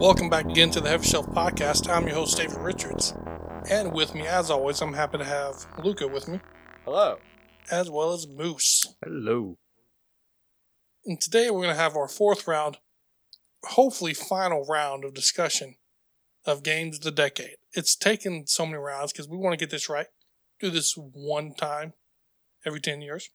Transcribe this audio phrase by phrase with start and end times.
[0.00, 1.86] Welcome back again to the Heavy Shelf Podcast.
[1.86, 3.12] I'm your host, David Richards.
[3.70, 6.40] And with me, as always, I'm happy to have Luca with me,
[6.86, 7.18] Hello.
[7.70, 8.86] as well as Moose.
[9.04, 9.58] Hello.
[11.04, 12.78] And today we're going to have our fourth round,
[13.62, 15.74] hopefully final round of discussion
[16.46, 17.56] of games of the decade.
[17.74, 20.06] It's taken so many rounds because we want to get this right.
[20.60, 21.92] Do this one time
[22.64, 23.28] every 10 years.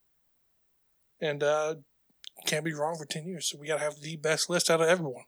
[1.21, 1.75] And uh
[2.47, 3.47] can't be wrong for 10 years.
[3.47, 5.25] So we got to have the best list out of everyone.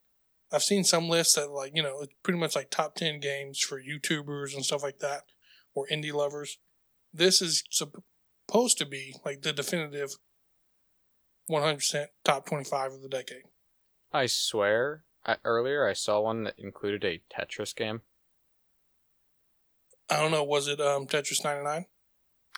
[0.52, 3.60] I've seen some lists that like, you know, it's pretty much like top 10 games
[3.60, 5.24] for YouTubers and stuff like that
[5.74, 6.58] or indie lovers.
[7.14, 10.16] This is supposed to be like the definitive
[11.50, 13.44] 100% top 25 of the decade.
[14.12, 18.02] I swear, I, earlier I saw one that included a Tetris game.
[20.10, 21.86] I don't know, was it um, Tetris 99?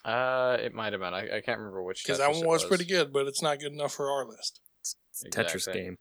[0.05, 1.13] Uh, it might have been.
[1.13, 2.03] I, I can't remember which.
[2.03, 4.61] Because that one it was pretty good, but it's not good enough for our list.
[4.79, 5.97] It's, it's a Tetris game.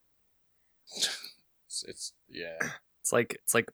[1.83, 2.59] It's, it's yeah.
[3.01, 3.71] It's like it's like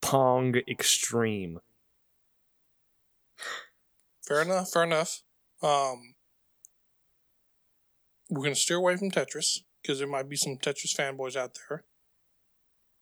[0.00, 1.60] Pong Extreme.
[4.26, 5.22] Fair enough, fair enough.
[5.62, 6.14] Um,
[8.28, 11.56] we're going to steer away from Tetris because there might be some Tetris fanboys out
[11.68, 11.84] there.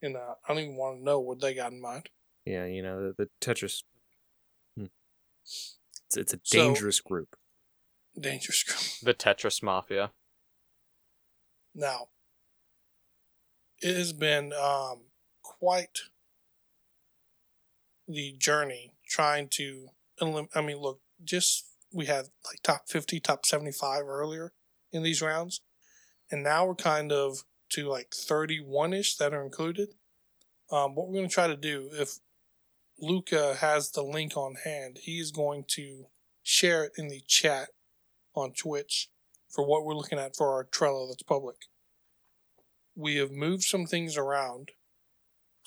[0.01, 2.09] And uh, I don't even want to know what they got in mind.
[2.45, 3.83] Yeah, you know the, the Tetris.
[4.77, 4.85] Hmm.
[5.43, 5.77] It's
[6.15, 7.35] it's a So- dangerous group.
[8.19, 8.63] Dangerous.
[8.63, 10.11] Group The Tetris Mafia.
[11.75, 12.07] Now,
[13.81, 15.01] it has been um,
[15.41, 15.99] quite
[18.07, 19.89] the journey trying to.
[20.19, 24.51] I mean, look, just we had like top 50, top 75 earlier
[24.91, 25.61] in these rounds.
[26.31, 29.89] And now we're kind of to like 31 ish that are included.
[30.71, 32.19] Um, what we're going to try to do, if
[32.99, 36.07] Luca has the link on hand, he is going to
[36.43, 37.69] share it in the chat
[38.35, 39.09] on Twitch
[39.49, 41.55] for what we're looking at for our Trello that's public.
[42.97, 44.71] We have moved some things around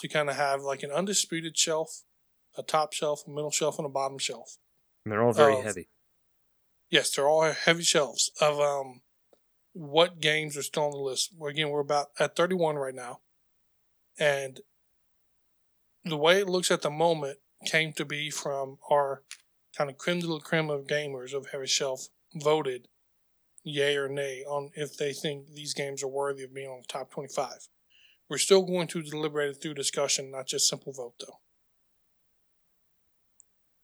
[0.01, 2.03] to kind of have like an undisputed shelf,
[2.59, 4.57] a top shelf, a middle shelf, and a bottom shelf.
[5.05, 5.89] And they're all very of- heavy.
[6.91, 9.03] Yes, they're all heavy shelves of um
[9.73, 11.31] what games are still on the list.
[11.37, 13.21] Well, Again, we're about at 31 right now.
[14.19, 14.61] And
[16.05, 19.23] the way it looks at the moment came to be from our
[19.79, 22.89] kind of creme de la creme of gamers of heavy shelf voted
[23.65, 26.89] yay or nay on if they think these games are worthy of being on the
[26.89, 27.69] top 25.
[28.29, 31.39] We're still going to deliberate it through discussion, not just simple vote, though.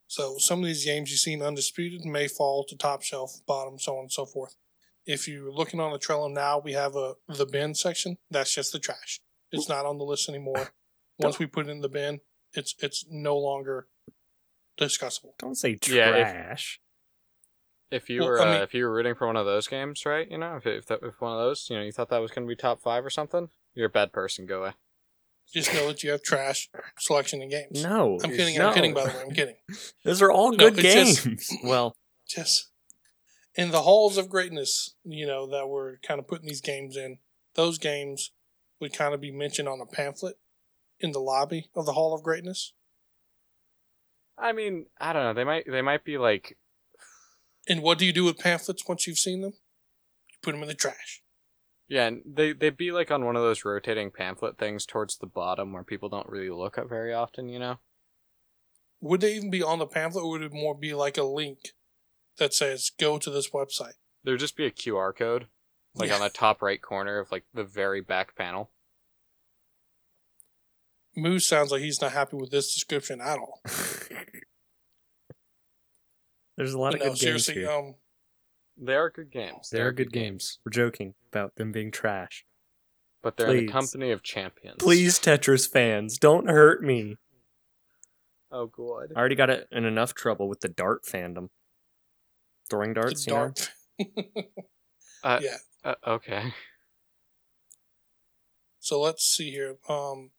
[0.06, 3.94] So some of these games you've seen undisputed may fall to top shelf, bottom, so
[3.97, 4.56] on and so forth.
[5.04, 8.19] If you're looking on the Trello now, we have a the bin section.
[8.31, 9.20] That's just the trash.
[9.53, 10.70] It's not on the list anymore.
[11.19, 12.20] Once we put it in the bin,
[12.54, 13.88] it's it's no longer
[14.81, 15.32] discussable.
[15.38, 16.81] Don't say Yeah, if- trash.
[17.91, 20.05] If you Well, were I uh, if you were rooting for one of those games,
[20.05, 20.29] right?
[20.31, 22.33] You know, if if, that, if one of those, you know, you thought that was
[22.33, 24.47] going to be top five or something, you're a bad person.
[24.47, 24.73] Go away.
[25.53, 27.83] Just know that you have trash selection in games.
[27.83, 28.59] no, I'm kidding.
[28.59, 28.69] no.
[28.69, 28.95] I'm kidding.
[28.95, 29.55] By the way, I'm kidding.
[30.05, 31.57] Those are all good it's games.
[31.65, 31.95] well,
[32.29, 32.71] Just
[33.55, 37.19] in the halls of greatness, you know, that we're kind of putting these games in.
[37.55, 38.33] Those games
[38.81, 40.37] would kind of be mentioned on a pamphlet
[40.99, 42.73] in the lobby of the Hall of Greatness.
[44.37, 45.33] I mean, I don't know.
[45.33, 46.59] They might they might be like
[47.69, 49.54] And what do you do with pamphlets once you've seen them?
[50.28, 51.22] You put them in the trash.
[51.88, 55.27] yeah, and they they'd be like on one of those rotating pamphlet things towards the
[55.27, 57.49] bottom where people don't really look at very often.
[57.49, 57.78] You know.
[59.00, 61.59] Would they even be on the pamphlet, or would it more be like a link
[62.38, 63.94] that says "Go to this website"?
[64.25, 65.47] There'd just be a QR code,
[65.94, 66.15] like Yeah.
[66.16, 68.71] on the top right corner of like the very back panel.
[71.14, 73.62] Moose sounds like he's not happy with this description at all.
[76.56, 77.70] there's a lot But of no, good games here.
[77.70, 77.94] um,
[78.76, 79.69] They are good games.
[79.70, 80.58] they are good games.
[80.64, 82.44] We're joking about them being trash.
[83.23, 84.76] but they're in the company of champions.
[84.79, 87.17] Please, Tetris fans, don't hurt me.
[88.50, 89.12] Oh god.
[89.17, 91.49] I already got it in enough trouble with the Dart fandom.
[92.70, 93.53] Throwing the darts, you know?
[95.23, 95.56] Uh, yeah.
[95.85, 96.53] Uh, okay.
[98.81, 99.76] So let's see here.
[99.88, 100.31] Um,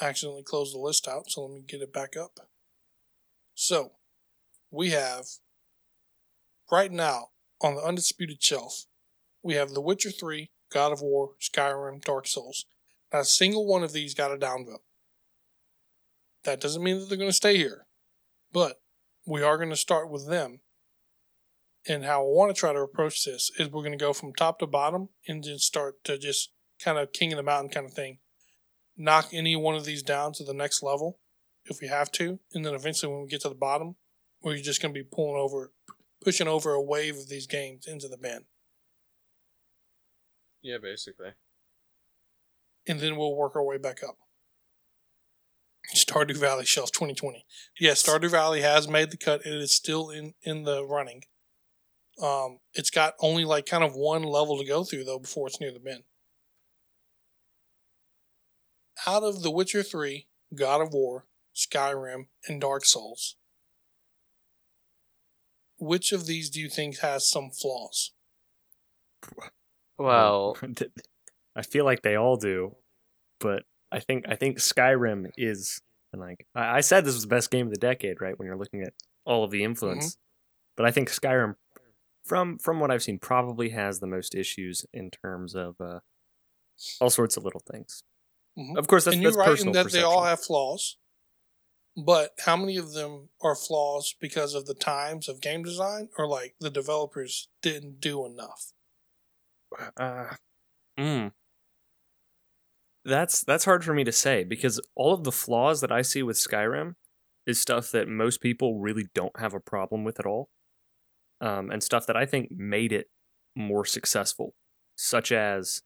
[0.00, 2.40] I accidentally closed the list out, so let me get it back up.
[3.54, 3.92] So
[4.70, 5.24] we have
[6.70, 7.28] right now
[7.60, 8.86] on the undisputed shelf,
[9.42, 12.66] we have The Witcher 3, God of War, Skyrim, Dark Souls.
[13.12, 14.82] Not a single one of these got a downvote.
[16.44, 17.86] That doesn't mean that they're going to stay here,
[18.52, 18.80] but
[19.26, 20.60] we are going to start with them.
[21.86, 24.32] And how I want to try to approach this is we're going to go from
[24.32, 26.50] top to bottom and then start to just
[26.82, 28.18] kind of king of the mountain kind of thing.
[28.96, 31.18] knock any one of these down to the next level
[31.66, 33.96] if we have to, and then eventually when we get to the bottom,
[34.42, 35.72] we're just going to be pulling over,
[36.24, 38.46] pushing over a wave of these games into the bin,
[40.62, 41.32] Yeah, basically.
[42.86, 44.16] and then we'll work our way back up.
[45.94, 47.44] Stardew Valley shelf 2020.
[47.78, 49.42] Yes, Stardew Valley has made the cut.
[49.44, 51.24] It is still in in the running.
[52.22, 55.60] Um, it's got only like kind of one level to go through though before it's
[55.60, 56.04] near the bin.
[59.06, 63.36] Out of The Witcher 3, God of War, Skyrim, and Dark Souls,
[65.78, 68.12] which of these do you think has some flaws?
[69.98, 70.56] Well,
[71.56, 72.76] I feel like they all do,
[73.40, 73.62] but
[73.92, 75.80] I think I think Skyrim is
[76.12, 78.38] and like I, I said this was the best game of the decade, right?
[78.38, 78.92] When you're looking at
[79.24, 80.16] all of the influence,
[80.76, 81.54] but I think Skyrim,
[82.24, 86.00] from from what I've seen, probably has the most issues in terms of uh,
[87.00, 88.02] all sorts of little things.
[88.58, 88.76] Mhm.
[88.76, 90.96] Of course, that's, and you're that's right in personal that they all have flaws.
[91.96, 96.26] But how many of them are flaws because of the times of game design, or
[96.26, 98.72] like the developers didn't do enough?
[99.96, 100.34] Uh,
[100.98, 101.32] mm.
[103.04, 106.22] That's that's hard for me to say because all of the flaws that I see
[106.22, 106.94] with Skyrim
[107.46, 110.48] is stuff that most people really don't have a problem with at all,
[111.40, 113.08] um, and stuff that I think made it
[113.54, 114.54] more successful,
[114.96, 115.82] such as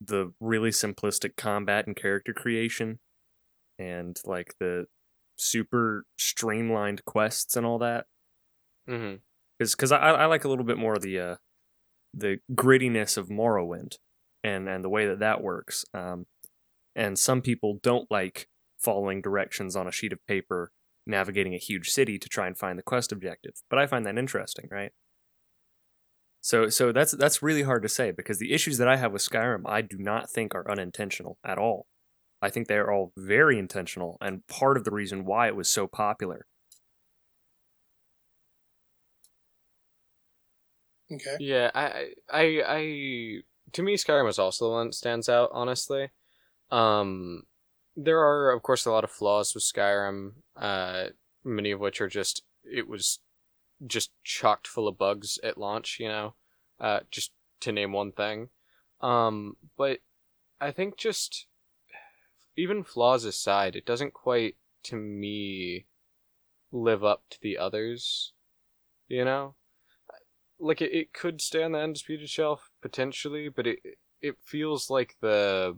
[0.00, 2.98] the really simplistic combat and character creation,
[3.82, 4.86] and like the
[5.36, 8.06] super streamlined quests and all that
[8.86, 9.14] hmm
[9.58, 11.36] because because I, I like a little bit more of the uh,
[12.14, 13.96] the grittiness of Morrowind
[14.44, 15.84] and and the way that that works.
[15.94, 16.26] Um,
[16.96, 18.48] and some people don't like
[18.78, 20.72] following directions on a sheet of paper,
[21.06, 23.54] navigating a huge city to try and find the quest objective.
[23.70, 24.92] But I find that interesting, right?
[26.40, 29.22] So so that's that's really hard to say because the issues that I have with
[29.22, 31.86] Skyrim I do not think are unintentional at all.
[32.42, 35.68] I think they are all very intentional and part of the reason why it was
[35.68, 36.46] so popular.
[41.10, 41.36] Okay.
[41.38, 42.78] Yeah, I, I, I,
[43.72, 45.50] to me, Skyrim is also the one that stands out.
[45.52, 46.08] Honestly,
[46.70, 47.42] um,
[47.96, 50.32] there are of course a lot of flaws with Skyrim.
[50.56, 51.06] Uh,
[51.44, 53.20] many of which are just it was
[53.86, 55.98] just chocked full of bugs at launch.
[56.00, 56.34] You know,
[56.80, 58.48] uh, just to name one thing.
[59.00, 59.98] Um, but
[60.60, 61.46] I think just
[62.56, 65.86] even flaws aside, it doesn't quite to me
[66.70, 68.32] live up to the others.
[69.08, 69.54] You know
[70.62, 73.80] like it, it could stay on the undisputed shelf potentially, but it
[74.22, 75.76] it feels like the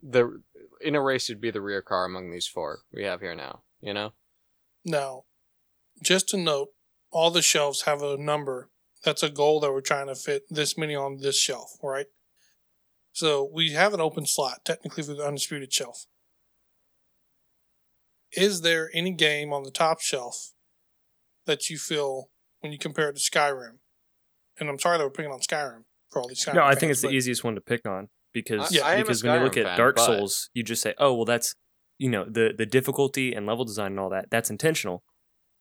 [0.00, 0.40] the
[0.80, 3.62] in a race it'd be the rear car among these four we have here now.
[3.80, 4.12] You know.
[4.84, 5.24] Now,
[6.02, 6.68] just to note,
[7.10, 8.70] all the shelves have a number.
[9.04, 12.06] That's a goal that we're trying to fit this many on this shelf, right?
[13.12, 16.06] So we have an open slot technically for the undisputed shelf.
[18.32, 20.52] Is there any game on the top shelf
[21.46, 22.30] that you feel
[22.60, 23.78] when you compare it to Skyrim?
[24.58, 26.80] And I'm sorry that we're picking on Skyrim for all these Skyrim No, I fans,
[26.80, 29.56] think it's the easiest one to pick on because I- I because when you look
[29.58, 31.54] at fan, Dark but- Souls, you just say, "Oh, well, that's
[31.98, 34.30] you know the the difficulty and level design and all that.
[34.30, 35.04] That's intentional."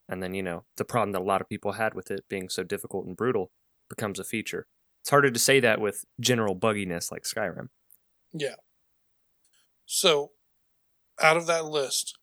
[0.07, 2.47] And then you know the problem that a lot of people had with it being
[2.49, 3.51] so difficult and brutal
[3.89, 4.67] becomes a feature.
[5.01, 7.69] It's harder to say that with general bugginess like Skyrim.
[8.33, 8.55] Yeah.
[9.85, 10.31] So,
[11.19, 12.17] out of that list,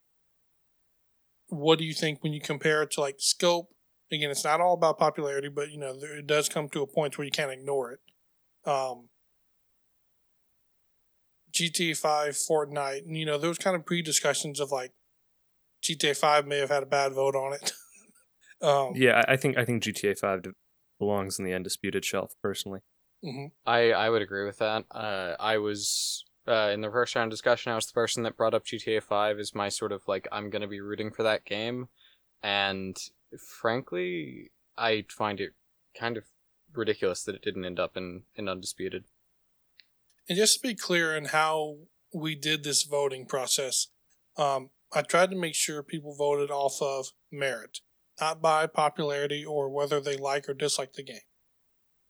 [1.47, 3.69] what do you think when you compare it to like scope?
[4.11, 6.87] Again, it's not all about popularity, but you know there, it does come to a
[6.87, 7.99] point where you can't ignore it.
[8.65, 9.09] Um,
[11.53, 14.93] GTA Five, Fortnite, and you know there was kind of pre-discussions of like
[15.83, 17.73] GTA Five may have had a bad vote on it.
[18.61, 20.43] um, Yeah, I think I think GTA Five
[20.99, 22.81] belongs in the undisputed shelf personally.
[23.23, 23.51] mhm.
[23.65, 24.85] I I would agree with that.
[24.91, 27.71] Uh, I was uh, in the first round discussion.
[27.71, 30.49] I was the person that brought up GTA Five as my sort of like I'm
[30.49, 31.89] gonna be rooting for that game,
[32.43, 32.97] and
[33.61, 35.53] frankly, I find it
[35.99, 36.25] kind of
[36.73, 39.05] ridiculous that it didn't end up in in undisputed.
[40.27, 41.77] And just to be clear in how
[42.13, 43.87] we did this voting process,
[44.37, 47.79] um, I tried to make sure people voted off of merit,
[48.19, 51.21] not by popularity or whether they like or dislike the game.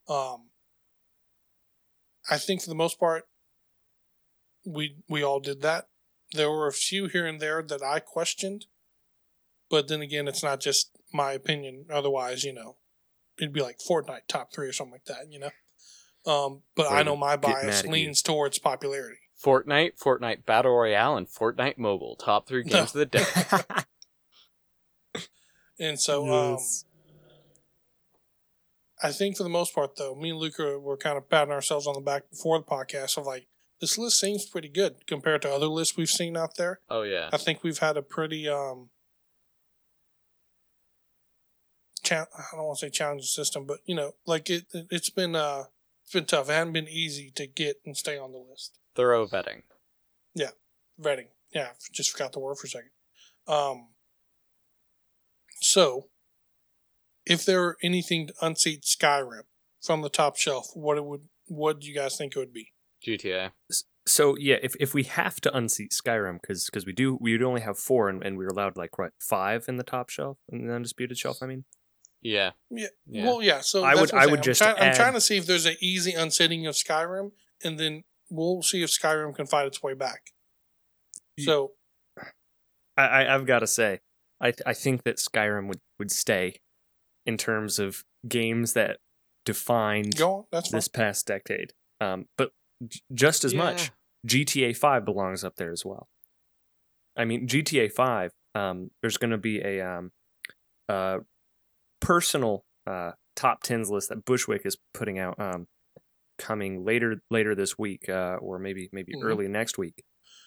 [0.08, 0.50] Um,
[2.30, 3.26] I think for the most part,
[4.66, 5.90] we we all did that.
[6.34, 8.66] There were a few here and there that I questioned,
[9.70, 11.86] but then again, it's not just my opinion.
[11.92, 12.78] Otherwise, you know,
[13.40, 15.32] it'd be like Fortnite top three or something like that.
[15.32, 15.50] You know.
[16.26, 17.92] Um, but I know my bias at you.
[17.92, 19.18] leans towards popularity.
[19.44, 22.72] Fortnite, Fortnite Battle Royale, and Fortnite Mobile top three No.
[22.80, 23.26] games of the day.
[25.80, 26.58] And so, um,
[29.02, 31.88] I think for the most part, though, me and Luca were kind of patting ourselves
[31.88, 33.48] on the back before the podcast of like,
[33.80, 36.82] this list seems pretty good compared to other lists we've seen out there.
[36.90, 37.30] Oh yeah.
[37.32, 38.90] I think we've had a pretty um
[42.04, 45.10] cha- I don't want to say challenging system, but you know, like it it- it's
[45.10, 45.64] been uh
[46.04, 46.50] it's been tough.
[46.50, 48.78] It hasn't been easy to get and stay on the list.
[48.96, 49.62] Thorough vetting.
[50.36, 50.52] Yeah,
[51.02, 51.28] vetting.
[51.54, 52.90] Yeah, just forgot the word for a second.
[53.48, 53.88] Um
[55.62, 56.10] so
[57.26, 59.44] if there were anything to unseat Skyrim
[59.82, 62.72] from the top shelf, what it would what do you guys think it would be?
[63.06, 63.52] GTA.
[64.08, 67.44] So yeah, if if we have to unseat Skyrim, because because we do we would
[67.44, 70.38] only have four, and, and we were allowed like what five in the top shelf
[70.50, 71.38] in the undisputed shelf.
[71.42, 71.66] I mean,
[72.22, 72.52] Yeah.
[72.70, 72.88] Yeah.
[73.08, 73.26] Yeah.
[73.26, 73.62] Well, yeah.
[73.62, 74.32] So I that's would- I'm I saying.
[74.32, 77.32] would I'm just try- I'm trying to see if there's an easy unsetting of Skyrim,
[77.64, 80.32] and then we'll see if Skyrim can fight its way back.
[81.40, 81.74] So
[82.98, 84.00] I, I I've got to say,
[84.42, 86.56] I th- I think that Skyrim would would stay
[87.26, 88.98] in terms of games that
[89.46, 90.46] defined go on.
[90.52, 91.74] That's this past decade.
[92.02, 92.52] Um, but
[92.88, 93.92] j- just as much,
[94.28, 96.08] GTA Five belongs up there as well.
[97.18, 98.32] I mean, GTA Five.
[98.56, 100.12] Um, there's going to be a um,
[100.88, 101.20] uh,
[102.02, 105.68] personal uh, top tens list that Bushwick is putting out um,
[106.38, 109.24] coming later later this week, uh, or maybe maybe Mhm.
[109.24, 110.04] early next week.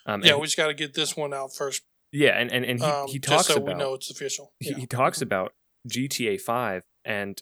[0.07, 2.51] Um, Yeah, and we just got to get this one out first, he- yeah, and
[2.53, 4.53] and, and he, um, he just talks so about we know it's official.
[4.61, 4.77] he, Yeah.
[4.79, 5.53] he talks about
[5.89, 7.41] GTA 5 and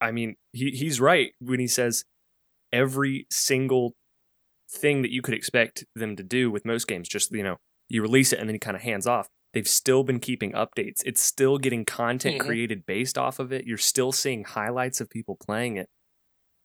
[0.00, 2.04] I mean he he's right when he says
[2.72, 3.94] every single
[4.70, 7.56] thing that you could expect them to do with most games just you know
[7.88, 11.02] you release it and then he kind of hands off they've still been keeping updates
[11.06, 12.46] it's still getting content Mhm.
[12.46, 15.88] created based off of it you're still seeing highlights of people playing it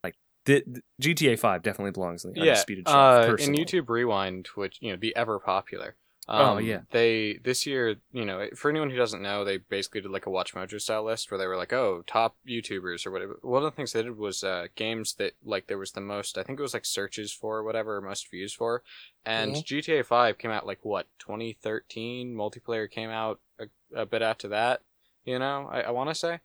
[0.04, 0.16] like
[0.46, 2.54] the, the GTA 5 definitely belongs in the Yeah.
[2.54, 3.54] undisputed shelf Uh, in.
[3.54, 5.96] YouTube Rewind, which you know, be ever popular.
[6.28, 6.82] Oh, Um, yeah.
[6.92, 10.30] They this year, you know, for anyone who doesn't know, they basically did like a
[10.30, 13.40] Watch Mojo style list where they were like, oh, top YouTubers or whatever.
[13.42, 16.38] One of the things they did was uh, games that like there was the most.
[16.38, 18.84] I think it was like searches for or whatever, or most views for.
[19.26, 19.66] And Mhm.
[19.66, 22.34] GTA Five came out like what 2013.
[22.36, 24.82] Multiplayer came out a, a bit after that.
[25.26, 26.40] You know, I, I want to say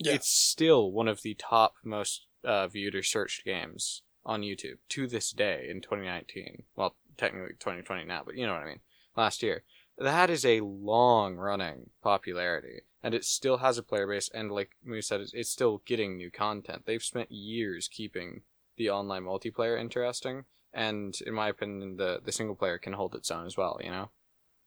[0.00, 0.12] Yeah.
[0.14, 5.06] it's still one of the top most uh, viewed or searched games on YouTube to
[5.06, 6.64] this day in 2019.
[6.76, 8.80] Well, technically 2020 now, but you know what I mean.
[9.16, 9.64] Last year,
[9.98, 14.30] that is a long running popularity, and it still has a player base.
[14.32, 16.84] And like Moose said, it's, it's still getting new content.
[16.86, 18.42] They've spent years keeping
[18.76, 23.30] the online multiplayer interesting, and in my opinion, the the single player can hold its
[23.30, 23.78] own as well.
[23.82, 24.10] You know,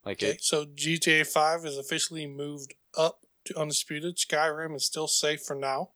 [0.06, 0.44] like Okay, it.
[0.44, 4.18] so GTA Five is officially moved up to undisputed.
[4.18, 5.92] Skyrim is still safe for now.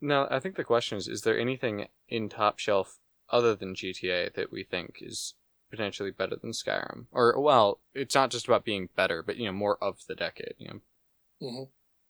[0.00, 2.98] Now, I think the question is: Is there anything in top shelf
[3.30, 5.34] other than GTA that we think is
[5.76, 7.06] potentially better than Skyrim?
[7.12, 10.54] Or well, it's not just about being better, but you know, more of the decade.
[10.58, 10.68] You
[11.40, 11.62] know, hmm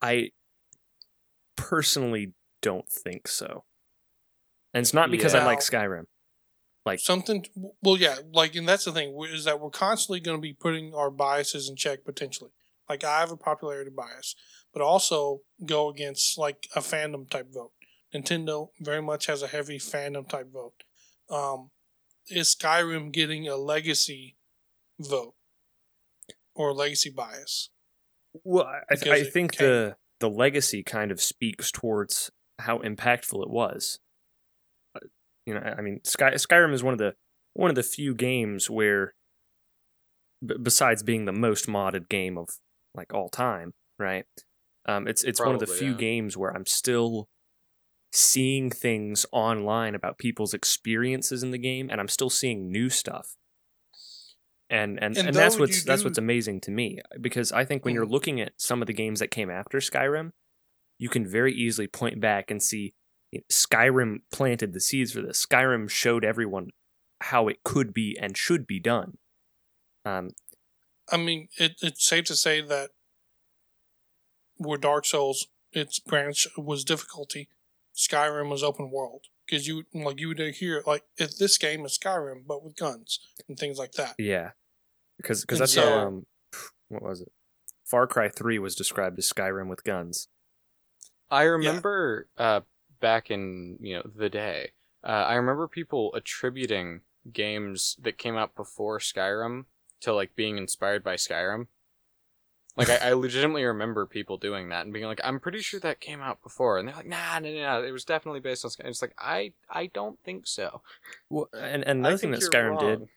[0.02, 0.30] I
[1.56, 3.64] personally don't think so.
[4.72, 6.06] And it's not because I like Skyrim.
[6.84, 7.46] Like Something.
[7.80, 8.16] Well, yeah.
[8.32, 11.68] Like, and that's the thing is that we're constantly going to be putting our biases
[11.68, 12.50] in check potentially.
[12.88, 14.34] Like, I have a popularity bias,
[14.72, 17.72] but also go against like a fandom type vote.
[18.14, 20.84] Nintendo very much has a heavy fandom type vote.
[21.30, 21.70] Um,
[22.28, 24.36] is Skyrim getting a legacy
[25.00, 25.34] vote
[26.54, 27.70] or legacy bias?
[28.42, 33.50] Well, I, Because I think the the legacy kind of speaks towards how impactful it
[33.50, 33.98] was.
[34.94, 35.06] Uh,
[35.46, 37.14] You know, I mean, Sky, Skyrim is one of the
[37.52, 39.14] one of the few games where,
[40.44, 42.48] b- besides being the most modded game of
[42.94, 44.24] like all time, right?
[44.86, 45.96] Um, it's it's one of the few yeah.
[45.96, 47.28] games where I'm still
[48.14, 53.36] seeing things online about people's experiences in the game, and I'm still seeing new stuff.
[54.70, 57.84] And and, And and, that's what's you that's what's amazing to me because I think
[57.84, 58.10] when you're Mhm.
[58.10, 60.32] looking at some of the games that came after Skyrim,
[60.98, 62.94] you can very easily point back and see
[63.30, 65.44] you know, Skyrim planted the seeds for this.
[65.44, 66.70] Skyrim showed everyone
[67.20, 69.18] how it could be and should be done.
[70.04, 70.30] Um,
[71.10, 72.90] I mean, it, it's safe to say that
[74.56, 77.48] where Dark Souls, its branch was difficulty,
[77.94, 81.98] Skyrim was open world because you like you would hear like if this game is
[81.98, 84.14] Skyrim but with guns and things like that.
[84.18, 84.50] yeah,
[85.16, 86.26] because because that's so- how um,
[86.88, 87.32] what was it?
[87.84, 90.28] Far Cry Three was described as Skyrim with guns.
[91.30, 92.60] I remember uh,
[93.00, 94.70] back in you know the day,
[95.04, 97.00] uh, I remember people attributing
[97.32, 99.64] games that came out before Skyrim
[100.00, 101.66] to like being inspired by Skyrim.
[102.76, 106.00] Like I, I legitimately remember people doing that and being like, "I'm pretty sure that
[106.00, 108.70] came out before," and they're like, "Nah, no, no, no, it was definitely based on
[108.70, 110.82] Skyrim." It's like I, I don't think so.
[111.30, 113.08] Well, and and another thing that Skyrim did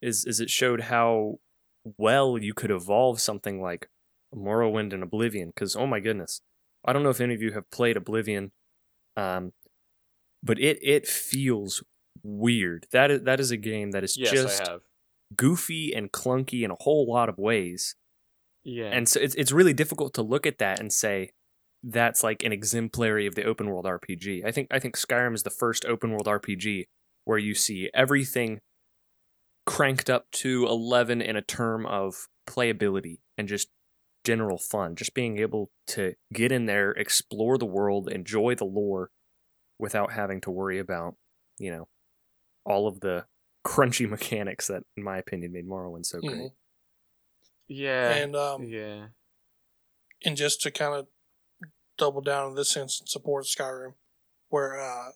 [0.00, 1.38] is is it showed how
[1.98, 3.88] well you could evolve something like
[4.34, 5.48] Morrowind and Oblivion.
[5.48, 6.40] Because oh my goodness,
[6.84, 8.52] I don't know if any of you have played Oblivion,
[9.16, 9.52] um,
[10.42, 11.82] but it it feels
[12.22, 12.86] weird.
[12.92, 14.70] That is that is a game that is Yes, just
[15.34, 17.96] goofy and clunky in a whole lot of ways.
[18.64, 18.86] Yeah.
[18.86, 21.30] And so it's it's really difficult to look at that and say
[21.82, 24.44] that's like an exemplary of the open world RPG.
[24.44, 26.84] I think I think Skyrim is the first open world RPG
[27.24, 28.60] where you see everything
[29.66, 33.68] cranked up to 11 in a term of playability and just
[34.24, 34.96] general fun.
[34.96, 39.10] Just being able to get in there, explore the world, enjoy the lore
[39.78, 41.16] without having to worry about,
[41.58, 41.88] you know,
[42.64, 43.26] all of the
[43.66, 46.34] crunchy mechanics that in my opinion made Morrowind so great.
[46.34, 46.50] Mhm.
[47.68, 48.10] Yeah.
[48.10, 49.06] And um, yeah.
[50.24, 51.06] and just to kind of
[51.96, 53.94] double down in this sense and support Skyrim,
[54.48, 55.10] where uh,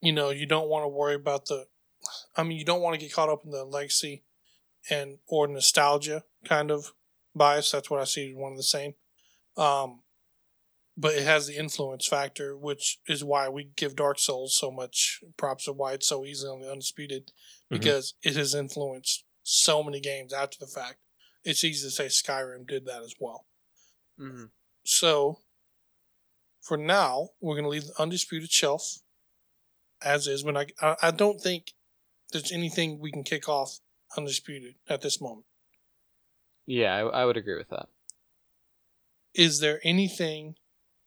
[0.00, 1.66] you know you don't want to worry about the,
[2.36, 4.24] I mean you don't want to get caught up in the legacy
[4.90, 6.92] and or nostalgia kind of
[7.34, 7.70] bias.
[7.70, 8.94] That's what I see as one of the same.
[9.56, 10.00] Um,
[10.96, 15.22] but it has the influence factor, which is why we give Dark Souls so much
[15.36, 17.78] props of why it's so easily on the undisputed Mhm.
[17.78, 20.98] because it has influenced so many games after the fact.
[21.44, 23.46] It's easy to say Skyrim did that as well.
[24.18, 24.46] hmm
[24.84, 25.40] So,
[26.60, 28.98] for now, we're going to leave the undisputed shelf
[30.02, 30.42] as is.
[30.42, 31.72] But I, I, I don't think
[32.32, 33.78] there's anything we can kick off
[34.16, 35.46] undisputed at this moment.
[36.66, 37.88] Yeah, I, I would agree with that.
[39.34, 40.56] Is there anything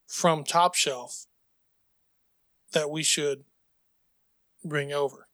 [0.08, 1.26] from Top Shelf
[2.72, 3.44] that we should
[4.64, 5.28] bring over?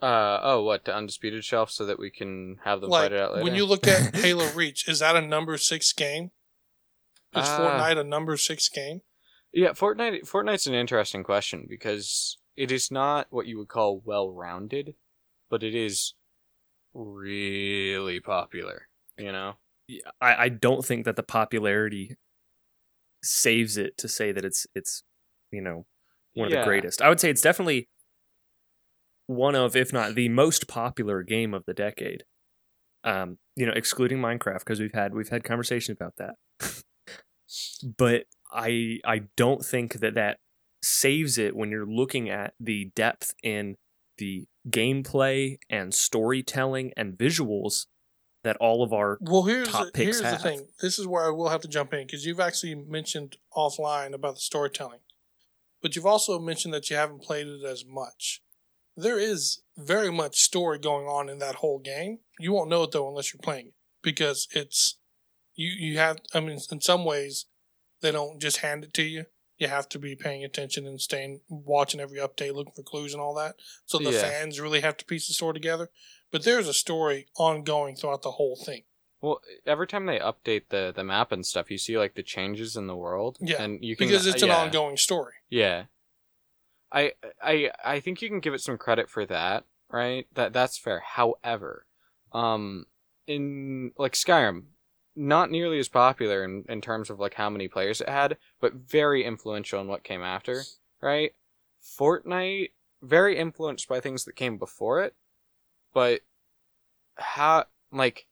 [0.00, 3.20] Uh oh, what the undisputed shelf so that we can have them like fight it
[3.20, 3.44] out later.
[3.44, 6.30] when you look at Halo Reach, is that a number six game?
[7.34, 7.58] Is Ah.
[7.58, 9.00] Fortnite a number six game?
[9.52, 10.20] Yeah, Fortnite.
[10.28, 14.94] Fortnite's an interesting question because it is not what you would call well-rounded,
[15.50, 16.14] but it is
[16.94, 18.88] really popular.
[19.16, 19.54] You know.
[19.88, 22.16] Yeah, I, I don't think that the popularity
[23.22, 25.02] saves it to say that it's it's
[25.50, 25.86] you know
[26.34, 26.60] one of Yeah.
[26.60, 27.02] the greatest.
[27.02, 27.88] I would say it's definitely
[29.28, 32.24] one of, if not the most popular game of the decade.
[33.04, 36.34] Um, you know, excluding Minecraft because we've had we've had conversations about that.
[37.96, 40.38] but I I don't think that that
[40.82, 43.76] saves it when you're looking at the depth in
[44.16, 47.86] the gameplay and storytelling and visuals
[48.44, 50.66] that all of our Well, here's top the, picks here's the thing.
[50.80, 54.36] This is where I will have to jump in because you've actually mentioned offline about
[54.36, 55.00] the storytelling,
[55.82, 58.42] but you've also mentioned that you haven't played it as much.
[58.98, 62.18] There is very much story going on in that whole game.
[62.40, 64.98] You won't know it though unless you're playing it because it's
[65.54, 65.68] you.
[65.68, 66.18] You have.
[66.34, 67.46] I mean, in some ways,
[68.00, 69.26] they don't just hand it to you.
[69.56, 73.20] You have to be paying attention and staying watching every update, looking for clues and
[73.22, 73.54] all that.
[73.86, 74.22] So the Yeah.
[74.22, 75.90] fans really have to piece the story together.
[76.32, 78.82] But there's a story ongoing throughout the whole thing.
[79.20, 82.76] Well, every time they update the the map and stuff, you see like the changes
[82.76, 83.38] in the world.
[83.40, 84.62] Yeah, and you can because it's an yeah.
[84.62, 85.34] ongoing story.
[85.48, 85.84] Yeah.
[86.92, 90.26] I I I think you can give it some credit for that, right?
[90.34, 91.00] That that's fair.
[91.00, 91.86] However,
[92.32, 92.86] um
[93.26, 94.64] in like Skyrim,
[95.14, 98.74] not nearly as popular in, in terms of like how many players it had, but
[98.74, 100.62] very influential in what came after,
[101.02, 101.32] right?
[101.82, 102.70] Fortnite
[103.02, 105.14] very influenced by things that came before it,
[105.92, 106.22] but
[107.16, 108.26] how like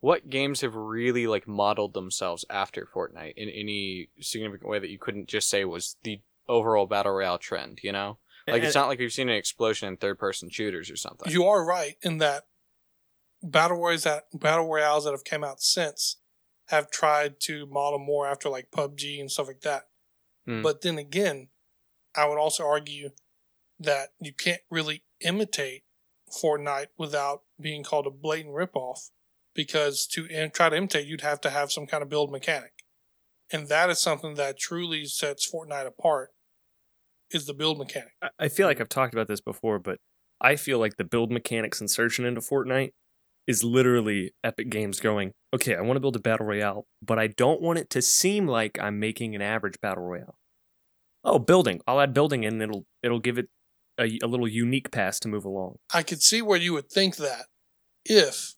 [0.00, 4.98] what games have really like modeled themselves after Fortnite in any significant way that you
[4.98, 8.18] couldn't just say was the overall battle royale trend, you know?
[8.46, 11.30] Like it's not like we've seen an explosion in third person shooters or something.
[11.30, 12.44] You are right in that
[13.42, 16.16] battle royals that battle royales that have come out since
[16.68, 19.84] have tried to model more after like PUBG and stuff like that.
[20.46, 20.62] Hmm.
[20.62, 21.48] But then again,
[22.14, 23.10] I would also argue
[23.78, 25.84] that you can't really imitate
[26.30, 29.10] Fortnite without being called a blatant ripoff
[29.54, 32.72] because to try to imitate you'd have to have some kind of build mechanic.
[33.52, 36.30] And that is something that truly sets Fortnite apart
[37.32, 38.12] is the build mechanic.
[38.22, 39.98] I- I feel like I've talked about this before, but
[40.40, 42.90] I feel like the build mechanics insertion into Fortnite
[43.46, 47.26] is literally Epic Games going, okay, I want to build a battle royale, but I
[47.26, 50.36] don't want it to seem like I'm making an average battle royale.
[51.24, 51.80] Oh, building.
[51.86, 53.48] I'll add building in, and it'll it'll give it
[53.98, 55.76] a, a little unique pass to move along.
[55.92, 57.46] I could see where you would think that
[58.04, 58.54] if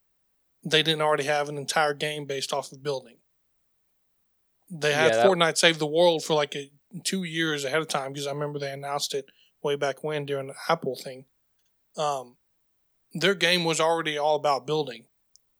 [0.63, 3.17] they didn't already have an entire game based off of building.
[4.69, 6.71] They had Yeah, that- Fortnite Save the World for like a,
[7.03, 9.25] two years ahead of time because I remember they announced it
[9.63, 11.25] way back when during the Apple thing.
[11.97, 12.37] Um,
[13.13, 15.05] their game was already all about building.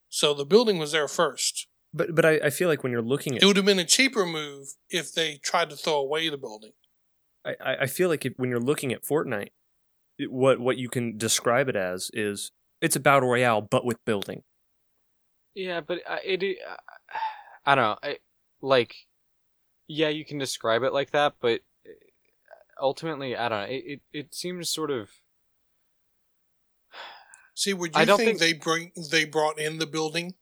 [0.10, 1.68] So the building was there first.
[1.94, 3.86] But but I, I feel like when you're looking at It would have been a
[3.86, 6.72] cheaper move if they tried to throw away the building.
[7.46, 9.50] I, I I feel like if, when you're looking at Fortnite,
[10.18, 14.04] it, what what you can describe it as is it's a battle royale but with
[14.06, 14.44] building.
[15.54, 16.76] Yeah, but it, it uh,
[17.66, 17.98] I don't know.
[18.02, 18.18] I,
[18.62, 18.96] like,
[19.94, 21.62] yeah, you can describe it like that, but
[22.82, 23.76] ultimately, I don't know.
[23.76, 25.10] It it, it seems sort of.
[27.56, 30.34] See, would I you don't think, think- they bring they brought in the building?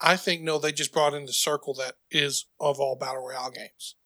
[0.00, 3.50] I think no, they just brought in the circle that is of all battle royale
[3.50, 3.96] games.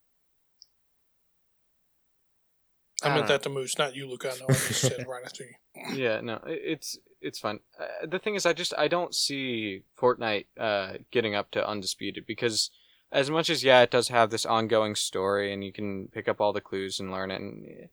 [3.03, 4.33] I, I meant that to Moose, not you, Luca.
[4.39, 5.51] No, I just said right after you.
[5.95, 7.61] Yeah, no, it's it's fine.
[7.81, 12.25] Uh, the thing is, I just I don't see Fortnite uh getting up to undisputed
[12.27, 12.71] because
[13.13, 16.41] as much as yeah, it does have this ongoing story and you can pick up
[16.41, 17.89] all the clues and learn it, and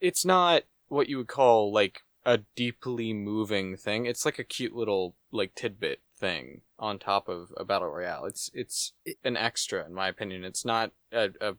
[0.00, 4.06] it's not what you would call like a deeply moving thing.
[4.06, 8.24] It's like a cute little like tidbit thing on top of a battle royale.
[8.26, 8.92] It's it's
[9.24, 10.44] an extra in my opinion.
[10.44, 11.54] It's not a, a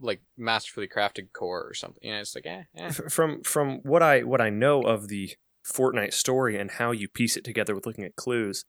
[0.00, 2.02] like masterfully crafted core or something.
[2.02, 2.90] You know, it's like eh, eh.
[2.90, 7.36] From from what I what I know of the Fortnite story and how you piece
[7.36, 8.64] it together with looking at clues,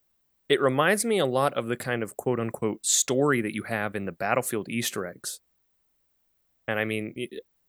[0.49, 3.95] it reminds me a lot of the kind of quote unquote story that you have
[3.95, 5.39] in the Battlefield Easter eggs.
[6.67, 7.13] And I mean,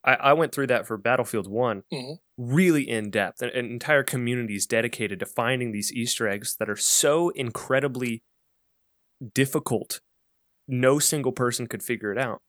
[0.05, 2.17] I, I went through that for Battlefield One, Mhm.
[2.39, 3.43] really in depth.
[3.43, 8.23] An, an entire community is dedicated to finding these Easter eggs that are so incredibly
[9.35, 10.01] difficult.
[10.69, 12.43] No single person could figure it out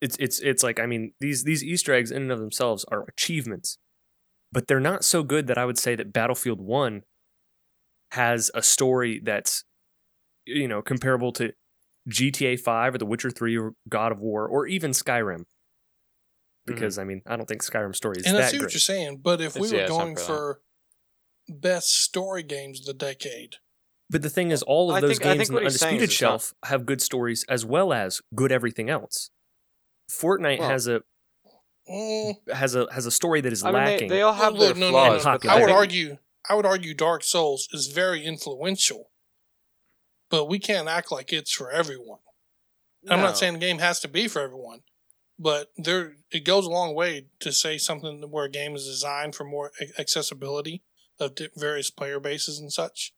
[0.00, 3.04] it's it's it's like I mean these these Easter eggs in and of themselves are
[3.08, 3.76] achievements,
[4.52, 7.02] but they're not so good that I would say that Battlefield One
[8.12, 9.64] has a story that's
[10.46, 11.52] you know comparable to
[12.08, 15.44] GTA Five or The Witcher Three or God of War or even Skyrim.
[16.66, 18.80] Because I mean I don't think Skyrim story is and I that see what you're
[18.80, 20.60] saying, but if we were yeah, going for
[21.48, 21.60] that.
[21.60, 23.56] best story games of the decade,
[24.08, 25.80] But the thing is, all of I those think- games think in the what he's
[25.80, 29.30] saying undisputed is it's not- shelf have good stories as well as good everything else.
[30.10, 31.02] Fortnite Well, has a
[31.88, 34.08] mm, has a has a story that is I mean, they, lacking.
[34.10, 35.44] they all have Well, look, their no, no, no, flaws.
[35.44, 35.50] no.
[35.50, 36.18] I I would argue,
[36.48, 39.10] I would argue, Dark Souls is very influential,
[40.30, 42.20] but we can't act like it's for everyone.
[43.08, 44.80] I'm not saying the game has to be for everyone,
[45.38, 49.34] but there it goes a long way to say something where a game is designed
[49.34, 50.82] for more accessibility
[51.18, 53.14] of various player bases and such,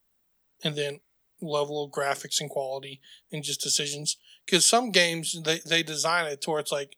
[0.62, 1.00] and then
[1.40, 3.00] level of graphics and quality
[3.32, 4.16] and just decisions.
[4.46, 6.96] Because some games they they design it to where it's like,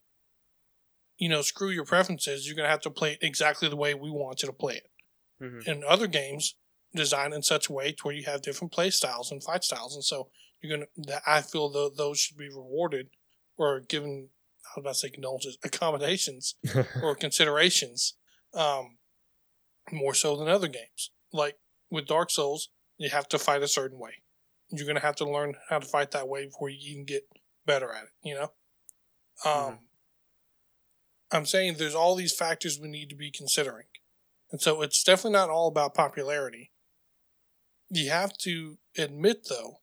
[1.17, 2.45] you know, screw your preferences.
[2.45, 4.89] You're gonna have to play it exactly the way we want you to play it.
[5.41, 5.67] Mhm.
[5.67, 6.55] And other games
[6.93, 9.95] designed in such a way to where you have different play styles and fight styles,
[9.95, 10.29] and so
[10.61, 10.87] you're gonna.
[10.95, 13.09] That I feel tho- those should be rewarded
[13.57, 14.29] or given.
[14.65, 16.55] I was about to say indulgences, accommodations
[17.03, 18.15] or considerations,
[18.53, 18.97] um,
[19.91, 21.11] more so than other games.
[21.31, 24.23] Like with Dark Souls, you have to fight a certain way.
[24.69, 27.27] You're gonna have to learn how to fight that way before you can get
[27.65, 28.09] better at it.
[28.23, 28.53] You know.
[29.43, 29.79] Um,
[31.31, 33.87] I'm saying there's all these factors we need to be considering,
[34.55, 36.71] and so it's definitely not all about popularity.
[37.89, 39.81] You have to admit though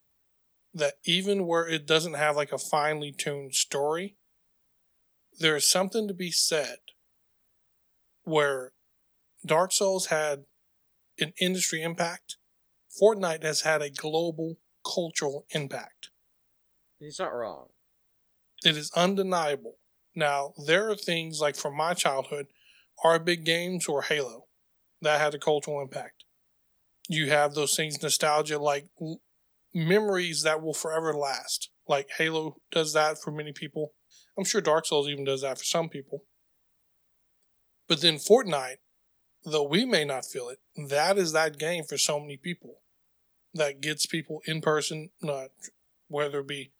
[0.73, 4.17] that even where it doesn't have like a finely tuned story,
[5.39, 6.77] there is something to be said
[8.23, 8.71] where
[9.45, 10.45] Dark Souls had
[11.19, 12.37] an industry impact,
[12.99, 16.09] Fortnite has had a global cultural impact.
[16.97, 17.67] He's not wrong.
[18.65, 19.75] It is undeniable.
[20.15, 22.47] Now, there are things like from my childhood,
[23.03, 24.42] our big games or Halo,
[25.03, 26.23] that had a cultural impact.
[27.09, 29.21] You have those things, nostalgia, like l-
[29.73, 31.69] memories that will forever last.
[31.87, 33.93] Like Halo does that for many people.
[34.37, 36.23] I'm sure Dark Souls even does that for some people.
[37.87, 38.77] But then Fortnite,
[39.43, 42.79] though we may not feel it, that is that game for so many people
[43.53, 45.49] that gets people in person, not
[46.07, 46.71] whether it be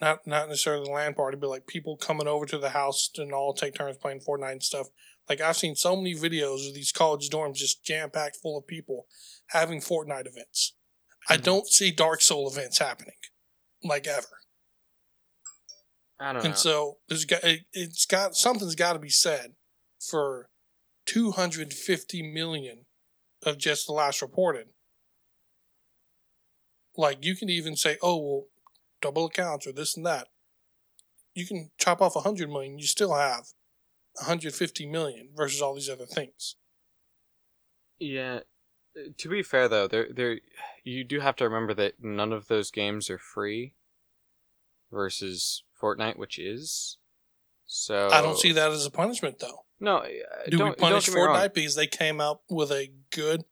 [0.00, 3.32] not not necessarily the LAN party, but like people coming over to the house and
[3.32, 4.88] all take turns playing Fortnite and stuff.
[5.28, 8.66] Like I've seen so many videos of these college dorms just jam packed full of
[8.66, 9.06] people
[9.48, 10.74] having Fortnite events.
[11.28, 11.42] I Mhm.
[11.44, 13.16] don't see Dark Soul events happening,
[13.82, 14.40] like ever.
[16.18, 16.48] I don't know.
[16.50, 19.54] And so there's got it, it's got something's got to be said
[20.00, 20.50] for
[21.06, 22.86] 250 million
[23.42, 24.68] of just the last reported.
[26.96, 28.48] Like you can even say, oh well,
[29.00, 30.28] double accounts or this and that.
[31.34, 33.46] You can chop off 100 million, you still have
[34.16, 36.56] 150 million versus all these other things.
[37.98, 38.40] Yeah.
[39.18, 40.40] To be fair though, there there
[40.84, 43.74] you do have to remember that none of those games are free
[44.90, 46.98] versus Fortnite, which is.
[47.64, 49.64] So I don't see that as a punishment though.
[49.80, 50.08] No, uh,
[50.50, 51.36] Do don't, we punish don't get me wrong.
[51.36, 53.44] Fortnite because they came out with a good,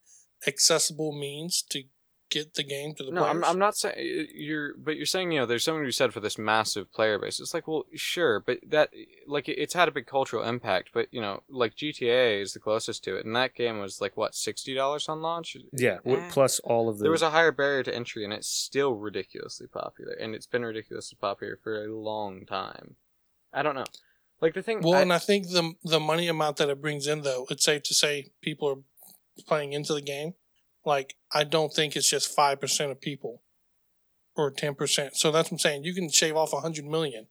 [0.47, 1.85] accessible means to
[2.31, 3.37] get the game to the No, players?
[3.37, 6.13] I'm, I'm not saying you're, but you're saying you know there's something to be said
[6.13, 7.41] for this massive player base.
[7.41, 8.91] It's like, well, sure, but that
[9.27, 10.91] like it's had a big cultural impact.
[10.95, 14.17] But you know, like GTA is the closest to it, and that game was like
[14.17, 15.57] what sixty dollars on launch.
[15.73, 16.29] yeah, Eh.
[16.31, 19.67] plus all of the There was a higher barrier to entry, and it's still ridiculously
[19.67, 22.97] popular, and it's been ridiculously popular for a long time.
[23.53, 23.85] I don't know.
[24.41, 24.81] Like the thing.
[24.81, 27.65] Well, I- and I think the the money amount that it brings in, though, it's
[27.65, 30.35] safe to say people are playing into the game.
[30.85, 33.43] Like, I don't think it's just five percent of people,
[34.37, 35.17] or ten percent.
[35.17, 35.85] So that's what I'm saying.
[35.85, 37.27] You can shave off a hundred million.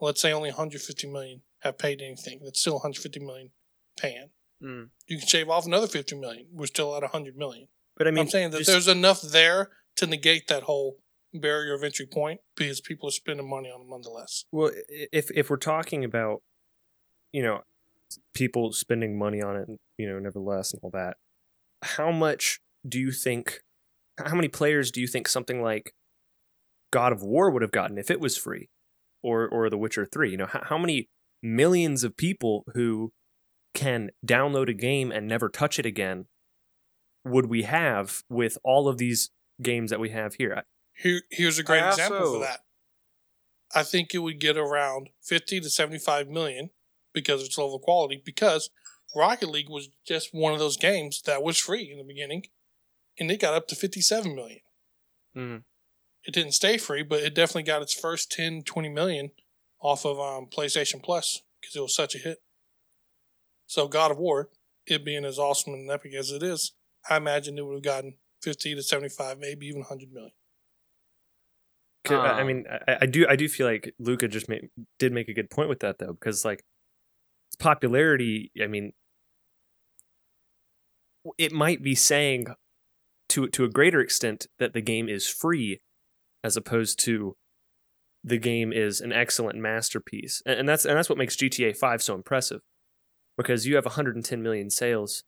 [0.00, 2.40] Let's say only 150 million have paid anything.
[2.44, 3.50] That's still 150 million
[3.96, 4.30] paying.
[4.62, 4.88] Mm.
[5.06, 6.46] You can shave off another 50 million.
[6.52, 7.68] We're still at 100 million.
[7.96, 10.98] But I mean, I'm saying that just- there's enough there to negate that whole
[11.32, 14.44] barrier of entry point because people are spending money on them nonetheless.
[14.52, 16.42] Well, if if we're talking about,
[17.32, 17.62] you know,
[18.34, 21.16] people spending money on it, you know, nevertheless, and all that,
[21.82, 23.60] how much do you think?
[24.18, 25.94] How many players do you think something like
[26.92, 28.68] God of War would have gotten if it was free,
[29.22, 30.30] or or The Witcher Three?
[30.30, 31.08] You know, how, how many
[31.42, 33.12] millions of people who
[33.74, 36.26] can download a game and never touch it again
[37.24, 39.30] would we have with all of these
[39.62, 40.64] games that we have here?
[40.96, 42.60] Here, here's a great I example also- for that.
[43.74, 46.70] I think it would get around 50 to 75 million
[47.12, 48.22] because its level of quality.
[48.24, 48.70] Because
[49.16, 52.44] Rocket League was just one of those games that was free in the beginning,
[53.18, 54.60] and it got up to 57 million.
[55.36, 55.64] Mhm.
[56.24, 59.32] It didn't stay free, but it definitely got its first 10, 20 million
[59.80, 62.42] off of um, PlayStation Plus because it was such a hit.
[63.66, 64.50] So God of War,
[64.86, 66.72] it being as awesome and epic as it is,
[67.08, 70.32] I imagine it would have gotten 50 to 75, maybe even 100 million.
[72.04, 74.70] 'Cause, I- I Um, mean, I, I do, I do feel like Luca just made,
[74.98, 76.62] did make a good point with that though, because like
[77.48, 78.50] its popularity.
[78.60, 78.92] I mean,
[81.38, 82.46] it might be saying
[83.30, 85.80] to to a greater extent that the game is free,
[86.42, 87.36] as opposed to
[88.22, 92.02] the game is an excellent masterpiece, and, and that's and that's what makes GTA Five
[92.02, 92.60] so impressive,
[93.36, 95.24] because you have 110 million sales,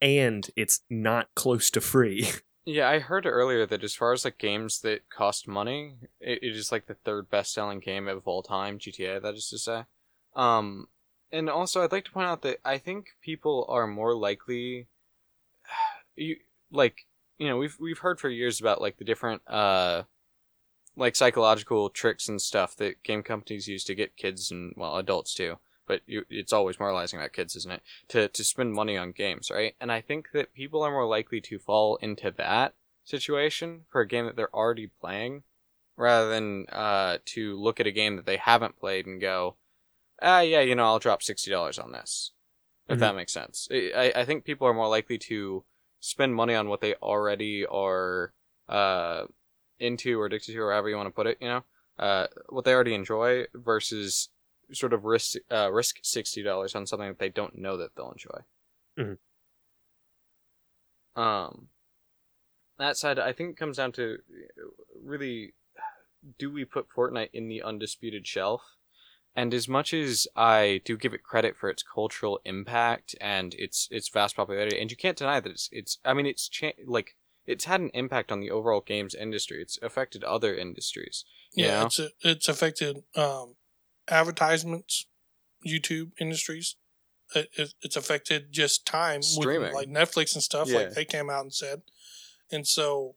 [0.00, 2.28] and it's not close to free.
[2.68, 6.56] Yeah, I heard earlier that as far as like games that cost money, it, it
[6.56, 9.84] is like the third best selling game of all time, GTA, that is to say.
[10.34, 10.88] Um,
[11.30, 14.88] and also, I'd like to point out that I think people are more likely,
[16.16, 16.38] you
[16.76, 17.06] like,
[17.38, 20.04] you know, we've we've heard for years about like the different uh,
[20.96, 25.34] like psychological tricks and stuff that game companies use to get kids and well adults
[25.34, 25.58] too.
[25.86, 27.82] But you, it's always moralizing about kids, isn't it?
[28.08, 29.74] To to spend money on games, right?
[29.80, 34.08] And I think that people are more likely to fall into that situation for a
[34.08, 35.44] game that they're already playing,
[35.96, 39.56] rather than uh, to look at a game that they haven't played and go,
[40.20, 42.32] ah, yeah, you know, I'll drop sixty dollars on this.
[42.88, 43.00] If Mhm.
[43.00, 45.64] that makes sense, I I think people are more likely to
[46.06, 48.32] spend money on what they already are
[48.68, 49.24] uh
[49.78, 51.38] into or addicted to, or however you want to put it.
[51.40, 51.64] You know,
[51.98, 54.30] uh, what they already enjoy versus
[54.72, 58.12] sort of risk uh, risk sixty dollars on something that they don't know that they'll
[58.12, 58.40] enjoy.
[58.98, 59.18] Mhm.
[61.20, 61.68] Um,
[62.78, 64.18] that said, I think it comes down to
[65.02, 65.54] really,
[66.38, 68.75] do we put Fortnite in the undisputed shelf?
[69.36, 73.86] And as much as I do give it credit for its cultural impact and its
[73.90, 77.16] its vast popularity, and you can't deny that it's it's I mean it's cha- like
[77.46, 79.60] it's had an impact on the overall games industry.
[79.60, 81.24] It's affected other industries.
[81.54, 81.86] Yeah, know?
[81.86, 83.56] it's it's affected um,
[84.08, 85.06] advertisements,
[85.66, 86.76] YouTube industries.
[87.34, 89.74] It, it, it's affected just time, with, Streaming.
[89.74, 90.68] like Netflix and stuff.
[90.68, 90.78] Yeah.
[90.78, 91.82] Like they came out and said,
[92.50, 93.16] and so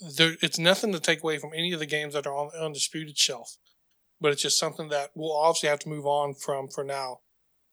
[0.00, 2.62] there, it's nothing to take away from any of the games that are on the
[2.64, 3.56] undisputed shelf,
[4.20, 7.20] but it's just something that we'll obviously have to move on from for now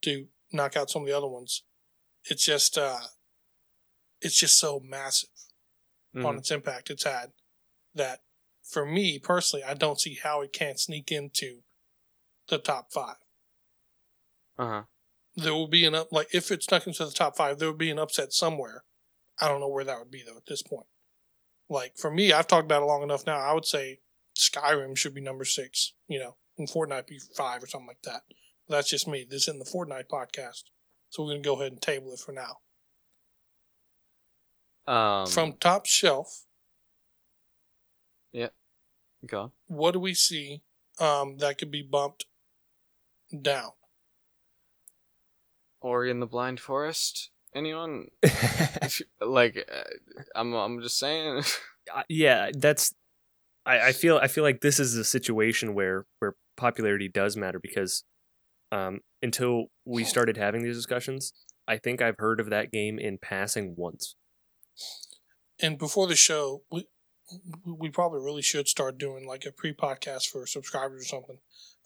[0.04, 1.63] to knock out some of the other ones.
[2.26, 3.00] It's just, uh,
[4.22, 5.30] it's just so massive
[6.16, 6.40] on Mhm.
[6.40, 7.34] its impact it's had
[7.94, 8.24] that
[8.63, 11.63] for me personally, I don't see how it can't sneak into
[12.48, 13.18] the top five.
[14.58, 14.84] Uh-huh.
[15.36, 17.78] There will be an up like if it's snuck into the top five, there would
[17.78, 18.84] be an upset somewhere.
[19.40, 20.88] I don't know where that would be though at this point.
[21.69, 23.38] Like for me, I've talked about it long enough now.
[23.38, 23.99] I would say
[24.38, 28.21] Skyrim should be number six, you know, and Fortnite be five or something like that.
[28.69, 29.25] That's just me.
[29.30, 30.63] This isn't the Fortnite podcast,
[31.10, 32.60] so we're gonna go ahead and table it for now.
[34.91, 36.45] Um, From top shelf,
[39.25, 39.51] go on.
[39.65, 40.62] what do we see
[40.99, 42.25] um, that could be bumped
[43.41, 43.71] down?
[45.82, 47.32] Ori and the Blind Forest.
[47.58, 48.10] Anyone?
[49.22, 51.43] like, uh, I'm I'm just saying.
[51.96, 52.93] Uh, yeah, that's.
[53.65, 57.62] I, I feel I feel like this is a situation where where popularity does matter
[57.62, 58.04] because
[58.74, 61.32] um, until we started having these discussions,
[61.65, 64.17] I think I've heard of that game in passing once.
[65.62, 66.88] And before the show, we
[67.65, 71.38] we probably really should start doing like a pre-podcast for subscribers or something,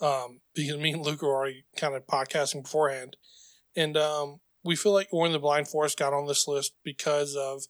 [0.01, 3.17] um, because me and Luke are already kind of podcasting beforehand,
[3.75, 7.35] and um, we feel like Ori and the Blind Forest got on this list because
[7.35, 7.63] of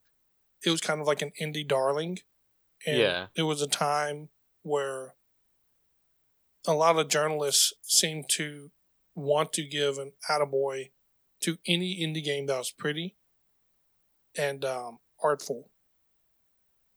[0.66, 2.20] it was kind of like an indie darling,
[2.86, 3.28] and Yeah.
[3.36, 4.30] it was a time
[4.62, 5.16] where
[6.68, 8.72] a lot of journalists seemed to
[9.16, 10.92] want to give an attaboy
[11.42, 13.16] to any indie game that was pretty
[14.38, 15.72] and um, artful,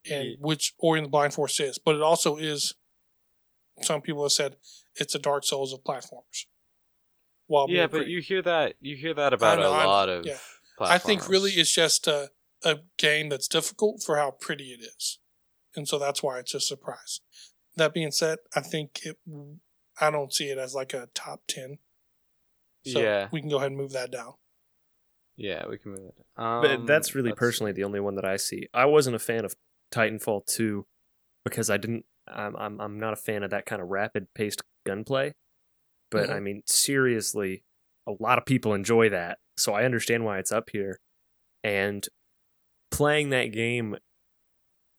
[0.09, 1.79] and Ye- which Ori and the Blind Forest is.
[1.79, 2.75] But it also is.
[3.81, 4.55] Some people have said
[4.95, 6.45] it's a Dark Souls of platformers.
[7.47, 8.11] While yeah, being but pretty.
[8.11, 10.25] you hear that you hear that about know, a I know, lot of.
[10.25, 10.37] yeah.
[10.79, 12.31] I think really it's just a,
[12.63, 15.19] a game that's difficult for how pretty it is.
[15.75, 17.21] And so that's why it's a surprise.
[17.77, 19.17] That being said, I think it,
[20.01, 21.77] I don't see it as like a top 10.
[22.87, 23.29] So Yeah.
[23.31, 24.33] we can go ahead and move that down.
[25.37, 26.25] Yeah, we can move it.
[26.37, 28.67] Um, But that's really let's personally the only one that I see.
[28.73, 29.55] I wasn't a fan of
[29.93, 30.85] Titanfall 2
[31.43, 34.61] because I didn't I'm I'm I'm not a fan of that kind of rapid paced
[34.85, 35.33] gunplay.
[36.11, 36.43] But I Mhm.
[36.43, 37.63] mean seriously,
[38.07, 39.39] a lot of people enjoy that.
[39.57, 40.99] So I understand why it's up here.
[41.63, 42.07] And
[42.91, 43.97] playing that game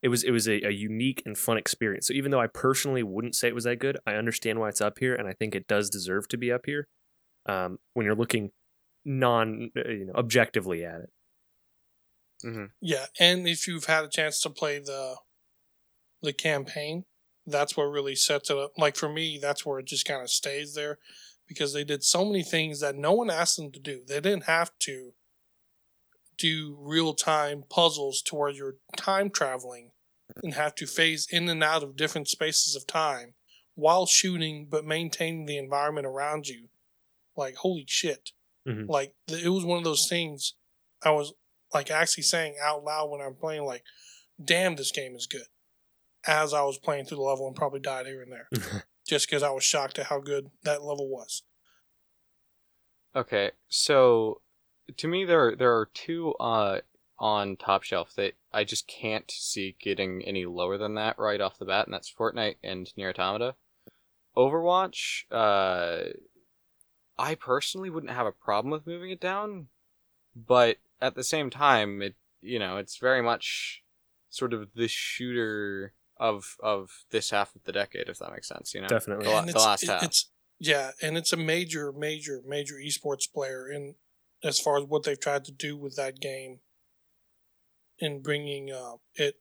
[0.03, 2.07] it was it was a, a unique and fun experience.
[2.07, 4.81] So even though I personally wouldn't say it was that good, I understand why it's
[4.81, 6.87] up here and I think it does deserve to be up here.
[7.47, 8.51] Um, when you're looking
[9.05, 11.09] non uh, you know objectively at it.
[12.43, 12.71] Mhm.
[12.81, 13.07] Yeah.
[13.19, 15.17] And if you've had a chance to play the
[16.21, 17.05] the campaign,
[17.47, 18.73] that's what really sets it up.
[18.77, 20.99] Like for me, that's where it just kind of stays there
[21.47, 24.01] because they did so many things that no one asked them to do.
[24.05, 25.13] They didn't have to
[26.37, 29.91] do real time puzzles to where you're time traveling
[30.43, 33.33] and have to phase in and out of different spaces of time
[33.75, 36.67] while shooting but maintaining the environment around you.
[37.35, 38.31] Like, holy shit.
[38.67, 38.89] Mhm.
[38.89, 40.53] Like, it was one of those things
[41.01, 41.33] I was
[41.73, 43.83] like actually saying out loud when I'm playing, like,
[44.43, 45.47] damn, this game is good.
[46.25, 49.43] As I was playing through the level and probably died here and there just because
[49.43, 51.43] I was shocked at how good that level was.
[53.15, 54.41] Okay, so
[54.95, 56.79] to me there there are two uh
[57.19, 61.57] on top shelf that I just can't see getting any lower than that right off
[61.57, 63.55] the bat, and that's Fortnite and Nier Automata.
[64.35, 66.11] Overwatch, uh,
[67.17, 69.67] I personally wouldn't have a problem with moving it down,
[70.35, 73.83] but at the same time, it you know it's very much
[74.29, 78.73] sort of the shooter of of this half of the decade, if that makes sense.
[78.73, 79.25] You know, Definitely.
[79.25, 80.03] the, the last it- half.
[80.03, 83.95] It's yeah, and it's a major, major, major esports player in
[84.43, 86.59] as far as what they've tried to do with that game
[87.99, 89.35] in bringing uh, it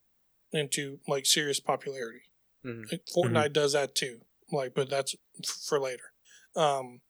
[0.52, 2.22] into like serious popularity.
[2.64, 2.90] Mhm.
[2.92, 6.12] Like, Fortnite does that too, like, but that's f- for later.
[6.54, 7.00] Um,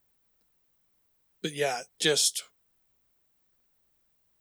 [1.42, 2.44] but yeah, just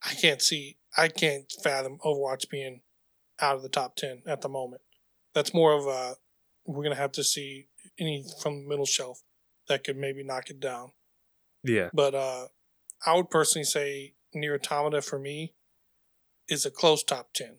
[0.04, 2.82] I can't see, I can't fathom Overwatch being
[3.40, 4.82] out of the top ten at the moment.
[5.36, 6.16] That's more of a
[6.66, 7.68] we're gonna have to see
[8.00, 9.22] any from the middle shelf
[9.68, 10.94] that could maybe knock it down.
[11.64, 11.90] Yeah.
[11.94, 12.48] But uh,
[13.06, 15.54] I would personally say Nier Automata for me
[16.48, 17.58] is a close top ten.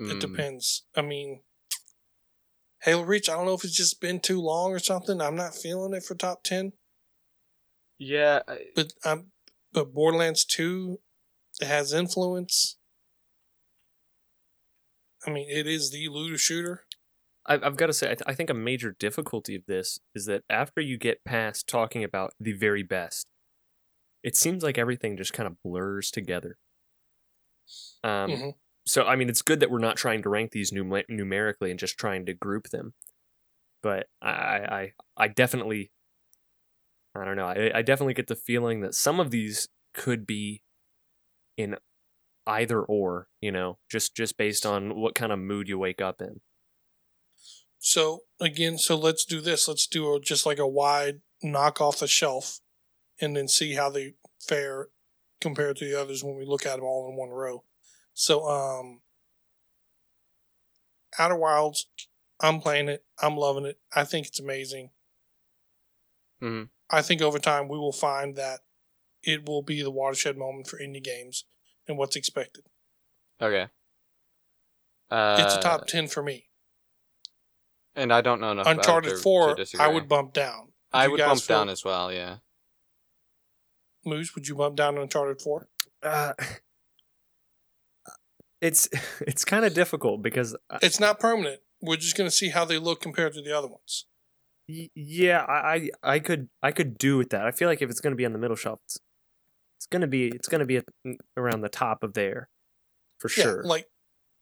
[0.00, 0.20] It Mm.
[0.20, 0.84] depends.
[0.96, 1.42] I mean,
[2.82, 3.28] Halo Reach.
[3.28, 5.20] I don't know if it's just been too long or something.
[5.20, 6.72] I'm not feeling it for top ten.
[7.98, 9.32] Yeah, I- But um,
[9.72, 11.00] but Borderlands Two,
[11.60, 12.78] it has influence.
[15.26, 16.84] I mean, it is the looter shooter.
[17.46, 20.26] I've, I've got to say, I, th- I think a major difficulty of this is
[20.26, 23.26] that after you get past talking about the very best,
[24.22, 26.58] it seems like everything just kind of blurs together.
[28.02, 28.54] Um, Mhm.
[28.86, 31.78] So, I mean, it's good that we're not trying to rank these numer- numerically and
[31.78, 32.94] just trying to group them.
[33.82, 35.92] But I, I, I- I definitely,
[37.14, 40.62] I don't know, I, I definitely get the feeling that some of these could be
[41.56, 41.76] in
[42.50, 46.20] either or, you know, just just based on what kind of mood you wake up
[46.22, 46.40] in.
[47.78, 49.66] So again, so let's do this.
[49.68, 52.60] Let's do a, just like a wide knock off the shelf,
[53.20, 54.88] and then see how they fare
[55.40, 57.64] compared to the others when we look at them all in one row.
[58.14, 59.02] So, um,
[61.18, 61.86] Outer Wilds,
[62.40, 63.04] I'm playing it.
[63.20, 63.80] I'm loving it.
[63.94, 64.90] I think it's amazing.
[66.42, 66.70] Mhm.
[66.90, 68.60] I think over time we will find that
[69.22, 71.44] it will be the watershed moment for indie games
[71.90, 72.64] and what's expected.
[73.42, 73.68] Okay.
[75.10, 76.46] Uh, it's a top ten for me.
[77.94, 78.66] And I don't know enough.
[78.66, 80.68] about it Uncharted to- to Four, I would bump down.
[80.92, 82.12] I would bump feel- down as well.
[82.12, 82.36] Yeah.
[84.04, 85.68] Moose, would you bump down Uncharted Four?
[86.02, 86.32] Uh,
[88.60, 88.88] it's
[89.20, 91.60] it's kind of difficult because uh, It's not permanent.
[91.82, 94.06] We're just going to see how they look compared to the other ones.
[94.68, 97.46] y- yeah, I, I I could I could do with that.
[97.46, 98.98] I feel like if it's going to be on the middle shelf, it's,
[99.80, 100.84] it's going to be it's going to be at,
[101.38, 102.50] around the top of there
[103.18, 103.62] for sure.
[103.62, 103.86] Yeah, like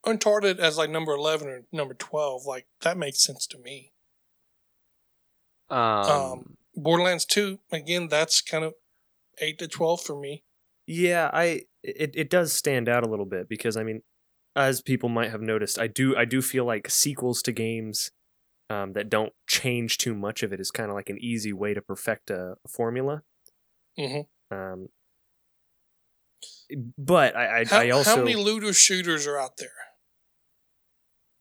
[0.04, 3.92] Uncharted as like number eleven or number twelve, like that makes sense to me.
[5.70, 5.78] Um.
[5.78, 8.74] Um, Borderlands Two, again, that's kind of
[9.40, 10.42] eight to twelve for me.
[10.88, 14.02] Yeah, I it it does stand out a little bit because I mean,
[14.56, 18.10] as people might have noticed, I do I do feel like sequels to games
[18.70, 21.74] um, that don't change too much of it is kind of like an easy way
[21.74, 23.22] to perfect a, a formula.
[23.96, 24.20] hmm
[24.50, 24.88] Um,
[26.98, 29.70] but I I, How, I also how many looter shooters are out there?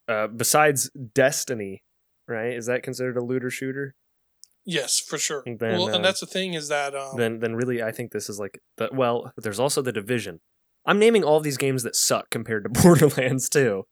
[0.08, 1.84] uh, besides Destiny,
[2.28, 2.54] right?
[2.54, 3.96] Is that considered a looter shooter?
[4.66, 5.44] Yes, for sure.
[5.46, 7.92] And then, well, uh, and that's the thing is that um, then then really I
[7.92, 10.40] think this is like the well, there's also the division.
[10.86, 13.84] I'm naming all these games that suck compared to Borderlands Two.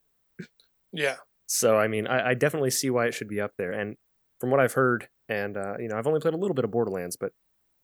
[0.93, 1.15] yeah,
[1.45, 3.71] So I mean, I, I definitely see why it should be up there.
[3.71, 3.95] And
[4.39, 6.71] from what I've heard, and uh, you know, I've only played a little bit of
[6.71, 7.31] Borderlands, but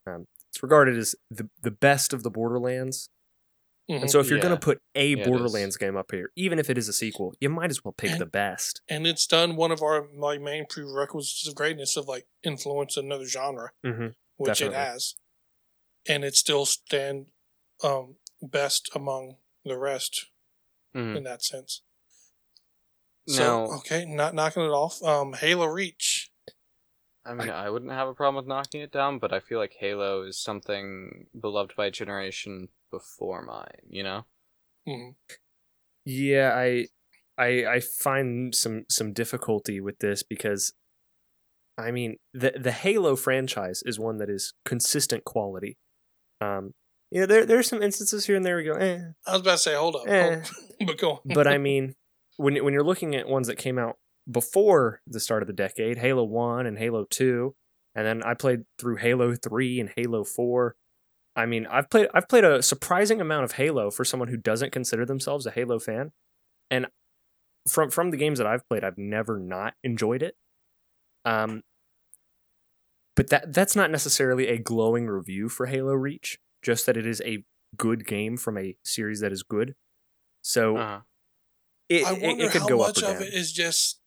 [0.08, 3.10] um, it's regarded as the the best of the Borderlands.
[3.92, 4.02] Mhm.
[4.02, 4.44] And so if you're Yeah.
[4.44, 5.28] gonna put a Yeah.
[5.28, 8.12] Borderlands game up here, even if it is a sequel, you might as well pick
[8.12, 8.82] And- the best.
[8.88, 13.26] and it's done one of our like main prerequisites of greatness of like influence another
[13.26, 14.08] genre, Mm-hmm.
[14.38, 14.76] which Definitely.
[14.76, 15.16] it has,
[16.08, 17.28] and it still stand
[17.84, 20.28] um, best among the rest
[20.96, 21.18] Mhm.
[21.18, 21.82] in that sense.
[23.28, 23.36] Now-
[23.68, 25.02] So okay, not knocking it off.
[25.04, 26.32] Um, Halo Reach.
[27.24, 29.74] I mean, I wouldn't have a problem with knocking it down, but I feel like
[29.80, 33.88] Halo is something beloved by a generation before mine.
[33.90, 34.26] You know?
[34.88, 35.16] Mhm.
[36.06, 36.88] Yeah, I,
[37.38, 40.74] I, I find some some difficulty with this because,
[41.78, 45.78] I mean, the the Halo franchise is one that is consistent quality.
[46.42, 46.72] Um,
[47.12, 49.00] yeah, there there's some instances here and there we go, eh.
[49.28, 50.42] I was about to say, hold up, Eh.
[50.42, 50.48] hold-
[50.88, 51.12] but go.
[51.12, 51.20] on.
[51.26, 51.94] but I mean,
[52.38, 53.98] when when you're looking at ones that came out
[54.30, 57.54] before the start of the decade, Halo One and Halo Two,
[57.96, 60.76] and then I played through Halo Three and Halo Four.
[61.36, 64.72] I mean, I've played I've played a surprising amount of Halo for someone who doesn't
[64.72, 66.12] consider themselves a Halo fan,
[66.70, 66.88] and
[67.70, 70.36] from from the games that I've played, I've never not enjoyed it.
[71.24, 71.64] Um,
[73.16, 76.40] but that that's not necessarily a glowing review for Halo Reach.
[76.62, 77.44] Just that it is a
[77.78, 79.76] good game from a series that is good.
[80.42, 81.02] So Uh-huh.
[81.90, 84.00] it, I wonder it could how go much of it is just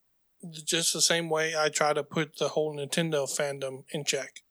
[0.51, 4.41] just the same way I try to put the whole Nintendo fandom in check.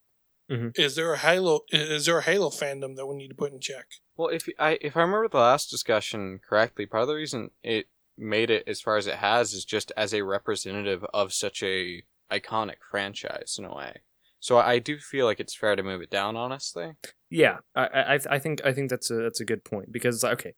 [0.51, 0.79] Mhm.
[0.79, 1.61] Is there a Halo?
[1.71, 3.87] Is there a Halo fandom that we need to put in check?
[4.17, 7.87] Well, if I if I remember the last discussion correctly, part of the reason it
[8.17, 12.03] made it as far as it has is just as a representative of such a
[12.31, 14.03] iconic franchise in a way.
[14.41, 16.93] So I do feel like it's fair to move it down, honestly.
[17.31, 20.55] Yeah, I, I I think I think that's a that's a good point because okay,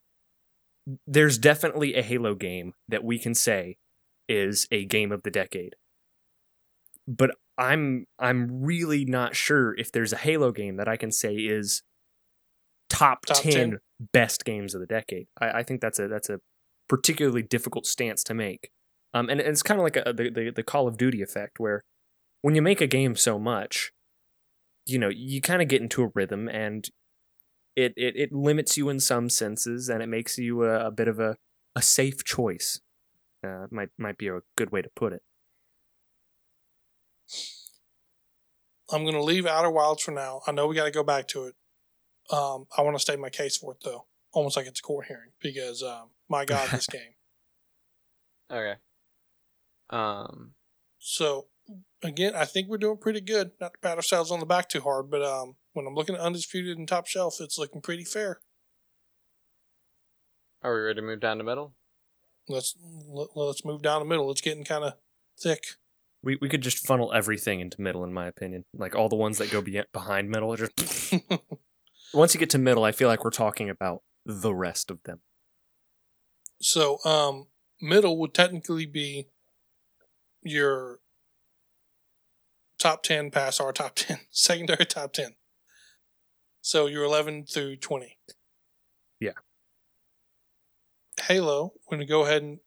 [1.07, 3.79] there's definitely a Halo game that we can say
[4.29, 5.75] is a game of the decade,
[7.07, 11.35] but I'm I'm really not sure if there's a Halo game that I can say
[11.35, 11.83] is
[12.89, 13.79] top, Top 10, 10?
[14.13, 15.27] best games of the decade.
[15.41, 16.41] I, I think that's a that's a
[16.89, 18.71] particularly difficult stance to make.
[19.15, 21.59] Um, and, and it's kind of like a, the, the the Call of Duty effect
[21.59, 21.83] where
[22.43, 23.93] when you make a game so much,
[24.85, 26.89] you know, you kind of get into a rhythm and
[27.75, 31.09] it, it, it limits you in some senses and it makes you a, a bit
[31.09, 31.37] of a,
[31.75, 32.81] a safe choice.
[33.45, 35.23] Uh, might might be a good way to put it.
[38.91, 40.43] I'm going to leave Outer Wilds for now.
[40.47, 41.55] I know we got to go back to it.
[42.31, 45.07] Um, I want to state my case for it though, almost like it's a court
[45.07, 47.15] hearing because um, my God, this game.
[48.51, 48.75] Okay.
[49.91, 50.53] Um.
[50.99, 51.47] So
[52.03, 53.53] again, I think we're doing pretty good.
[53.61, 56.21] Not to pat ourselves on the back too hard, but um, when I'm looking at
[56.21, 58.41] undisputed and top shelf, it's looking pretty fair.
[60.63, 61.75] Are we ready to move down to middle?
[62.49, 62.77] Let's
[63.09, 64.31] let, let's move down the middle.
[64.31, 64.95] It's getting kind of
[65.39, 65.65] thick.
[66.27, 68.65] We we could just funnel everything into middle, in my opinion.
[68.75, 70.57] Like all the ones that go be- behind middle.
[70.57, 70.73] Just
[72.13, 75.21] once you get to middle, I feel like we're talking about the rest of them.
[76.61, 77.47] so um,
[77.81, 79.29] middle would technically be
[80.43, 80.99] your
[82.77, 85.37] top ten pass our top ten, secondary top ten.
[86.61, 88.19] So you're eleven through twenty.
[89.21, 89.39] Yeah.
[91.23, 91.75] Halo.
[91.89, 92.59] We're gonna go ahead and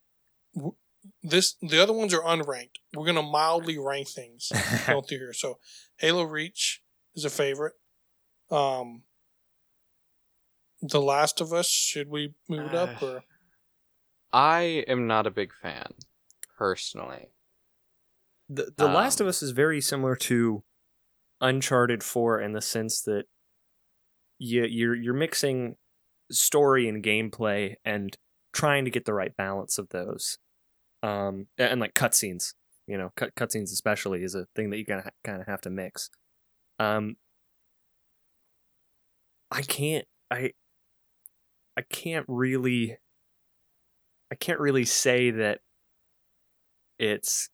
[1.22, 1.54] this.
[1.62, 2.76] The other ones are unranked.
[2.94, 4.50] We're gonna mildly rank things
[4.86, 5.32] going through here.
[5.32, 5.58] So
[5.98, 6.82] Halo Reach
[7.14, 7.74] is a favorite.
[8.50, 9.02] Um,
[10.82, 11.68] The Last of Us.
[11.68, 13.24] Should we move it up Uh, or?
[14.32, 15.92] I am not a big fan,
[16.58, 17.30] personally.
[18.48, 20.64] The The Last of Um, Us is very similar to
[21.40, 23.24] Uncharted Four in the sense that
[24.38, 25.76] you you're you're mixing
[26.30, 28.16] story and gameplay and
[28.52, 30.38] trying to get the right balance of those.
[31.02, 32.54] Um, and, and like cutscenes,
[32.86, 35.70] you know, cut cutscenes especially is a thing that you gotta kind of have to
[35.70, 36.10] mix.
[36.78, 37.16] Um,
[39.50, 40.52] I can't I
[41.76, 42.98] I can't really
[44.30, 45.60] I can't really say that
[46.98, 47.48] it's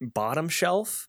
[0.00, 1.08] bottom shelf,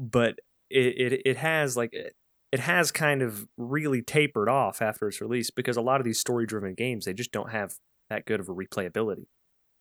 [0.00, 0.38] but
[0.70, 2.14] it it, it has like it,
[2.52, 6.18] it has kind of really tapered off after its release because a lot of these
[6.18, 7.74] story driven games they just don't have
[8.08, 9.26] that good of a replayability.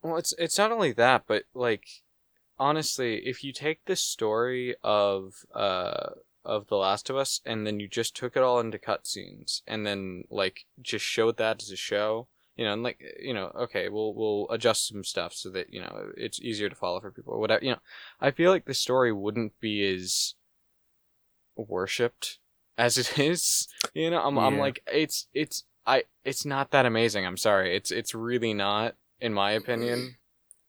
[0.02, 1.88] Well, it's it's not only that, but like
[2.60, 6.12] honestly, if you take the story of uh
[6.44, 9.86] of The Last of Us and then you just took it all into cutscenes and
[9.86, 13.90] then like just showed that as a show, you know, and like you know, okay,
[13.90, 17.34] we'll we'll adjust some stuff so that you know it's easier to follow for people
[17.34, 17.64] or whatever.
[17.66, 17.82] You know,
[18.22, 20.36] I feel like the story wouldn't be as
[21.56, 22.40] worshipped
[22.78, 23.68] as it is.
[23.94, 27.26] You know, I'm I'm like it's it's I it's not that amazing.
[27.26, 30.16] I'm sorry, it's it's really not in my opinion.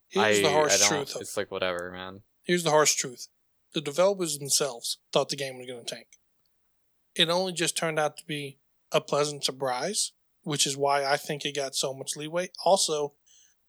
[0.09, 1.17] Here's I, the harsh I truth.
[1.21, 2.23] It's like whatever, man.
[2.45, 3.29] here's the harsh truth.
[3.75, 6.07] The developers themselves thought the game was going to tank.
[7.14, 8.59] It only just turned out to be
[8.93, 10.12] a pleasant surprise,
[10.43, 12.51] which is why I think it got so much leeway.
[12.64, 13.14] Also,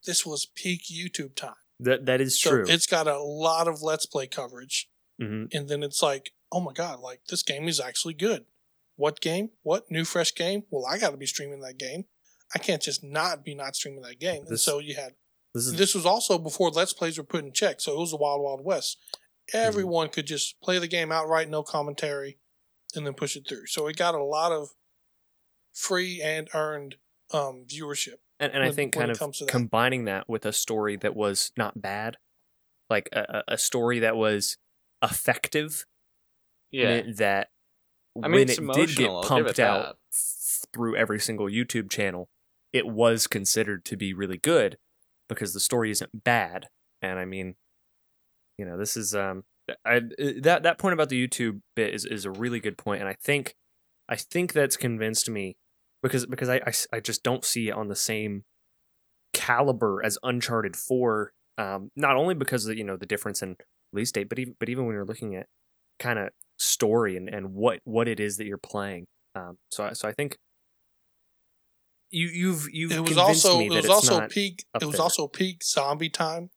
[0.05, 1.55] this was peak YouTube time.
[1.79, 2.65] That that is So true.
[2.67, 4.89] it's got a lot of Let's Play coverage.
[5.19, 8.45] hmm And then it's like, oh my God, like this game is actually good.
[8.97, 9.51] What game?
[9.63, 10.63] What new fresh game?
[10.69, 12.03] Well, I got to be streaming that game.
[12.53, 14.43] I can't just not be not streaming that game.
[14.47, 15.13] and so you had
[15.53, 18.11] This is this was also before Let's Plays were put in check, so it was
[18.11, 18.97] the Wild Wild West.
[19.53, 22.37] Everyone could just play the game outright, no commentary,
[22.95, 23.67] and then push it through.
[23.67, 24.69] So it got a lot of
[25.73, 26.95] free and earned
[27.33, 28.15] um, viewership.
[28.39, 29.47] and, and I think kind of that.
[29.47, 32.17] combining that with a story that was not bad,
[32.89, 34.57] like a, a a story that was
[35.03, 35.85] effective,
[36.71, 36.85] Yeah.
[37.01, 37.49] meant that
[38.23, 40.67] I mean, when it did get emotional, I'll give pumped out that.
[40.73, 42.29] through every single YouTube channel,
[42.73, 44.77] it was considered to be really good
[45.29, 46.67] because the story isn't bad.
[47.01, 47.55] And I mean,
[48.57, 49.43] you know, this is um,
[49.85, 50.01] I
[50.41, 53.15] that that point about the YouTube bit is is a really good point, and I
[53.21, 53.55] think
[54.09, 55.57] I think that's convinced me
[56.01, 56.61] because because I
[56.93, 58.45] I just don't see it on the same
[59.33, 61.33] caliber as Uncharted Four.
[61.57, 63.57] Um, not only because of you know the difference in
[63.91, 65.47] release date, but even but even when you're looking at
[65.99, 69.05] kind of story and, and what what it is that you're playing.
[69.35, 70.37] Um, so I, so I think
[72.09, 74.65] you you've you've It was convinced also me it was also peak.
[74.79, 75.01] It was there.
[75.01, 76.49] also peak zombie time.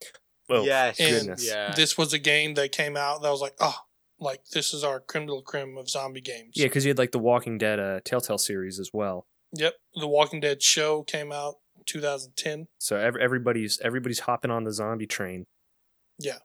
[0.49, 0.99] Oh, yes.
[0.99, 1.49] And goodness.
[1.49, 1.73] Yeah.
[1.75, 3.77] This was a game that came out that was like, oh,
[4.19, 6.53] like this is our criminal de la creme of zombie games.
[6.55, 9.27] Yeah, because you had like the Walking Dead uh, Telltale series as well.
[9.55, 9.75] Yep.
[9.95, 12.67] The Walking Dead show came out 2010.
[12.79, 15.47] So ev- everybody's everybody's hopping on the zombie train.
[16.19, 16.39] Yeah.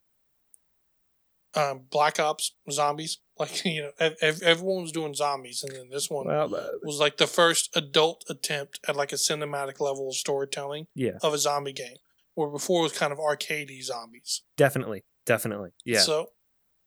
[1.56, 3.20] Um, Black Ops zombies.
[3.38, 6.68] Like you know, ev- ev- everyone was doing zombies, and then this one Well, uh,
[6.84, 11.34] was like the first adult attempt at like a cinematic level of storytelling yeah, of
[11.34, 11.98] a zombie game.
[12.36, 14.42] Where before it was kind of arcadey zombies.
[14.58, 15.70] definitely, definitely.
[15.86, 16.28] Yeah, So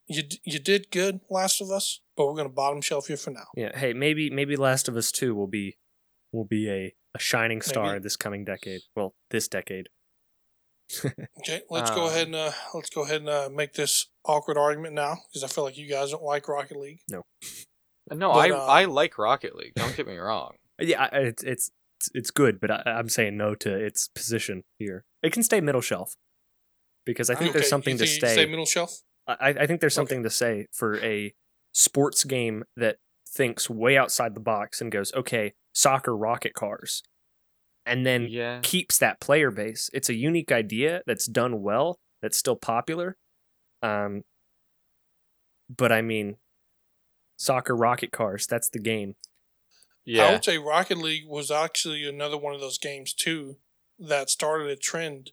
[0.06, 3.30] you d- you did good, Last of Us, but we're gonna bottom shelf you for
[3.30, 3.46] now.
[3.54, 3.76] yeah.
[3.76, 5.78] Hey, maybe maybe Last of Us Two will be
[6.32, 8.02] will be a, a shining star Maybe.
[8.02, 8.82] this coming decade.
[8.94, 9.88] Well, this decade.
[11.40, 14.56] Okay, let's go Um, ahead and uh, let's go ahead and uh, make this awkward
[14.58, 17.00] argument now because I feel like you guys don't like Rocket League.
[17.10, 17.22] No,
[18.08, 19.74] But, I uh, I like Rocket League.
[19.74, 20.52] Don't get me wrong.
[20.80, 25.04] Yeah, it's it's it's- it's good, but I, I'm saying no to its position here.
[25.20, 26.14] It can stay middle shelf
[27.04, 28.46] because I think Okay, there's something to think you can stay.
[28.46, 29.00] middle shelf.
[29.26, 30.02] I, I think there's Okay.
[30.06, 31.34] something to say for a
[31.72, 37.02] sports game that thinks way outside the box and goes, okay, soccer rocket cars,
[37.88, 38.60] and then Yeah.
[38.62, 39.90] keeps that player base.
[39.92, 43.16] It's a unique idea that's done well, that's still popular.
[43.82, 44.22] Um,
[45.68, 46.36] but I mean,
[47.36, 49.16] soccer rocket cars, that's the game.
[50.04, 50.24] Yeah.
[50.26, 53.58] I would say Rocket League was actually another one of those games too
[53.98, 55.32] that started a trend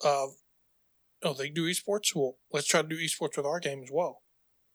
[0.00, 0.34] of
[1.22, 2.14] oh they do esports.
[2.14, 4.22] Well, let's try to do esports with our game as well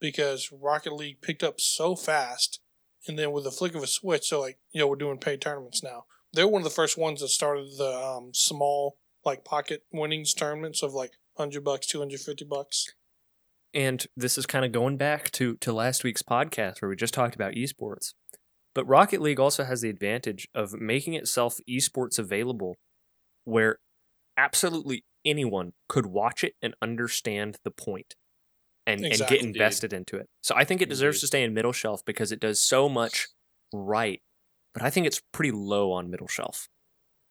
[0.01, 2.59] because Rocket League picked up so fast,
[3.07, 5.39] and then with the flick of a switch, so like you know we're doing paid
[5.39, 6.05] tournaments now.
[6.33, 10.81] They're one of the first ones that started the um, small like pocket winnings tournaments
[10.81, 12.87] of like hundred bucks, two hundred fifty bucks.
[13.73, 17.13] And this is kind of going back to to last week's podcast where we just
[17.13, 18.13] talked about esports.
[18.73, 22.75] But Rocket League also has the advantage of making itself esports available
[23.43, 23.79] where
[24.37, 28.15] absolutely anyone could watch it and understand the point
[28.87, 29.37] and, Exactly.
[29.39, 30.29] and get invested into it.
[30.41, 31.21] So I think it deserves Indeed.
[31.21, 33.27] to stay in middle shelf because it does so much
[33.73, 34.21] right.
[34.73, 36.69] But I think it's pretty low on middle shelf.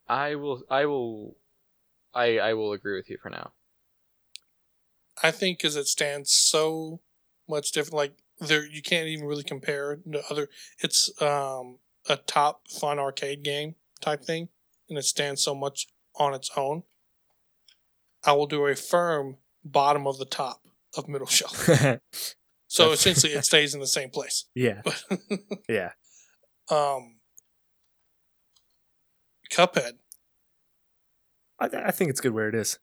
[0.08, 0.62] I will.
[0.70, 1.36] I will.
[2.14, 3.52] I I will agree with you for now.
[5.22, 7.00] I think because it stands so
[7.48, 7.94] much different.
[7.94, 10.48] Like there, you can't even really compare it to other.
[10.80, 11.78] It's um
[12.08, 14.48] a top fun arcade game type thing,
[14.88, 15.86] and it stands so much
[16.16, 16.82] on its own.
[18.24, 20.62] I will do a firm bottom of the top
[20.96, 21.68] of middle shelf.
[22.72, 24.44] So essentially, it stays in the same place.
[24.54, 24.82] yeah.
[24.84, 25.02] But
[25.68, 25.90] Yeah.
[26.70, 27.16] um,
[29.50, 29.98] Cuphead,
[31.58, 32.78] I, I think it's good where it is.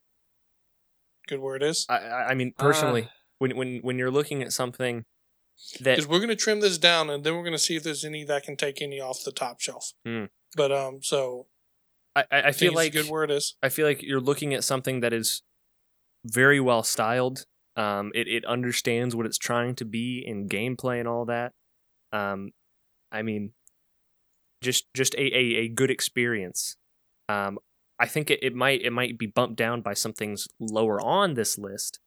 [1.27, 1.85] good where it is.
[1.89, 3.07] I, I I mean, personally, Uh,
[3.39, 5.05] when when when you're looking at something
[5.79, 8.23] that Because we're gonna trim this down, and then we're gonna see if there's any
[8.25, 9.93] that can take any off the top shelf.
[10.05, 10.25] Hmm.
[10.55, 11.47] But um, so
[12.15, 13.55] I, I I I feel like good where it is.
[13.61, 15.41] I feel like you're looking at something that is
[16.25, 17.45] very well styled.
[17.75, 21.53] Um, it it understands what it's trying to be in gameplay and all that.
[22.11, 22.51] Um,
[23.11, 23.53] I mean,
[24.61, 26.75] just just a a, a good experience.
[27.29, 27.59] Um,
[27.99, 31.33] I think it, it might it might be bumped down by some things lower on
[31.33, 31.99] this list,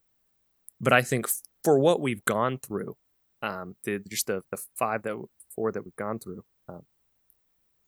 [0.80, 1.28] but I think
[1.64, 2.96] for what we've gone through,
[3.42, 5.16] um, the just the the five that
[5.54, 6.82] four that we've gone through, um,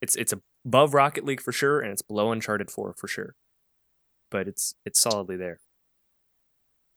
[0.00, 0.34] it's it's
[0.64, 3.34] above Rocket League for sure, and it's below Uncharted Four for sure,
[4.30, 5.60] but it's it's solidly there.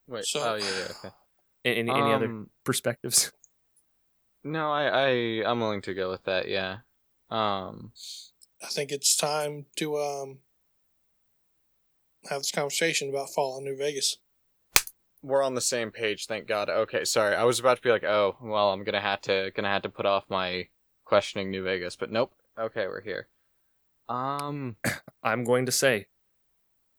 [0.07, 0.25] Wait.
[0.25, 0.87] So- oh yeah, yeah.
[0.99, 1.15] Okay.
[1.65, 3.31] A- Any any other Um, perspectives?
[4.43, 5.09] No, I I
[5.49, 6.47] I'm willing to go with that.
[6.47, 6.79] Yeah.
[7.35, 7.91] Um.
[8.63, 10.39] I think it's time to um
[12.29, 14.17] have this conversation about Fallout New Vegas.
[15.21, 16.69] We're on the same page, thank God.
[16.69, 17.35] Okay, sorry.
[17.35, 19.89] I was about to be like, oh, well, I'm gonna have to gonna have to
[19.89, 20.67] put off my
[21.03, 22.31] questioning New Vegas, but nope.
[22.59, 23.27] Okay, we're here.
[24.07, 24.77] Um.
[25.23, 26.05] I'm going to say,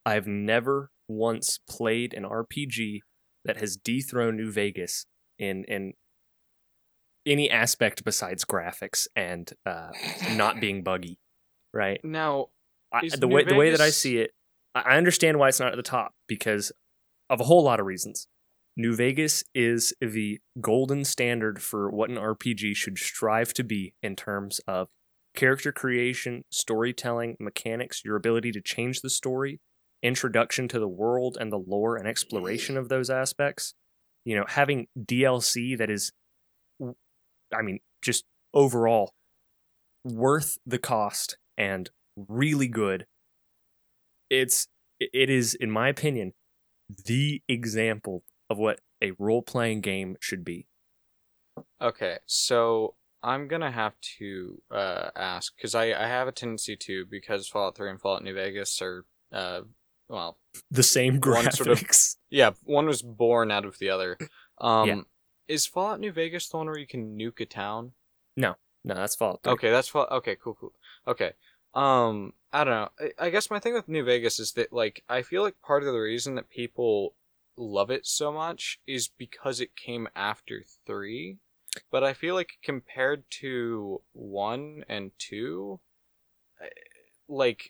[0.05, 2.99] I've never once played an RPG
[3.45, 5.05] that has dethroned New Vegas
[5.39, 5.93] in in
[7.27, 9.89] any aspect besides graphics and uh,
[10.35, 11.19] not being buggy.
[11.73, 11.99] Right?
[12.03, 12.47] Now,
[12.91, 14.31] I, the New way the way that I see it,
[14.73, 16.71] I understand why it's not at the top because
[17.29, 18.27] of a whole lot of reasons.
[18.79, 24.15] New Vegas is the golden standard for what an RPG should strive to be in
[24.15, 24.89] terms of
[25.35, 29.59] character creation, storytelling, mechanics, your ability to change the story,
[30.03, 33.73] introduction to the world and the lore and exploration of those aspects.
[34.25, 36.11] You know, having DLC that is,
[37.55, 39.13] I mean, just overall
[40.03, 43.05] worth the cost and really good.
[44.29, 44.67] It's
[44.99, 46.33] it is, in my opinion,
[47.05, 50.67] the example of what a role playing game should be.
[51.81, 57.05] okay, so I'm gonna have to uh ask because I I have a tendency to
[57.09, 59.61] because Fallout 3 and Fallout New Vegas are uh
[60.09, 60.37] well
[60.71, 61.83] The same One sort of-
[62.29, 64.17] yeah one was born out of the other.
[64.59, 64.87] Um.
[64.87, 65.01] Yeah.
[65.47, 67.93] Is Fallout New Vegas the one where you can nuke a town?
[68.35, 69.53] No, no, that's Fallout 3.
[69.53, 70.07] Okay, that's Fall.
[70.11, 70.73] Okay, cool, cool.
[71.07, 71.31] Okay.
[71.73, 72.89] Um, I don't know.
[73.19, 75.83] I, I guess my thing with New Vegas is that like I feel like part
[75.83, 77.13] of the reason that people
[77.55, 81.37] love it so much is because it came after three.
[81.91, 85.79] But I feel like compared to one and two,
[87.27, 87.69] like,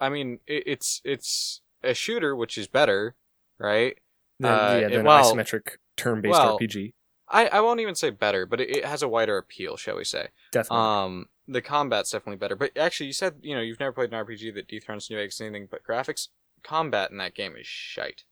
[0.00, 3.14] I mean, it, it's it's a shooter, which is better,
[3.58, 3.96] right?
[4.40, 6.92] The, Uh, yeah, it- the well- isometric turn based well, RPG.
[7.28, 10.04] I, I won't even say better, but it, it has a wider appeal, shall we
[10.04, 10.28] say?
[10.52, 10.78] Definitely.
[10.86, 12.56] Um, the combat's definitely better.
[12.56, 15.40] But actually, you said you know you've never played an RPG that dethrones New Vegas
[15.40, 16.28] anything but graphics.
[16.62, 18.24] Combat in that game is shite.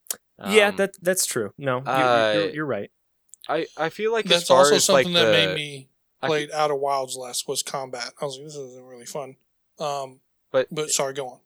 [0.48, 1.52] yeah, Um, that that's true.
[1.58, 2.90] No, you're, uh, you're, you're right.
[3.48, 5.88] I I feel like as That's far also as like something the that made me
[6.22, 8.12] I play Outer Wilds less was combat.
[8.20, 9.36] I was like, this isn't really fun.
[9.78, 10.20] Um,
[10.50, 11.40] But- but sorry, go on.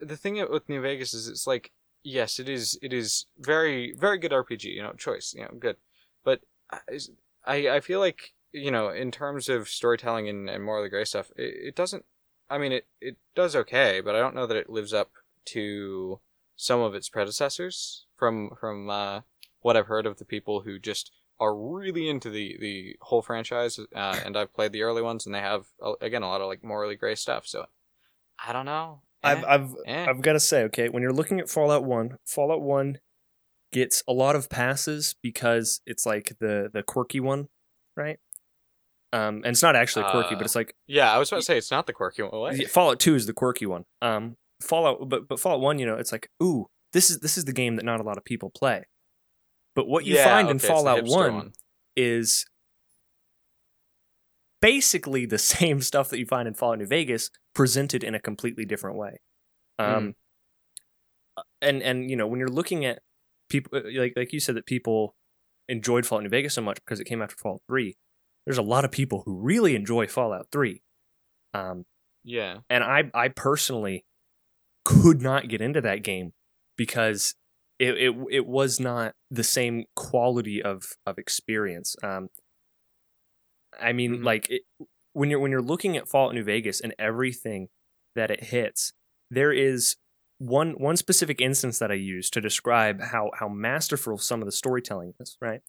[0.00, 1.70] the thing with New Vegas is it's like
[2.02, 4.64] yes, it is it is very very good RPG.
[4.64, 5.32] You know, choice.
[5.34, 5.76] You know, good.
[6.70, 6.98] I
[7.44, 11.30] I I feel like you know in terms of storytelling and, and the gray stuff,
[11.36, 12.04] it, it doesn't.
[12.50, 15.10] I mean, it it does okay, but I don't know that it lives up
[15.46, 16.20] to
[16.56, 19.20] some of its predecessors from from uh,
[19.60, 23.78] what I've heard of the people who just are really into the the whole franchise.
[23.94, 26.48] Uh, and I've played the early ones, and they have uh, again a lot of
[26.48, 27.46] like morally gray stuff.
[27.46, 27.66] So
[28.44, 29.00] I don't know.
[29.22, 30.06] I've Eh, I've eh.
[30.08, 32.98] I've got to say, okay, when you're looking at Fallout One, Fallout One
[33.72, 37.48] gets a lot of passes because it's like the the quirky one,
[37.96, 38.18] right?
[39.12, 41.42] Um, and it's not actually quirky, Uh, but it's like Yeah, I was about to
[41.44, 42.32] say it's not the quirky one.
[42.32, 42.66] What?
[42.68, 43.84] Fallout Two is the quirky one.
[44.02, 47.44] Um, Fallout, but but Fallout One, you know, it's like, ooh, this is this is
[47.44, 48.84] the game that not a lot of people play.
[49.74, 51.52] But what you Yeah, find in okay, the Fallout hipster One,
[51.96, 52.44] is
[54.60, 58.64] basically the same stuff that you find in Fallout New Vegas presented in a completely
[58.64, 59.20] different way.
[59.78, 60.14] Um,
[61.62, 63.00] and and you know when you're looking at
[63.48, 65.14] people like like you said that people
[65.68, 67.96] enjoyed Fallout New Vegas so much because it came after Fallout Three.
[68.46, 70.82] There's a lot of people who really enjoy Fallout Three.
[71.54, 71.84] Um,
[72.24, 72.58] Yeah.
[72.70, 74.04] and I I personally
[74.84, 76.32] could not get into that game
[76.76, 77.34] because
[77.78, 81.96] it it it was not the same quality of of experience.
[82.02, 82.28] Um,
[83.78, 84.24] I mean, Mhm.
[84.24, 84.62] like it,
[85.12, 87.68] when you're when you're looking at Fallout New Vegas and everything
[88.14, 88.92] that it hits,
[89.30, 89.96] there is
[90.38, 94.52] one one specific instance that I use to describe how how masterful some of the
[94.52, 95.36] storytelling is.
[95.40, 95.62] Right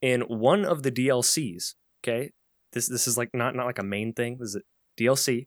[0.00, 1.74] in one of the DLCs.
[2.02, 2.32] Okay,
[2.72, 4.38] this this is like not not like a main thing.
[4.38, 5.46] This is a DLC.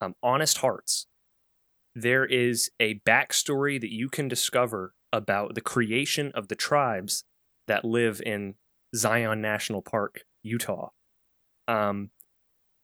[0.00, 1.06] Um, Honest Hearts.
[1.94, 7.24] There is a backstory that you can discover about the creation of the tribes
[7.68, 8.54] that live in
[8.96, 10.88] Zion National Park, Utah.
[11.68, 12.10] Um,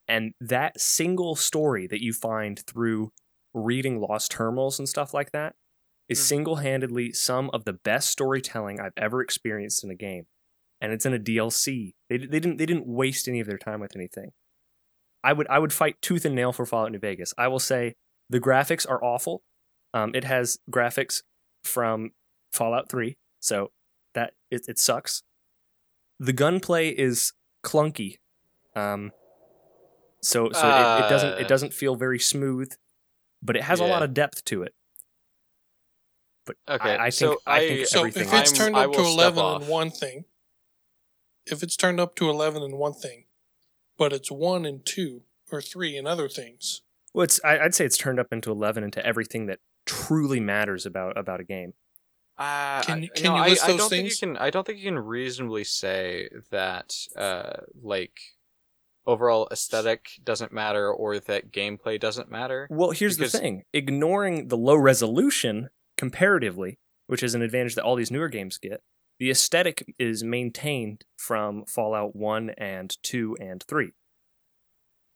[0.06, 3.12] and that single story that you find through
[3.54, 5.56] reading Lost Terminals and stuff like that
[6.08, 6.22] is Mhm.
[6.24, 10.26] single handedly some of the best storytelling I've ever experienced in a game,
[10.80, 11.94] and it's in a DLC.
[12.08, 14.32] They they didn't they didn't waste any of their time with anything.
[15.24, 17.34] I would I would fight tooth and nail for Fallout New Vegas.
[17.36, 17.94] I will say
[18.30, 19.42] the graphics are awful.
[19.92, 21.22] Um, it has graphics
[21.64, 22.12] from
[22.52, 23.72] Fallout Three, so
[24.14, 25.22] that it, it sucks.
[26.20, 27.32] The gunplay is
[27.64, 28.18] clunky,
[28.76, 29.12] um,
[30.22, 32.72] so so it, it doesn't Uh, it doesn't feel very smooth,
[33.42, 34.74] but it has a lot of depth to it.
[36.46, 38.22] But Okay, I, I think so I, I- think So everything.
[38.22, 39.62] if it's else- I'm- turned up to eleven off.
[39.62, 40.24] in one thing,
[41.46, 43.24] if it's turned up to eleven in one thing,
[43.96, 45.22] but it's one and two
[45.52, 46.82] or three in other things,
[47.14, 50.86] well, it's I, I'd say it's turned up into eleven into everything that truly matters
[50.86, 51.74] about about a game.
[52.38, 54.18] Uh, Can I- you- can no, you I, list I those don't things?
[54.18, 54.42] think you can.
[54.42, 58.18] I don't think you can reasonably say that, uh, like,
[59.08, 62.68] overall aesthetic doesn't matter or that gameplay doesn't matter.
[62.70, 66.78] Well, here's Because- the thing: ignoring the low resolution comparatively,
[67.08, 68.82] which is an advantage that all these newer games get,
[69.18, 73.92] the aesthetic is maintained from Fallout One and Two and Three.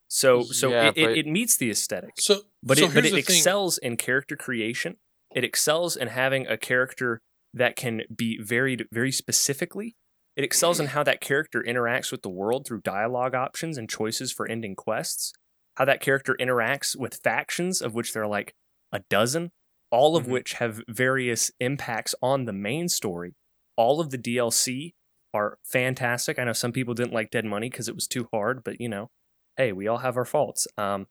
[0.09, 2.13] So, so Yeah, it, it, but- it meets the aesthetic.
[2.19, 3.37] so but so it but it the thing.
[3.37, 4.97] excels in character creation.
[5.35, 7.21] It excels in having a character
[7.55, 9.95] that can be varied very specifically.
[10.37, 14.33] It excels in how that character interacts with the world through dialogue options and choices
[14.33, 15.33] for ending quests.
[15.77, 18.55] How that character interacts with factions, of which there are like
[18.93, 19.51] a dozen,
[19.91, 20.31] all of Mhm.
[20.31, 23.35] which have various impacts on the main story.
[23.77, 24.95] All of the DLC
[25.35, 26.39] are fantastic.
[26.39, 28.89] I know some people didn't like Dead Money because it was too hard, but you
[28.89, 29.11] know,
[29.57, 30.67] hey, we all have our faults.
[30.79, 31.07] Um,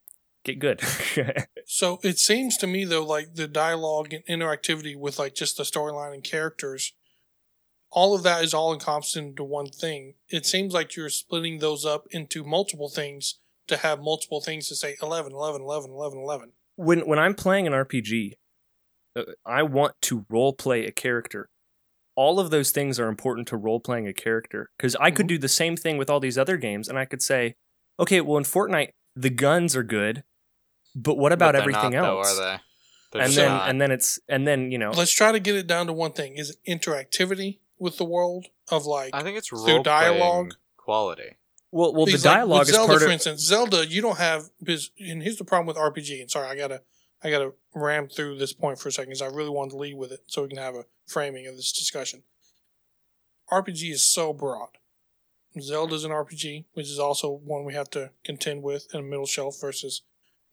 [0.46, 0.82] get good.
[1.66, 5.64] So it seems to me though, like the dialogue and interactivity with like just the
[5.64, 6.94] storyline and characters,
[7.92, 10.14] all of that is all encompassed into one thing.
[10.30, 14.76] It seems like you're splitting those up into multiple things to have multiple things to
[14.76, 16.52] say 11, 11, 11, 11, 11.
[16.76, 18.34] when when I'm playing an RPG,
[19.16, 21.50] uh, I want to role play a character.
[22.16, 25.30] All of those things are important to role playing a character because I could Mhm.
[25.30, 27.56] do the same thing with all these other games, and I could say,
[28.00, 30.24] okay, well in Fortnite the guns are good,
[30.96, 32.40] but what about But everything not, though, else?
[32.40, 32.60] are they?
[33.12, 33.70] They're and then not.
[33.70, 36.14] and then it's and then you know Let's try to get it down to one
[36.14, 36.38] thing.
[36.38, 40.54] Is it interactivity with the world of like I think it's through dialogue?
[40.78, 41.38] quality.
[41.72, 44.20] well well the Because, like, with dialogue is Zelda, part for instance, Zelda, you don't
[44.20, 46.22] have because and here's the problem with RPG.
[46.22, 46.84] And sorry, I gotta
[47.24, 49.98] I gotta ram through this point for a second because I really wanted to lead
[49.98, 52.22] with it so we can have a framing of this discussion.
[53.52, 54.78] RPG is so broad.
[55.60, 59.26] Zelda's an RPG, which is also one we have to contend with in a middle
[59.26, 60.04] shelf versus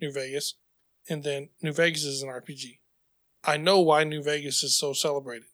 [0.00, 0.54] New Vegas.
[1.08, 2.78] And then New Vegas is an RPG.
[3.44, 5.46] I know why New Vegas is so celebrated.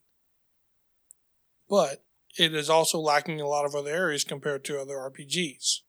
[1.69, 2.05] But
[2.39, 5.81] it is also lacking in a lot of other areas compared to other RPGs.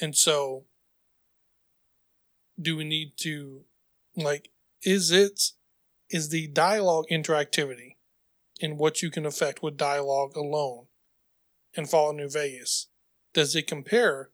[0.00, 0.64] And so,
[2.60, 3.62] do we need to,
[4.16, 4.50] like,
[4.82, 5.52] is it,
[6.10, 7.96] is the dialogue interactivity
[8.60, 10.86] in what you can affect with dialogue alone
[11.74, 12.88] in Fallout New Vegas,
[13.32, 14.30] does it compare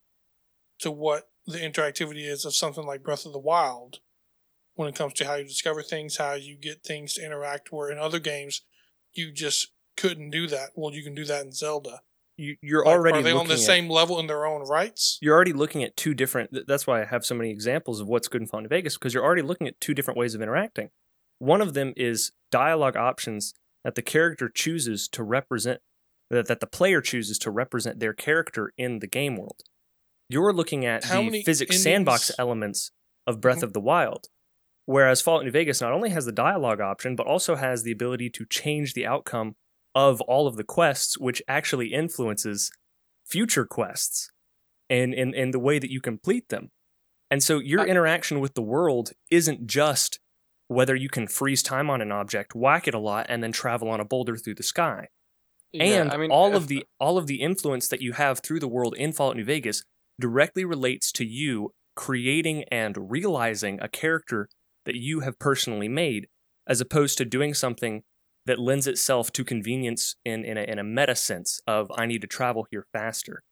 [0.81, 4.01] to what the interactivity is of something like Breath of the Wild
[4.75, 7.91] when it comes to how you discover things, how you get things to interact, where
[7.91, 8.63] in other games,
[9.13, 9.69] you just
[10.01, 10.71] couldn't do that.
[10.75, 12.01] Well, you can do that in Zelda.
[12.37, 15.19] you, you're Like, already are they on the at- same level in their own rights?
[15.21, 18.29] you're already looking at two different that's why i have so many examples of what's
[18.29, 20.89] good in fallout new vegas because you're already looking at two different ways of interacting
[21.41, 25.81] one of them is dialogue options that the character chooses to represent
[26.31, 29.61] that, that the player chooses to represent their character in the game world
[30.29, 32.93] you're looking at How the physics sandbox elements
[33.27, 33.63] of breath Mhm.
[33.65, 34.29] of the wild
[34.87, 38.31] whereas fallout new vegas not only has the dialogue option but also has the ability
[38.31, 39.57] to change the outcome
[39.99, 42.71] of all of the quests which actually influences
[43.27, 44.31] future quests
[44.89, 46.71] and in, in the way that you complete them.
[47.33, 50.21] And so your interaction with the world isn't just
[50.69, 53.91] whether you can freeze time on an object, whack it a lot, and then travel
[53.91, 55.09] on a boulder through the sky.
[55.73, 58.61] Yeah, and I mean, all of the all of the influence that you have through
[58.61, 59.83] the world in Fallout New Vegas
[60.19, 64.49] directly relates to you creating and realizing a character
[64.87, 66.29] that you have personally made,
[66.67, 68.03] as opposed to doing something
[68.49, 72.23] that lends itself to convenience in, in, a, in a meta sense of I need
[72.23, 73.43] to travel here faster.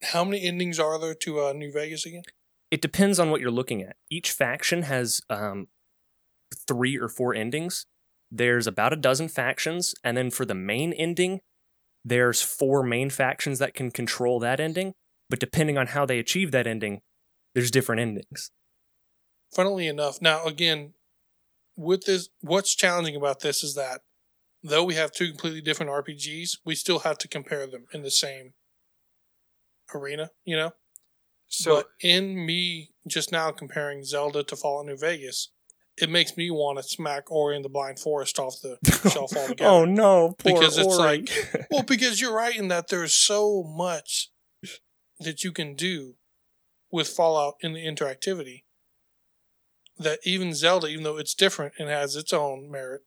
[0.00, 2.22] How many endings are there to uh, New Vegas again?
[2.70, 3.96] It depends on what you're looking at.
[4.08, 5.66] Each faction has um,
[6.68, 7.86] three or four endings.
[8.30, 11.40] There's about a dozen factions, and then for the main ending,
[12.04, 14.92] there's four main factions that can control that ending.
[15.28, 17.00] But depending on how they achieve that ending,
[17.54, 18.52] there's different endings.
[19.52, 20.94] Funnily enough, now again,
[21.76, 24.02] with this, what's challenging about this is that
[24.62, 28.10] though we have two completely different RPGs, we still have to compare them in the
[28.10, 28.54] same
[29.94, 30.72] arena, you know?
[31.50, 35.50] so but in me just now comparing Zelda to Fallout New Vegas,
[35.96, 38.76] it makes me want to smack Ori and the Blind Forest off the
[39.10, 39.68] shelf altogether.
[39.70, 41.18] oh no, poor Because it's Ori.
[41.18, 44.30] like- Well, because you're right in that there's so much
[45.20, 46.14] that you can do
[46.92, 48.64] with Fallout in the interactivity
[49.98, 53.02] that even Zelda, even though it's different and has its own merit,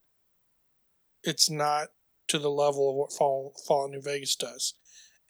[1.24, 1.88] it's not
[2.28, 4.74] to the level of what Fall, Fallout New Vegas does.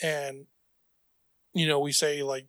[0.02, 0.46] And,
[1.54, 2.48] you know, we say like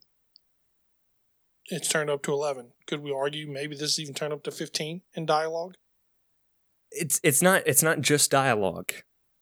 [1.66, 2.72] it's turned up to 11.
[2.86, 5.74] Could we argue maybe this is even turned up to 15 in dialogue?
[6.94, 8.92] it's it's not it's not just dialogue,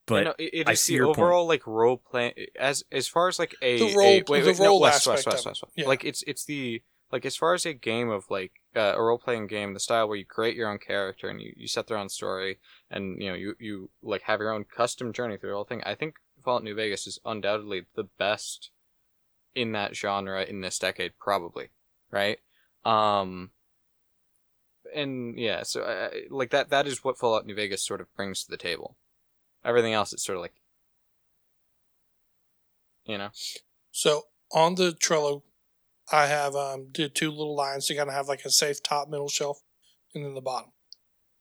[0.06, 1.18] but you know, it, it I is see the your point.
[1.18, 4.32] overall like role play as as far as like a The role- a, wait, the
[4.32, 5.62] wait, role Wes, Wes, aspect Wes, of Wes, it.
[5.64, 5.72] Wes.
[5.74, 5.88] Yeah.
[5.88, 6.80] like it's it's the
[7.12, 10.08] like as far as a game of like uh, a role playing game, the style
[10.08, 12.58] where you create your own character and you, you set their own story
[12.90, 15.82] and you know you you like have your own custom journey through the whole thing.
[15.84, 18.70] I think Fallout New Vegas is undoubtedly the best
[19.54, 21.70] in that genre in this decade, probably,
[22.10, 22.38] right?
[22.84, 23.50] Um,
[24.94, 28.44] and yeah, so I, like that that is what Fallout New Vegas sort of brings
[28.44, 28.96] to the table.
[29.64, 30.54] Everything else is sort of like,
[33.04, 33.30] you know,
[33.90, 35.42] So on the Trello,
[36.12, 37.86] I have um did two little lines.
[37.86, 39.60] to kind of have like a safe top, middle shelf,
[40.14, 40.72] and then the bottom.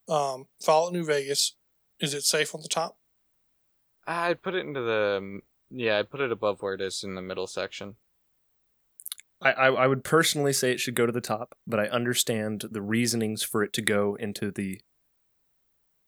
[0.08, 1.56] Um, Fallout New Vegas,
[2.00, 2.98] is it safe on the top?
[4.08, 7.22] I'd put it into the yeah, I'd put it above where it is in the
[7.22, 7.96] middle section.
[9.42, 12.66] I, I I would personally say it should go to the top, but I understand
[12.72, 14.82] the reasonings for it to go into the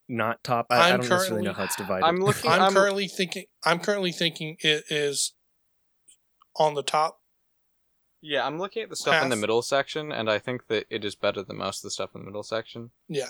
[0.10, 0.68] not top.
[0.70, 2.06] I, I don't necessarily know currently- how it's divided.
[2.06, 2.52] I'm looking.
[2.52, 3.46] I'm, I'm, currently thinking.
[3.64, 5.34] I'm currently thinking it is
[6.58, 7.21] on the top.
[8.22, 11.04] Yeah, I'm looking at the stuff in the middle section, and I think that it
[11.04, 12.92] is better than most of the stuff in the middle section.
[13.08, 13.30] Yeah.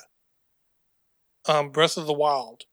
[1.47, 2.65] Um, Breath of the Wild,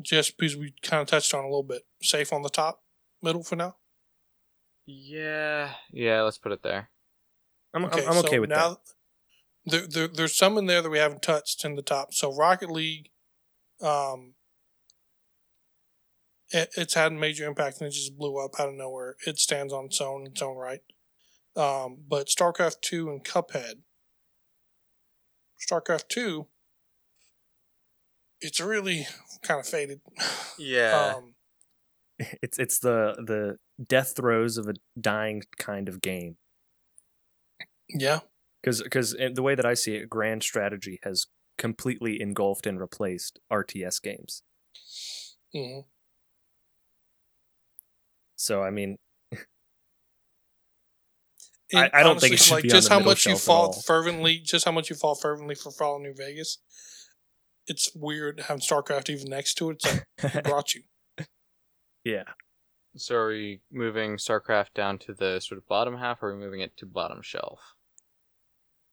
[0.00, 1.82] just because we kind of touched on a little bit.
[2.02, 2.82] Safe on the top,
[3.22, 3.76] middle for now.
[4.84, 6.90] Yeah, yeah, let's put it there.
[7.72, 8.78] I'm I'm, I'm okay with that.
[9.64, 12.14] There, there, there's some in there that we haven't touched in the top.
[12.14, 13.10] So Rocket League,
[13.80, 14.34] um,
[16.50, 19.16] it, it's had a major impact and it just blew up out of nowhere.
[19.26, 20.80] It stands on its own, its own right.
[21.56, 23.82] Um, but StarCraft two and Cuphead.
[25.60, 26.48] StarCraft two,
[28.40, 29.06] it's really
[29.42, 30.00] kind of faded.
[30.58, 31.34] Yeah, Um,
[32.42, 36.36] It's it's the the death throes of a dying kind of game.
[37.88, 38.20] yeah.
[38.62, 41.26] Because because the way that I see it, grand strategy has
[41.56, 44.42] completely engulfed and replaced RTS games.
[45.52, 45.80] hmm
[48.36, 48.98] So I mean,
[51.72, 53.26] And I don't think honestly, it should like be on just the how middle much
[53.26, 53.72] you shelf at all.
[53.72, 56.58] fought fervently, just how much you fought fervently for Fallout New Vegas.
[57.66, 59.82] It's weird having StarCraft even next to it.
[59.84, 60.82] It's like who brought you.
[62.04, 62.24] yeah.
[62.96, 66.44] so are we moving StarCraft down to the sort of bottom half, or are we
[66.44, 67.60] moving it to bottom shelf?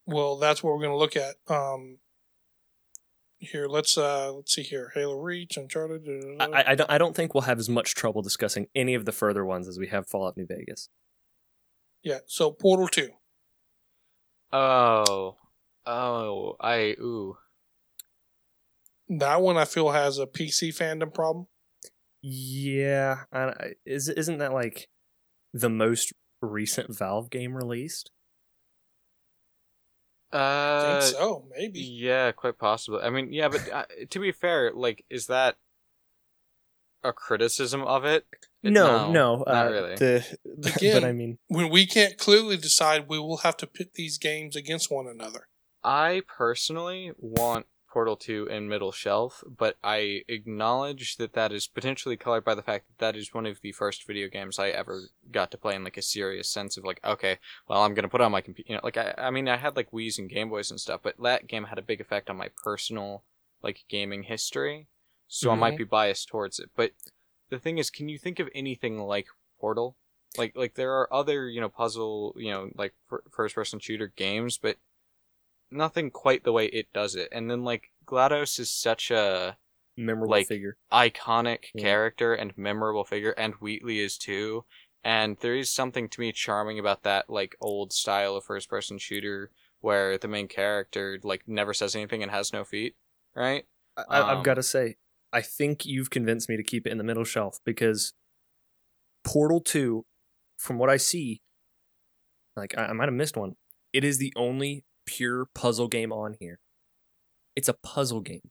[0.05, 1.35] Well, that's what we're going to look at.
[1.49, 1.97] Um,
[3.39, 4.91] here, let's uh, let's see here.
[4.93, 6.07] Halo Reach, Uncharted.
[6.39, 9.11] I, I, don't, I don't think we'll have as much trouble discussing any of the
[9.11, 10.89] further ones as we have Fallout New Vegas.
[12.07, 12.19] Yeah.
[12.27, 13.09] So Portal Two.
[14.51, 15.37] Oh,
[15.85, 17.37] oh, I ooh.
[19.09, 21.47] That one I feel has a PC fandom problem.
[22.21, 24.89] Yeah, I, I- is isn't that like
[25.53, 28.11] the most recent Valve game released?
[30.31, 31.79] I Uh, think so, maybe.
[31.81, 33.01] Yeah, quite possibly.
[33.01, 35.57] I mean, yeah, but uh, to be fair, like, is that
[37.03, 38.27] a criticism of it?
[38.63, 39.95] It- No, no, not uh, really.
[39.95, 43.93] The, but Again- I mean, When we can't clearly decide, we will have to pit
[43.93, 45.47] these games against one another.
[45.83, 52.17] I personally want Portal 2 in middle shelf, but I acknowledge that that is potentially
[52.17, 55.03] colored by the fact that that is one of the first video games I ever
[55.31, 58.21] got to play in like a serious sense of like, okay, well, I'm gonna put
[58.21, 58.69] on my computer.
[58.69, 60.99] You know, like I, I mean, I had like Wii's and Game Boys and stuff,
[61.01, 63.23] but that game had a big effect on my personal
[63.63, 64.89] like gaming history,
[65.27, 66.69] so I might be biased towards it.
[66.75, 66.91] But
[67.49, 69.27] the thing is, can you think of anything like
[69.59, 69.95] Portal?
[70.37, 72.93] Like, like there are other you know puzzle you know like
[73.31, 74.77] first person shooter games, but
[75.71, 77.29] nothing quite the way it does it.
[77.31, 79.57] And then like GLaDOS is such a
[79.97, 80.77] memorable like- figure.
[80.91, 81.81] iconic Yeah.
[81.83, 84.65] character and memorable figure, and Wheatley is too.
[85.03, 88.97] And there is something to me charming about that like old style of first person
[88.97, 92.95] shooter where the main character like never says anything and has no feet,
[93.35, 93.65] right?
[93.95, 94.97] I, I've um, got to say,
[95.37, 98.13] I think you've convinced me to keep it in the middle shelf because
[99.23, 100.05] Portal Two,
[100.57, 101.41] from what I see,
[102.55, 103.53] like I, I might have missed one.
[103.93, 106.59] It is the only pure puzzle game on here.
[107.55, 108.49] It's a puzzle game,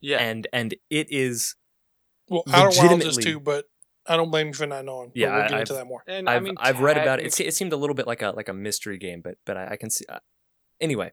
[0.00, 0.18] Yeah.
[0.18, 1.56] and and it is
[2.28, 3.64] Well, Outer Wilds is Legitimately- too, but
[4.06, 5.12] I don't blame you for not knowing.
[5.14, 6.02] Yeah, but we'll I- get into I've- that more.
[6.06, 7.26] and I've I mean, I've read about it.
[7.26, 9.68] It, it seemed a little bit like a like a mystery game, but but I,
[9.72, 10.04] I can see.
[10.08, 10.18] Uh,
[10.80, 11.12] anyway,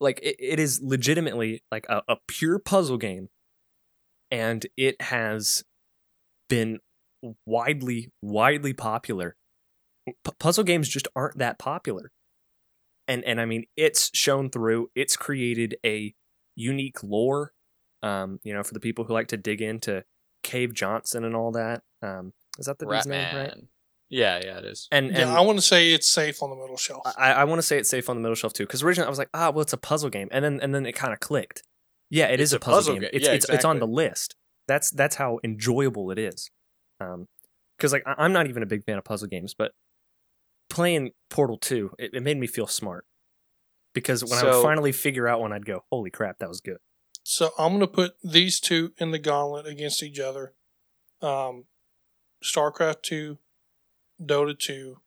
[0.00, 3.28] like it, it is legitimately like a, a pure puzzle game
[4.30, 5.64] and it has
[6.48, 6.78] been
[7.46, 9.36] widely widely popular
[10.06, 12.10] P- puzzle games just aren't that popular
[13.06, 16.14] and and i mean it's shown through it's created a
[16.56, 17.52] unique lore
[18.02, 20.02] um you know for the people who like to dig into
[20.42, 23.54] cave johnson and all that um is that the dude's name right
[24.08, 24.88] Yeah, yeah, it is.
[24.90, 27.02] and and Yeah, I want to say it's safe on the middle shelf.
[27.16, 29.08] I, I want to say it's safe on the middle shelf too, because originally I
[29.08, 31.20] was like, ah, well, it's a puzzle game, and then and then it kind of
[31.20, 31.62] clicked.
[32.10, 33.02] Yeah, it is It's a a puzzle, puzzle game.
[33.02, 34.34] ga- It's yeah, it's it's on the list.
[34.68, 36.50] That's that's how enjoyable it is.
[37.00, 37.26] Um,
[37.78, 39.72] because like I'm not even a big fan of puzzle games, but
[40.68, 43.06] playing Portal Two, it, it made me feel smart.
[43.94, 46.76] Because when I would finally figure out one, I'd go, holy crap, that was good.
[47.24, 50.54] So I'm going to put these two in the gauntlet against each other.
[51.20, 51.64] Um,
[52.42, 53.38] StarCraft 2,
[54.22, 55.00] Dota 2,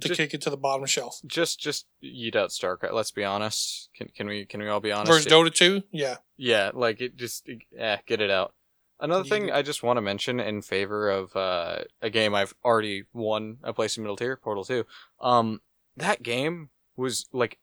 [0.00, 1.20] to Just- kick it to the bottom shelf.
[1.26, 2.92] Just, just eat out StarCraft.
[2.92, 3.90] Let's be honest.
[3.96, 5.10] Can, can we, can we all be honest?
[5.12, 6.16] Versus Dota 2, yeah.
[6.36, 8.54] Yeah, like it just eh, get it out.
[9.00, 12.54] Another You thing I just want to mention in favor of uh, a game I've
[12.64, 14.84] already won a place in middle tier, Portal 2.
[15.20, 15.60] Um
[15.96, 17.58] that game was like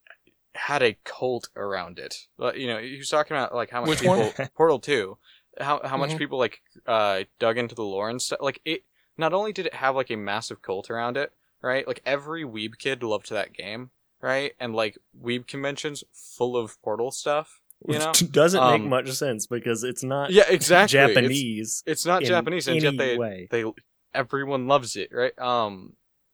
[0.55, 2.15] had a cult around it.
[2.55, 4.49] You know, he was talking about like how much Which people one?
[4.55, 5.17] Portal 2
[5.59, 6.17] how how much Mhm.
[6.17, 8.39] people like uh dug into the lore and stuff.
[8.41, 8.83] Like it
[9.17, 11.31] not only did it have like a massive cult around it,
[11.61, 11.87] right?
[11.87, 13.91] Like every weeb kid loved that game,
[14.21, 14.53] right?
[14.59, 18.09] And like weeb conventions full of Portal stuff, you know?
[18.09, 20.97] Which doesn't make Um, much sense because it's not Yeah, exactly.
[20.97, 21.83] Japanese.
[21.85, 23.47] It's, not in Japanese, and yet they way.
[23.51, 23.65] they
[24.13, 25.37] everyone loves it, right?
[25.39, 25.93] Um,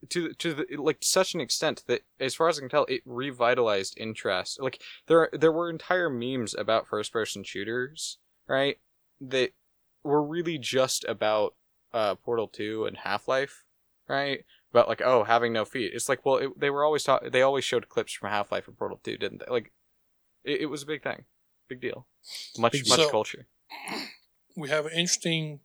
[0.09, 2.85] to to the like to such an extent that, as far as I can tell,
[2.85, 4.61] it revitalized interest.
[4.61, 8.77] Like there there were entire memes about first person shooters, right?
[9.19, 9.51] That
[10.03, 11.55] were really just about
[11.93, 13.63] uh Portal Two and Half Life,
[14.07, 14.45] right?
[14.71, 15.91] About like oh having no feet.
[15.93, 18.67] It's like well it, they were always taught they always showed clips from Half Life
[18.67, 19.51] and Portal Two, didn't they?
[19.51, 19.71] Like
[20.43, 21.25] it, it was a big thing,
[21.69, 22.07] big deal,
[22.57, 23.09] much Big much deal.
[23.09, 23.47] culture.
[24.55, 25.61] we have an interesting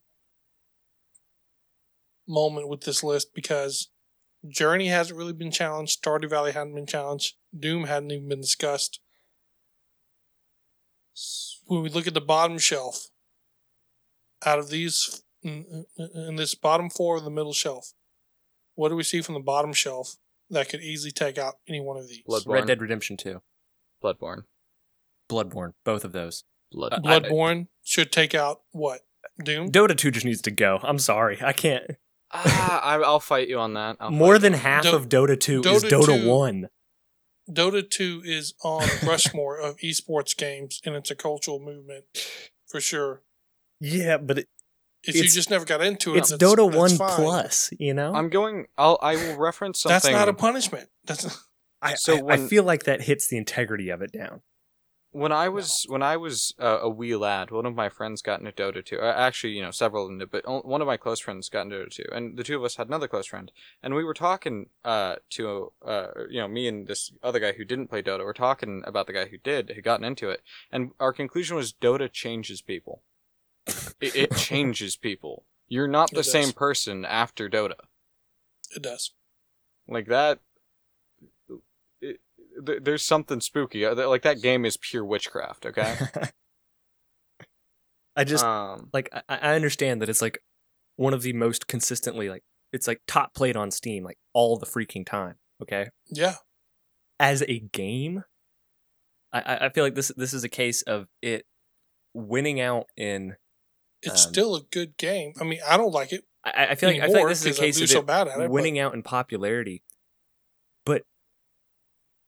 [2.28, 3.88] moment with this list because
[4.48, 9.00] Journey hasn't really been challenged, Stardew Valley hadn't been challenged, Doom hadn't even been discussed.
[11.66, 13.08] When we look at the bottom shelf,
[14.44, 15.84] out of these, in,
[16.14, 17.92] in this bottom four of the middle shelf,
[18.74, 20.16] what do we see from the bottom shelf
[20.50, 22.22] that could easily take out any one of these?
[22.28, 22.52] Bloodborne.
[22.54, 23.40] Red Dead Redemption 2.
[24.02, 24.44] Bloodborne.
[25.30, 26.44] Bloodborne, both of those.
[26.70, 26.92] Blood.
[26.92, 29.00] Uh, I- Bloodborne should take out what?
[29.44, 29.70] Doom?
[29.70, 30.80] Dota 2 just needs to go.
[30.82, 31.38] I'm sorry.
[31.42, 31.84] I can't.
[32.32, 33.96] ah, I, I'll fight you on that.
[34.00, 36.68] I'll More than half Do- of Dota 2 is Dota Dota 2 1.
[37.50, 42.04] Dota 2 is on Rushmore of esports games, and it's a cultural movement
[42.66, 43.22] for sure.
[43.80, 44.48] Yeah, but it,
[45.04, 47.16] If you just never got into it, it's that's- Dota that's 1 fine.
[47.16, 48.12] plus, you know?
[48.14, 48.66] I'm going.
[48.78, 48.98] I'll.
[49.02, 49.94] I will reference something.
[49.94, 50.88] That's not a punishment.
[51.04, 51.38] That's
[51.82, 54.42] I, so I, I feel like that hits the integrity of it down.
[55.10, 58.38] when I was when I was uh, a wee lad, one of my friends got
[58.40, 58.98] into Dota 2.
[59.00, 61.62] Uh, actually, you know, several of them did, but one of my close friends got
[61.62, 63.50] into Dota 2, and the two of us had another close friend,
[63.82, 67.64] and we were talking uh, to uh, you know me and this other guy who
[67.64, 68.20] didn't play Dota.
[68.24, 70.40] We're talking about the guy who did, who gotten into it,
[70.70, 73.02] and our conclusion was Dota changes people.
[74.02, 75.44] It, it changes people.
[75.68, 76.32] You're not the It does.
[76.32, 77.74] same person after Dota.
[78.76, 79.12] it does.
[79.88, 80.38] like that
[82.00, 82.20] it,
[82.66, 85.96] th- there's something spooky Uh, like that game is pure witchcraft okay
[88.16, 90.42] I just um like I, I understand that it's like
[90.96, 94.66] one of the most consistently like it's like top played on Steam like all the
[94.66, 95.36] freaking time.
[95.62, 96.34] Okay, Yeah.
[97.20, 98.24] as a game,
[99.32, 101.46] I I- I feel like this this is a case of it
[102.14, 103.36] winning out in.
[104.02, 105.32] It's Um, still a good game.
[105.40, 107.56] I mean, I don't like it I, I feel like I feel like this is
[107.58, 108.50] a case of so it bad at it.
[108.50, 109.82] winning out in popularity,
[110.84, 111.04] but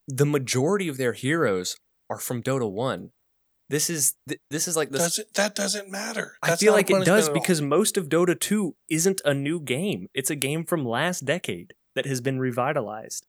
[0.07, 1.77] the majority of their heroes
[2.09, 3.11] are from Dota One.
[3.67, 4.15] This is
[4.49, 5.07] this is like but this.
[5.07, 6.37] does it, that doesn't matter.
[6.41, 10.07] I feel like it does because most of Dota 2 isn't a new game.
[10.13, 13.25] It's a game from last decade that has been revitalized.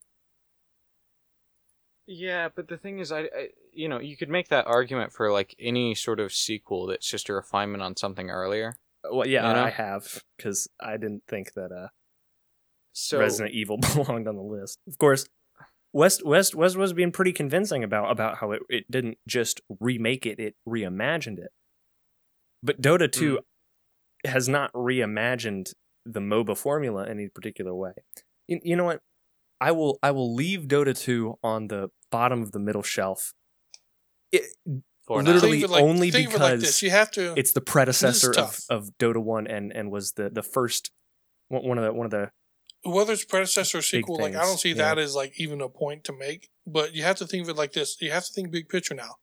[2.07, 5.31] Yeah but the thing is I, I you know you could make that argument for
[5.31, 8.75] like any sort of sequel that's just a refinement on something earlier
[9.09, 9.63] Well, yeah, You know?
[9.63, 11.87] I have because I didn't think that uh,
[12.93, 14.79] so Resident Evil belonged on the list.
[14.87, 15.27] Of course,
[15.93, 20.25] West West West was being pretty convincing about about how it, it didn't just remake
[20.25, 21.51] it; it reimagined it.
[22.63, 23.39] But Dota 2
[24.25, 25.73] has not reimagined
[26.05, 27.91] the MOBA formula in any particular way.
[28.47, 29.01] You, you know what?
[29.61, 33.33] I will I will leave Dota 2 on the bottom of the middle shelf.
[34.31, 34.43] It,
[35.05, 36.83] for literally- Think of it like, only think of it like because this.
[36.83, 37.33] You have to.
[37.37, 40.91] it's the predecessor of, of Dota 1 and and was the the first
[41.47, 42.31] one one of the one of the
[42.83, 44.75] whether it's predecessor or sequel, like I don't see yeah.
[44.75, 46.49] that as like even a point to make.
[46.65, 48.93] But you have to think of it like this: you have to think big picture
[48.93, 49.15] now.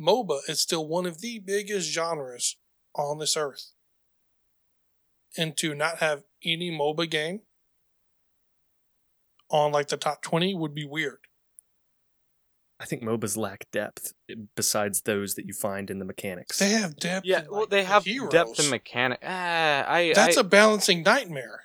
[0.00, 2.56] MOBA is still one of the biggest genres
[2.94, 3.72] on this earth,
[5.36, 7.40] and to not have any MOBA game
[9.50, 11.18] on like the top twenty would be weird.
[12.80, 16.58] I think MOBAs lack depth eh, besides those that you find in the mechanics.
[16.58, 17.24] They have depth.
[17.24, 18.30] Yeah, in, well, like, they have heroes.
[18.32, 19.20] depth and mechanic.
[19.22, 20.12] Ah, I.
[20.14, 21.60] That's I, a balancing nightmare.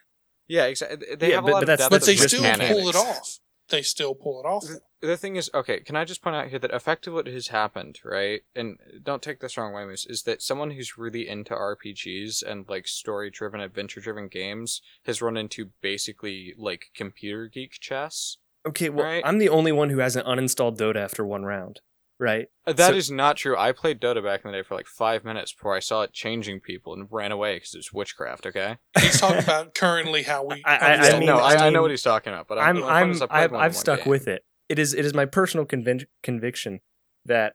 [0.48, 1.16] yeah, exactly.
[1.16, 1.90] They Yeah, have a but- lot but of depth.
[1.92, 2.72] But they still mechanics.
[2.72, 3.40] pull it off.
[3.70, 4.64] They still pull it off.
[4.64, 7.48] The- The thing is, okay, can I just point out here that effectively what has
[7.48, 8.42] happened, right?
[8.56, 12.68] And don't take this wrong way, Moose, is that someone who's really into RPGs and
[12.68, 18.38] like story driven, adventure driven games has run into basically like computer geek chess.
[18.68, 19.24] Okay, well, Right.
[19.26, 21.82] I'm the only one who hasn't uninstalled Dota after one round,
[22.20, 22.48] right?
[22.68, 23.58] Uh, That So- is not true.
[23.58, 26.14] I played Dota back in the day for like five minutes before I saw it
[26.14, 28.46] changing people and ran away because it's witchcraft.
[28.46, 28.78] Okay.
[29.00, 30.62] He's talking about currently how we.
[30.66, 32.84] I- how I- I mean- no, I, I know what he's talking about, but I'm
[32.84, 34.10] I'm I played I've, I've stuck game.
[34.10, 34.44] with it.
[34.68, 36.82] It is it is my personal convin- conviction
[37.26, 37.54] that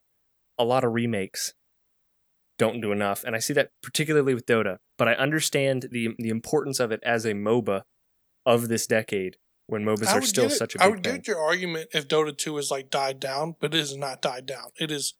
[0.58, 1.54] a lot of remakes
[2.58, 4.78] don't do enough, and I see that particularly with Dota.
[4.98, 7.82] But I understand the the importance of it as a MOBA
[8.46, 9.36] of this decade
[9.66, 11.14] when MOBAs are still it- such a I big I would thing.
[11.16, 14.46] get your argument if Dota 2 is like died down, but it is not died
[14.46, 14.70] down.
[14.78, 15.14] It is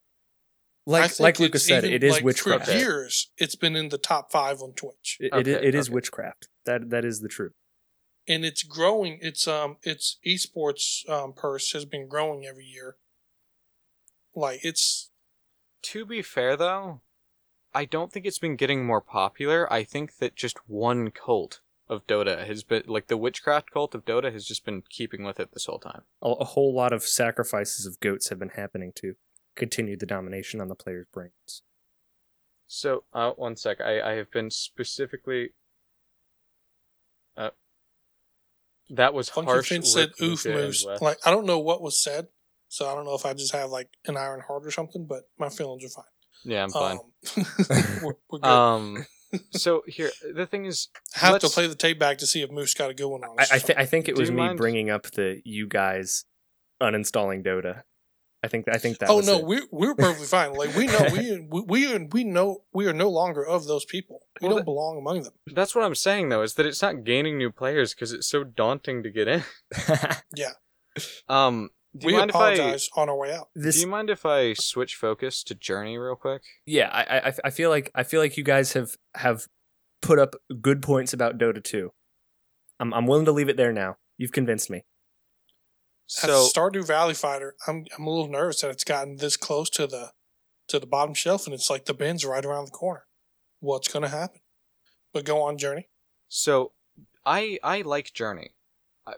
[0.87, 2.67] Like like Lucas said, it is like, witchcraft.
[2.67, 5.75] For years, it's been in the top five on Twitch, It, it, is, Okay, it
[5.75, 5.95] is okay.
[5.95, 6.49] witchcraft.
[6.67, 7.53] That that is the truth.
[8.29, 9.19] and it's growing.
[9.23, 12.97] Its um, its esports um purse has been growing every year.
[14.35, 15.11] Like it's
[15.83, 17.01] To be fair, though,
[17.75, 19.71] I don't think it's been getting more popular.
[19.73, 24.05] I think that just one cult of Dota has been like the witchcraft cult of
[24.05, 26.03] Dota has just been keeping with it this whole time.
[26.23, 29.15] A, a whole lot of sacrifices of goats have been happening to
[29.55, 31.63] continue the domination on the players' brains.
[32.67, 33.81] So, uh, one sec.
[33.81, 35.51] I, I have been specifically.
[37.37, 37.51] Uh,
[38.91, 39.69] that was Funky harsh.
[39.69, 40.87] Finch said oof Luca and moose.
[41.01, 42.29] Like I don't know what was said,
[42.69, 45.07] so I don't know if I just have like an iron heart or something.
[45.07, 46.05] But my feelings are fine.
[46.45, 46.99] Yeah, I'm fine.
[46.99, 47.47] Um,
[48.03, 48.45] we're, we're good.
[48.45, 49.07] Um,
[49.51, 52.75] so here the thing is, have to play the tape back to see if Moose
[52.75, 53.47] got a good one on I.
[53.53, 56.25] I, th- I think it Do was me mind- bringing up the you guys
[56.83, 57.83] uninstalling Dota.
[58.43, 59.09] I think I think that.
[59.09, 59.45] oh was no, it.
[59.47, 60.53] we're we're perfectly fine.
[60.53, 63.87] Like we know we we we, are, we know we are no longer of those
[63.87, 64.21] people.
[64.43, 65.33] We Well, don't belong among them.
[65.55, 68.45] that's what I'm saying though, is that it's not gaining new players because it's so
[68.45, 69.45] daunting to get in.
[70.37, 70.51] Yeah.
[71.29, 73.49] Um, do you we mind apologize on our way out.
[73.55, 73.65] if I?
[73.65, 76.43] this Do you mind if I switch focus to Journey real quick?
[76.67, 79.47] yeah I, I I feel like I feel like you guys have have
[80.03, 81.91] put up good points about Dota 2.
[82.81, 83.97] I'm I'm willing to leave it there now.
[84.19, 84.85] You've convinced me.
[86.23, 89.37] As a So Stardew Valley fighter, I'm I'm a little nervous that it's gotten this
[89.37, 90.13] close to the
[90.69, 93.05] to the bottom shelf, and it's like the bin's right around the corner.
[93.61, 94.41] What's going to happen?
[95.13, 95.89] But go on, Journey.
[96.29, 96.73] So,
[97.25, 98.51] I I like Journey.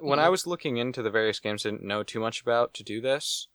[0.01, 0.31] When I Mhm.
[0.31, 3.49] was looking into the various games I didn't know too much about to do this,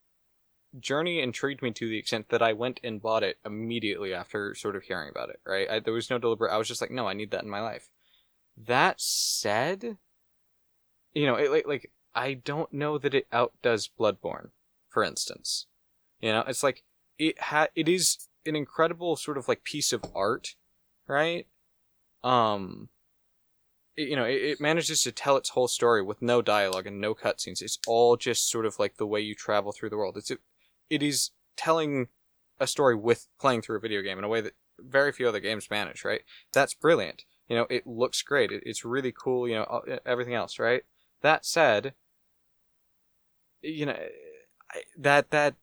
[0.78, 4.76] Journey intrigued me to the extent that I went and bought it immediately after sort
[4.76, 5.40] of hearing about it.
[5.46, 5.68] Right?
[5.70, 6.52] I, there was no deliberate.
[6.52, 7.90] I was just like, no, I need that in my life.
[8.56, 9.98] That said,
[11.14, 14.50] you know, it like like I don't know that it outdoes Bloodborne,
[14.88, 15.66] for instance.
[16.20, 16.84] You know, it's like
[17.18, 20.54] it ha it is an incredible sort of like piece of art,
[21.06, 21.46] right?
[22.24, 22.88] Um,
[23.96, 27.14] you know, it, it manages to tell its whole story with no dialogue and no
[27.14, 27.62] cutscenes.
[27.62, 30.16] It's all just sort of like the way you travel through the world.
[30.16, 30.32] It's
[30.90, 32.08] it is telling
[32.58, 35.40] a story with playing through a video game in a way that very few other
[35.40, 36.04] games manage.
[36.04, 36.22] Right?
[36.52, 37.24] That's brilliant.
[37.48, 38.50] You know, it looks great.
[38.50, 39.48] It, it's really cool.
[39.48, 40.58] You know, everything else.
[40.58, 40.82] Right?
[41.22, 41.94] That said,
[43.60, 43.98] you know,
[44.98, 45.54] that that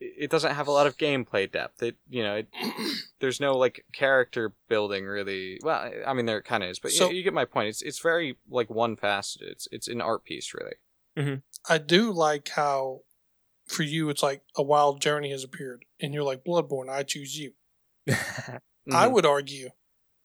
[0.00, 1.82] it doesn't have a lot of gameplay depth.
[1.82, 2.48] It you know, it,
[3.20, 5.58] there's no like character building really.
[5.62, 7.68] Well, I mean there kind of is, but you- So- you, get my point.
[7.68, 9.48] It's it's very like one faceted.
[9.48, 11.36] It's it's an art piece really.
[11.70, 13.02] I do like how,
[13.68, 16.90] for you, it's like a wild journey has appeared, and you're like Bloodborne.
[16.90, 17.52] I choose you.
[18.08, 18.58] I
[18.88, 19.12] Mhm.
[19.12, 19.68] would argue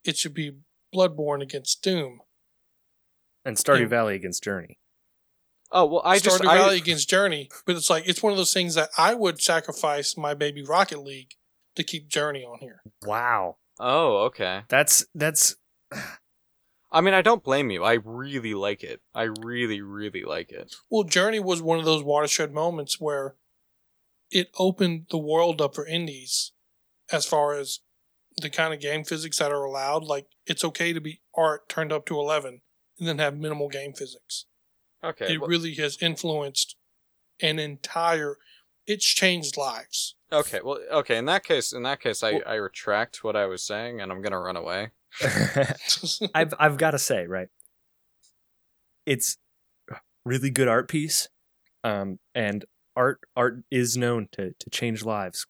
[0.04, 0.58] it should be
[0.94, 2.22] Bloodborne against Doom.
[3.46, 3.86] and Stardew Yeah.
[3.88, 4.80] Valley against Journey.
[5.72, 8.38] Oh well, I just Stardew I, Valley against Journey, but it's like it's one of
[8.38, 11.36] those things that I would sacrifice my baby Rocket League
[11.76, 12.82] to keep Journey on here.
[13.04, 13.58] Wow.
[13.80, 14.64] oh okay.
[14.68, 15.56] That's that's
[16.92, 17.84] I mean I don't blame you.
[17.84, 19.02] I really like it.
[19.14, 20.76] I really really like it.
[20.90, 23.36] Well, Journey was one of those watershed moments where
[24.32, 26.52] it opened the world up for indies
[27.12, 27.80] as far as
[28.38, 30.04] the kind of game physics that are allowed.
[30.04, 32.62] Like, it's okay to be art turned up to 11
[33.00, 34.46] and then have minimal game physics.
[35.04, 35.34] Okay.
[35.34, 36.76] it well- really has influenced
[37.42, 38.38] an entire,
[38.86, 40.16] it's changed lives.
[40.32, 40.60] okay.
[40.64, 40.80] Well.
[40.92, 41.18] Okay.
[41.18, 44.12] In that case, in that case, I Well- I retract what I was saying, and
[44.12, 44.92] I'm gonna run away.
[46.36, 47.48] I've I've got to say, right?
[49.06, 49.38] It's
[50.26, 51.30] really good art piece,
[51.84, 52.66] um, and
[52.96, 55.48] art art is known to to change lives.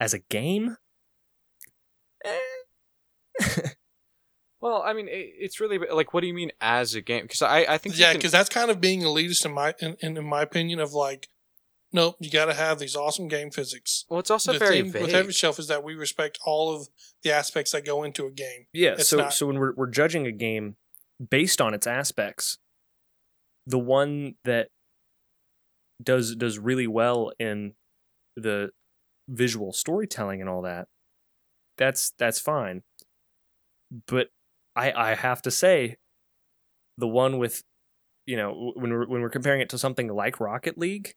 [0.00, 0.76] As a game,
[2.24, 2.38] eh.
[4.60, 7.22] Well, I mean, it, it's really like, what do you mean as a game?
[7.22, 9.74] Because I, I think you Yeah, can- because that's kind of being elitist in my
[9.80, 11.28] in, in, in my opinion of like,
[11.92, 14.04] nope, you got to have these awesome game physics.
[14.08, 15.02] well, it's also the very thing vague.
[15.02, 16.88] with Heavy Shelf is that we respect all of
[17.22, 18.66] the aspects that go into a game.
[18.72, 18.94] yeah.
[18.98, 20.76] It's So not- so when we're we're judging a game
[21.30, 22.58] based on its aspects,
[23.66, 24.68] the one that
[26.02, 27.74] does does really well in
[28.36, 28.70] the
[29.28, 30.88] visual storytelling and all that,
[31.76, 32.82] that's that's fine.
[34.06, 34.28] But
[34.78, 35.96] I I have to say,
[36.96, 37.62] the one with,
[38.26, 41.14] you know, when we're when we're comparing it to something like Rocket League,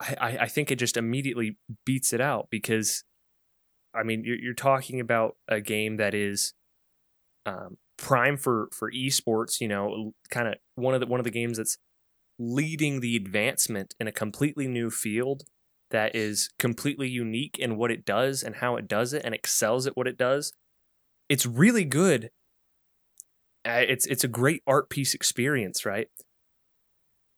[0.00, 3.04] I I, think it just immediately beats it out because,
[3.94, 6.54] I mean, you're you're talking about a game that is,
[7.46, 9.60] um, prime for for esports.
[9.60, 11.78] You know, kind of one of the one of the games that's
[12.38, 15.44] leading the advancement in a completely new field
[15.90, 19.86] that is completely unique in what it does and how it does it and excels
[19.86, 20.52] at what it does.
[21.28, 22.30] It's really good.
[23.64, 26.08] It's it's a great art piece experience, right?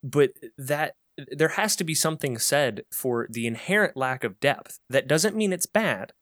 [0.02, 0.96] But that
[1.32, 4.78] there has to be something said for the inherent lack of depth.
[4.90, 6.12] That doesn't mean it's bad.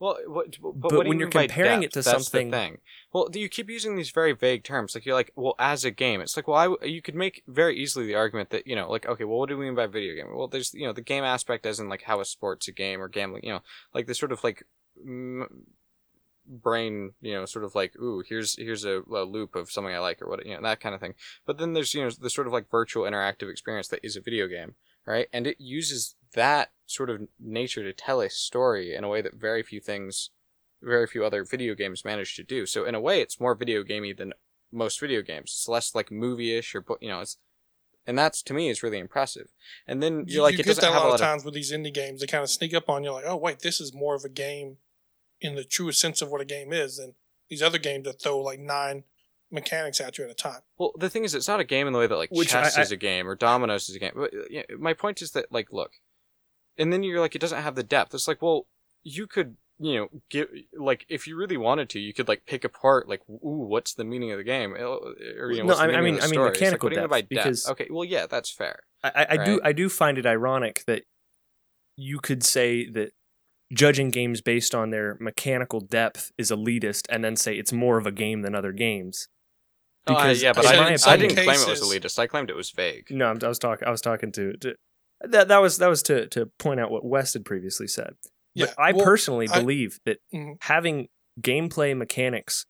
[0.00, 2.78] Well, what, but, But when you by comparing it to That's something- the thing.
[3.12, 4.94] Well, you keep using these very vague terms.
[4.94, 7.42] Like you're like, well, as a game, it's like, well, I w you could make
[7.48, 9.86] very easily the argument that you know, like, okay, well, what do we mean by
[9.88, 10.32] video game?
[10.36, 13.00] Well, there's you know the game aspect, as in like how a sport's a game
[13.02, 13.42] or gambling.
[13.44, 13.62] You know,
[13.92, 14.62] like this sort of like
[15.04, 15.48] m-
[16.48, 19.98] brain, you know, sort of like, ooh, here's here's a, a loop of something I
[19.98, 21.14] like or what, you know, that kind of thing.
[21.46, 24.20] But then there's you know the sort of like virtual interactive experience that is a
[24.20, 24.74] video game,
[25.06, 25.28] right?
[25.32, 29.34] And it uses that sort of nature to tell a story in a way that
[29.34, 30.30] very few things
[30.82, 32.66] very few other video games manage to do.
[32.66, 34.32] So in a way, it's more video gamey than
[34.70, 35.50] most video games.
[35.50, 37.38] It's less like movie-ish or you know, it's
[38.06, 39.48] and that's to me is really impressive.
[39.86, 41.20] And then You, you're like, you it get doesn't that a have lot a lot
[41.20, 42.20] of times with these indie games.
[42.20, 44.28] They kind of sneak up on you, like, oh wait, this is more of a
[44.28, 44.78] game
[45.40, 47.14] in the truest sense of what a game is than
[47.48, 49.04] these other games that throw like nine
[49.50, 50.60] mechanics at you at a time.
[50.78, 52.76] Well, the thing is, it's not a game in the way that like Which chess
[52.76, 54.12] I- I- is a game or dominoes is a game.
[54.14, 55.92] But uh, yeah, my point is that like, look,
[56.76, 58.12] and then you're like, it doesn't have the depth.
[58.14, 58.66] It's like, well,
[59.02, 62.64] you could, you know, give like if you really wanted to, you could like pick
[62.64, 65.86] apart like, ooh, what's the meaning of the game, or you know, No, I- I
[65.86, 66.20] mean- I mean story?
[66.20, 68.80] It's like, mechanical what do you mean by depth, because- Okay, well, yeah, that's fair.
[69.02, 71.04] I, I, I do I do find it ironic that
[71.96, 73.12] you could say that
[73.72, 78.06] judging games based on their mechanical depth is elitist, and then say it's more of
[78.06, 79.28] a game than other games.
[80.06, 82.18] Oh, I- Because yeah, but in I my didn't, I didn't claim it was elitist.
[82.18, 83.06] I claimed it was vague.
[83.10, 83.86] No, I'm- was talking.
[83.86, 84.74] I was talking to, to
[85.20, 85.48] that.
[85.48, 88.14] That was that was to to point out what West had previously said.
[88.56, 90.56] But Yeah, I well, personally I- believe that Mhm.
[90.62, 91.08] having
[91.40, 92.64] gameplay mechanics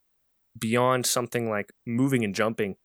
[0.59, 2.77] beyond something like moving and jumping,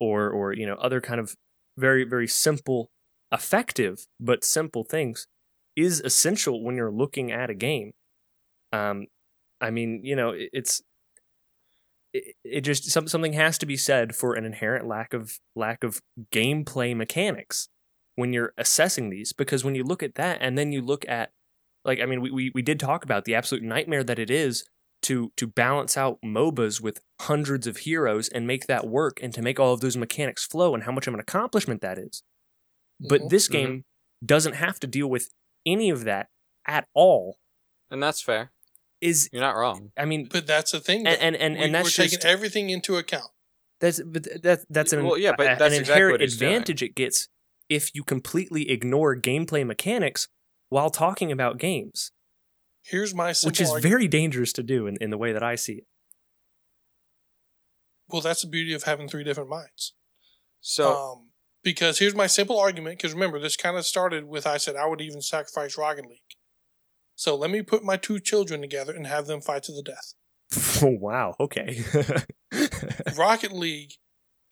[0.00, 1.36] or or you know other kind of
[1.76, 2.90] very very simple,
[3.30, 5.26] effective but simple things,
[5.76, 7.92] is essential when you're looking at a game.
[8.72, 9.06] Um,
[9.60, 10.82] I mean, you know, it, it's
[12.12, 15.82] it, it just some, something has to be said for an inherent lack of lack
[15.84, 16.00] of
[16.32, 17.68] gameplay mechanics
[18.16, 21.30] when you're assessing these because when you look at that and then you look at
[21.84, 24.64] like I mean we, we, we did talk about the absolute nightmare that it is
[25.02, 29.42] to to balance out MOBAs with hundreds of heroes and make that work and to
[29.42, 32.22] make all of those mechanics flow and how much of an accomplishment that is.
[33.00, 33.30] But Mhm.
[33.30, 33.52] this Mhm.
[33.52, 33.84] game
[34.24, 35.30] doesn't have to deal with
[35.66, 36.28] any of that
[36.66, 37.38] at all.
[37.90, 38.52] And that's fair.
[39.00, 39.90] Is You're not wrong.
[39.96, 41.06] I mean But that's the thing.
[41.06, 41.20] and though.
[41.26, 43.30] and and, We- and that's we're just taking everything into account.
[43.80, 46.52] That's but that that's an Well, yeah, but that's an exactly inherent what he's doing.
[46.52, 47.28] advantage it gets
[47.68, 50.28] if you completely ignore gameplay mechanics
[50.68, 52.12] while talking about games,
[52.84, 53.90] Here's my simple which is argument.
[53.90, 55.86] very dangerous to do in, in the way that I see it.
[58.08, 58.20] well.
[58.20, 59.94] That's the beauty of having three different minds.
[60.60, 61.28] So um,
[61.62, 62.98] because here's my simple argument.
[62.98, 66.20] Because remember, this kind of started with I said I would even sacrifice Rocket League.
[67.14, 70.14] So let me put my two children together and have them fight to the death.
[70.82, 71.84] Oh wow, okay.
[73.16, 73.92] Rocket League,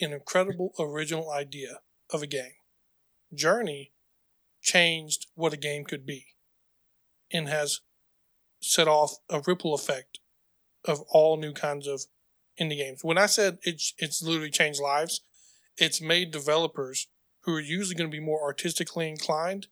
[0.01, 1.81] an incredible original idea
[2.11, 2.53] of a game.
[3.35, 3.93] Journey
[4.63, 6.27] changed what a game could be
[7.33, 7.81] and has
[8.61, 10.19] set off a ripple effect
[10.85, 12.03] of all new kinds of
[12.61, 13.01] indie games.
[13.03, 15.23] When I said it's it's literally changed lives,
[15.77, 17.09] it's made developers
[17.43, 19.69] who are usually going to be more artistically inclined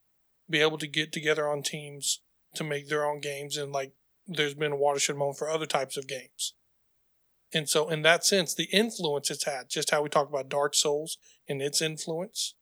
[0.51, 2.21] be able to get together on teams
[2.55, 3.93] to make their own games and like
[4.27, 6.55] there's been a watershed moment for other types of games.
[7.55, 10.75] And so, in that sense, the influence it's had, just how we talk about Dark
[10.75, 11.17] Souls
[11.49, 12.55] and its influence,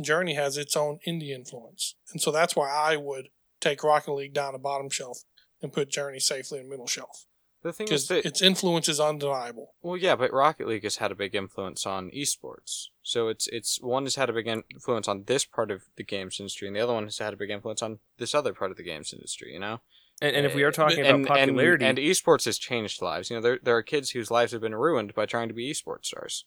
[0.00, 1.96] Journey has its own indie influence.
[2.12, 3.28] And so that's why I would
[3.60, 5.20] take Rocket League down the bottom shelf
[5.60, 7.25] and put Journey safely in middle shelf.
[7.66, 9.74] The thing is because that its influence is undeniable.
[9.82, 12.86] Well, yeah, but Rocket League has had a big influence on esports.
[13.02, 16.38] So it's it's one has had a big influence on this part of the games
[16.38, 18.76] industry, and the other one has had a big influence on this other part of
[18.76, 19.52] the games industry.
[19.52, 19.80] You know,
[20.22, 23.02] And, and if we are eh, talking and, about popularity, and, and esports has changed
[23.02, 23.30] lives.
[23.30, 25.68] You know, there there are kids whose lives have been ruined by trying to be
[25.68, 26.44] esports stars.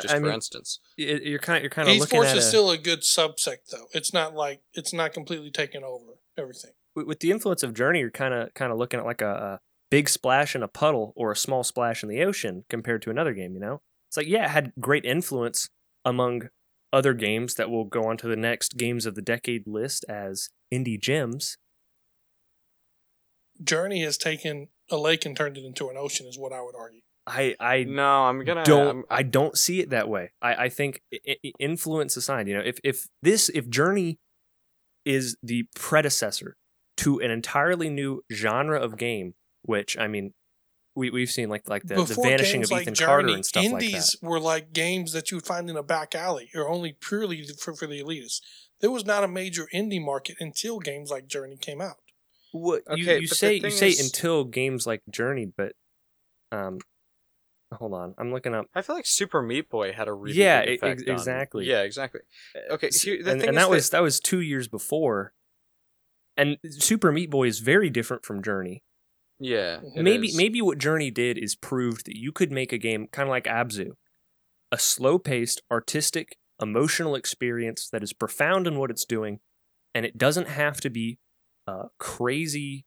[0.00, 2.44] Just I for mean, instance, it- you're kind you're kind of looking Esports at is
[2.44, 3.86] a- still a good subsect, though.
[3.92, 6.70] It's not like it's not completely taken over everything.
[6.94, 9.58] with with the influence of Journey, you're kind of kind of looking at like a,
[9.58, 9.60] a
[9.90, 13.34] big splash in a puddle or a small splash in the ocean compared to another
[13.34, 13.54] game.
[13.54, 15.68] You know, it's like yeah, it had great influence
[16.04, 16.48] among
[16.92, 20.48] other games that will go on to the next games of the decade list as
[20.72, 21.56] indie gems.
[23.62, 26.74] Journey has taken a lake and turned it into an ocean, is what I would
[26.74, 27.00] argue.
[27.26, 30.32] I I no, I'm gonna don't I'm- I don't see it that way.
[30.40, 34.18] I, I think i- i- influence aside, you know, if if this if Journey
[35.04, 36.56] is the predecessor
[36.98, 40.32] to an entirely new genre of game, which I mean,
[40.94, 43.62] we we've seen like like the, the vanishing of like Ethan Journey, Carter and stuff
[43.64, 43.84] like that.
[43.84, 47.44] indies were like games that you would find in a back alley, or only purely
[47.60, 48.40] for, for the elitists.
[48.80, 51.96] There was not a major indie market until games like Journey came out.
[52.52, 55.46] What you, Okay, you but the say you thing say is- until games like Journey,
[55.56, 55.72] but
[56.50, 56.78] um,
[57.72, 58.66] hold on, I'm looking up.
[58.74, 61.66] I feel like Super Meat Boy had a really Yeah, big effect ex- on- exactly.
[61.66, 62.22] Yeah, exactly.
[62.70, 65.32] Okay, S- here, the and, thing and is that was that was two years before.
[66.36, 68.82] And Super Meat Boy is very different from Journey.
[69.40, 69.80] Yeah.
[69.96, 70.36] maybe is.
[70.36, 73.44] maybe what Journey did is proved that you could make a game kind of like
[73.44, 73.92] Abzu,
[74.70, 79.40] a slow-paced, artistic, emotional experience that is profound in what it's doing,
[79.94, 81.18] and it doesn't have to be
[81.66, 82.84] a crazy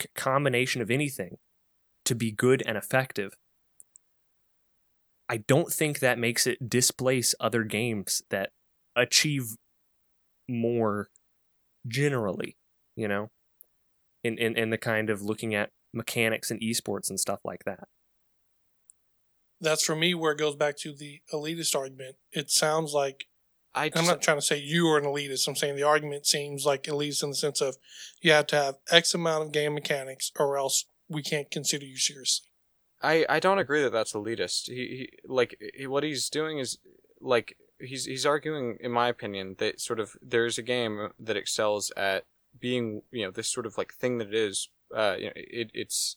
[0.00, 1.36] c- combination of anything
[2.06, 3.34] to be good and effective.
[5.28, 8.50] I don't think that makes it displace other games that
[8.94, 9.56] achieve
[10.48, 11.08] more
[11.86, 12.56] generally,
[12.94, 13.30] you know,
[14.26, 17.88] in, in, in the kind of looking at mechanics and esports and stuff like that.
[19.60, 22.16] That's for me where it goes back to the elitist argument.
[22.32, 23.26] It sounds like
[23.74, 25.46] I I'm not trying to say you are an elitist.
[25.46, 27.76] I'm saying the argument seems like elitist in the sense of
[28.20, 31.96] you have to have X amount of game mechanics, or else we can't consider you
[31.96, 32.48] seriously.
[33.02, 34.68] I, I don't agree that that's elitist.
[34.68, 36.78] He, he like he, what he's doing is
[37.20, 41.92] like he's he's arguing, in my opinion, that sort of there's a game that excels
[41.96, 42.24] at
[42.60, 44.68] being you know this sort of like thing that it is.
[44.94, 46.16] Uh, you know, it it's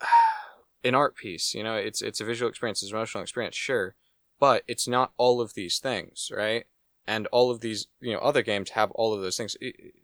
[0.84, 1.54] an art piece.
[1.54, 3.94] You know, it's it's a visual experience, it's an emotional experience, sure,
[4.38, 6.66] but it's not all of these things, right?
[7.08, 9.56] And all of these, you know, other games have all of those things.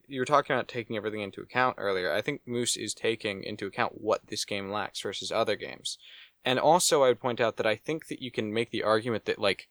[0.06, 2.12] You were talking about taking everything into account earlier.
[2.12, 5.98] I think Moose is taking into account what this game lacks versus other games.
[6.44, 9.24] And also, I would point out that I think that you can make the argument
[9.26, 9.68] that, like,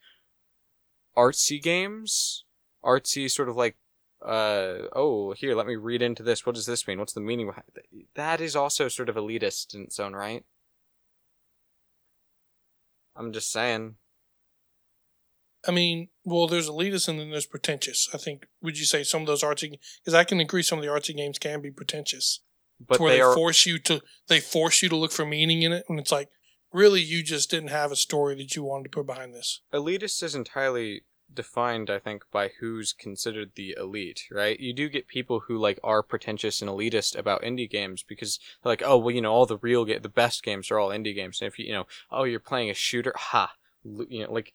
[1.18, 2.46] artsy games,
[2.84, 3.78] artsy sort of like,
[4.26, 6.46] uh, oh, here, let me read into this.
[6.46, 7.00] What does this mean?
[7.00, 7.86] What's the meaning behind it?
[8.16, 10.44] That is also sort of elitist in its own right.
[13.16, 13.96] I'm just saying.
[15.68, 18.10] I mean, well, there's elitist and then there's pretentious.
[18.14, 18.48] I think.
[18.62, 19.74] Would you say some of those artsy?
[20.04, 22.42] Because I can agree, some of the artsy games can be pretentious,
[22.80, 23.34] But where they, they, are.
[23.34, 26.30] force you to they force you to look for meaning in it, and it's like
[26.74, 29.62] really you just didn't have a story that you wanted to put behind this.
[29.74, 31.02] elitist is entirely
[31.34, 35.80] defined i think by who's considered the elite right you do get people who like
[35.84, 39.46] are pretentious and elitist about indie games because they're like oh well you know all
[39.46, 41.88] the real ga- the best games are all indie games and if you you know
[42.12, 43.54] oh you're playing a shooter ha
[43.84, 44.54] you know like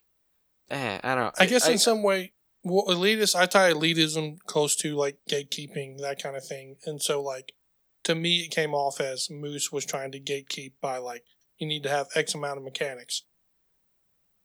[0.70, 2.32] eh, i don't know I guess in some way,
[2.62, 6.76] well, elitist, I tie elitism close to like gatekeeping, that kind of thing.
[6.84, 7.52] And so, like,
[8.04, 11.24] to me, it came off as Moose was trying to gatekeep by, like,
[11.58, 13.22] you need to have X amount of mechanics.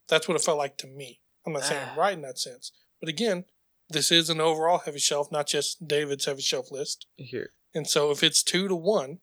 [0.08, 1.20] That's what it felt like to me.
[1.46, 2.02] I'm not saying I'm ah.
[2.02, 2.72] right in that sense.
[3.00, 3.46] But again,
[3.90, 7.08] this is an overall heavy shelf, not just David's heavy shelf list.
[7.18, 9.20] here And so, if it's two to one,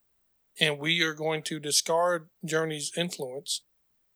[0.61, 3.63] and we are going to discard Journey's influence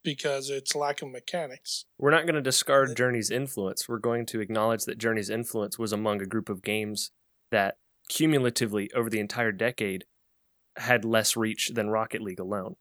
[0.03, 3.89] because it's lack of mechanics, We're not going to discard Journey's influence.
[3.89, 7.13] We're going to acknowledge that Journey's influence was among a group of games
[7.51, 7.77] that
[8.09, 10.05] cumulatively over the entire decade
[10.77, 12.77] had less reach than Rocket League alone.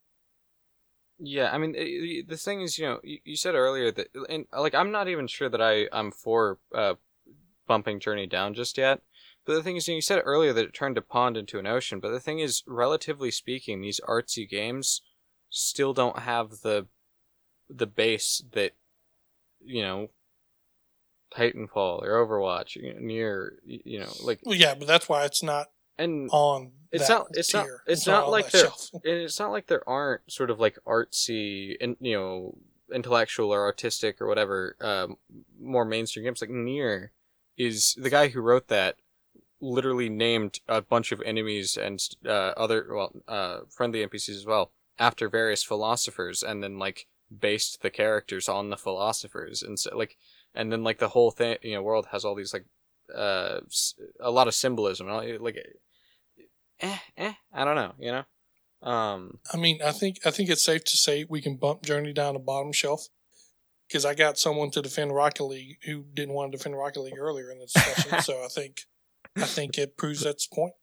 [1.23, 4.73] Yeah, I mean, the thing is, you know, you, you said earlier that, and like,
[4.73, 6.95] I'm not even sure that I I'm for uh,
[7.67, 9.01] bumping Journey down just yet.
[9.45, 11.59] But the thing is, you, know, you said earlier that it turned a pond into
[11.59, 11.99] an ocean.
[11.99, 15.03] But the thing is, relatively speaking, these artsy games
[15.51, 16.87] still don't have the
[17.69, 18.71] the base that
[19.63, 20.09] you know
[21.35, 25.67] Titanfall or Overwatch, Nier you know, like, well, yeah, but that's why it's not
[25.99, 28.89] and on It's not- it's not- it's not like that they're- shelf.
[29.03, 32.57] it's not like there aren't sort of like artsy and you know
[32.93, 35.17] intellectual or artistic or whatever um,
[35.59, 36.41] more mainstream games.
[36.41, 37.11] Like Nier
[37.57, 38.97] is the guy who wrote that
[39.61, 44.71] literally named a bunch of enemies and uh, other well uh, friendly NPCs as well
[44.99, 47.07] after various philosophers, and then like
[47.39, 50.17] based the characters on the philosophers, and so like
[50.53, 52.65] and then like the whole thing you know world has all these like
[53.15, 53.59] uh
[54.19, 55.07] a lot of symbolism.
[55.07, 55.77] Like
[56.81, 58.23] eh eh I don't know you know
[58.83, 62.13] um I mean, I think I think it's safe to say we can bump Journey
[62.13, 63.09] down to bottom shelf
[63.87, 67.17] because I got someone to defend Rocket League who didn't want to defend Rocket League
[67.19, 68.21] earlier in the discussion.
[68.21, 68.81] so I think
[69.35, 70.73] I think it proves that's point.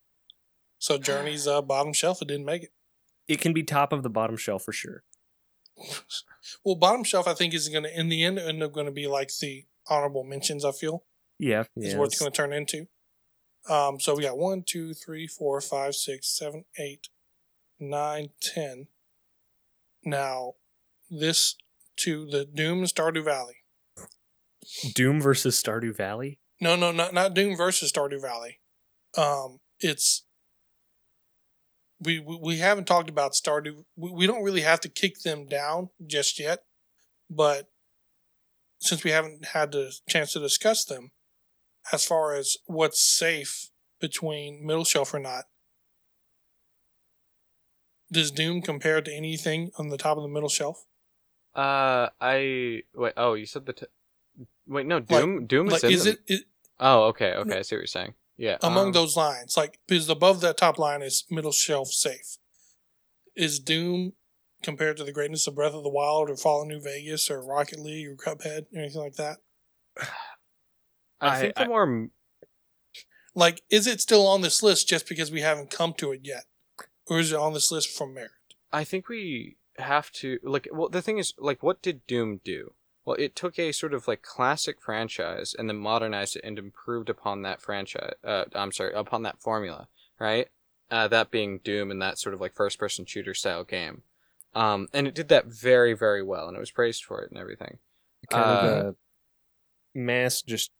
[0.78, 2.22] So Journey's uh, bottom shelf.
[2.22, 2.70] It didn't make it.
[3.26, 5.02] It can be top of the bottom shelf for sure.
[6.64, 8.92] Well, bottom shelf I think is going to in the end end up going to
[8.92, 10.64] be like the honorable mentions.
[10.64, 11.04] I feel
[11.38, 11.98] Yeah, is yeah.
[11.98, 12.86] what it's going to turn into.
[13.68, 17.08] Um, so we got one, two, three, four, five, six, seven, eight,
[17.78, 18.88] nine, ten.
[20.04, 20.54] Now,
[21.10, 21.56] this
[21.96, 23.56] to the Doom and Stardew Valley.
[24.94, 26.38] Doom versus Stardew Valley.
[26.60, 28.60] No, no, not not Doom versus Stardew Valley.
[29.16, 30.24] Um, it's
[32.00, 33.84] we we, we haven't talked about Stardew.
[33.96, 36.60] We, we don't really have to kick them down just yet,
[37.30, 37.68] but
[38.80, 41.10] since we haven't had the chance to discuss them,
[41.92, 43.70] as far as what's safe
[44.00, 45.44] between middle shelf or not,
[48.10, 50.84] does Doom compare to anything on the top of the middle shelf?
[51.54, 53.86] uh I wait oh you said the t-
[54.66, 56.42] wait no Like- Doom Doom is Like, is the- it, it
[56.78, 59.56] oh okay okay I see what you're saying yeah among um, those lines?
[59.56, 62.36] Like, because above that top line is middle shelf safe.
[63.34, 64.12] Is Doom
[64.62, 67.78] compared to the greatness of Breath of the Wild or Fallout New Vegas or Rocket
[67.80, 69.38] League or Cuphead or anything like that?
[71.20, 72.08] I think I- the more
[73.34, 76.44] Like, is it still on this list just because we haven't come to it yet?
[77.06, 78.30] Or is it on this list from merit?
[78.72, 82.74] I think we have to like well the thing is like what did Doom do?
[83.04, 87.08] Well, it took a sort of like classic franchise and then modernized it and improved
[87.08, 88.12] upon that franchise.
[88.22, 89.88] Uh, I'm sorry, upon that formula,
[90.18, 90.48] right?
[90.90, 94.02] Uh, that being Doom and that sort of like first person shooter style game.
[94.54, 97.38] Um, and it did that very, very well, and it was praised for it and
[97.38, 97.78] everything.
[98.28, 98.96] Kind Uh, of a
[99.94, 100.70] mass just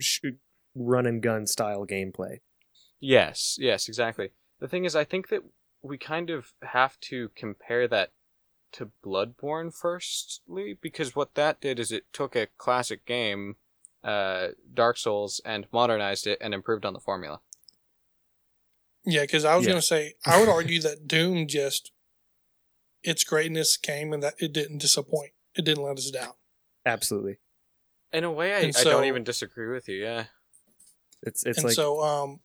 [0.00, 0.38] shoot,
[0.74, 2.38] run and gun style gameplay.
[2.98, 4.30] Yes, yes, exactly.
[4.60, 5.42] The thing is, I think that
[5.82, 8.10] we kind of have to compare that
[8.72, 13.56] to Bloodborne firstly, because what that did is it took a classic game,
[14.04, 17.40] uh, Dark Souls, and modernized it and improved on the formula.
[19.04, 19.72] Yeah, because I was Yeah.
[19.72, 21.90] going to say, I would argue that Doom just,
[23.02, 25.32] its greatness came and that it didn't disappoint.
[25.54, 26.34] It didn't let us down.
[26.84, 27.38] Absolutely.
[28.12, 29.96] In a way, I, And I don't even disagree with you.
[30.02, 30.24] Yeah,
[31.22, 32.40] It's it's and like so, um,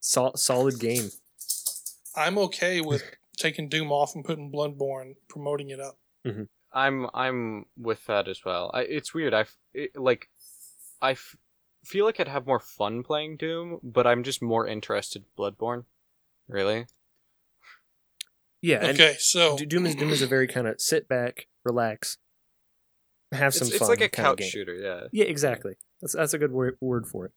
[0.00, 1.10] sol- solid game.
[2.14, 3.02] I'm okay with
[3.36, 5.98] taking Doom off and putting Bloodborne, promoting it up.
[6.72, 8.70] I'm I'm with that as well.
[8.74, 9.32] I, it's weird.
[9.34, 10.28] I it, like,
[11.00, 11.36] I f-
[11.84, 15.84] feel like I'd have more fun playing Doom, but I'm just more interested in Bloodborne.
[16.46, 16.86] Really?
[18.60, 22.18] Yeah, Okay, so Doom is Doom is a very kind of sit back, relax,
[23.32, 23.90] have some It's, fun.
[23.90, 24.74] it's like a kind of couch shooter.
[24.74, 25.08] Yeah.
[25.12, 25.74] Yeah, exactly.
[26.00, 27.32] That's that's a good word word for it.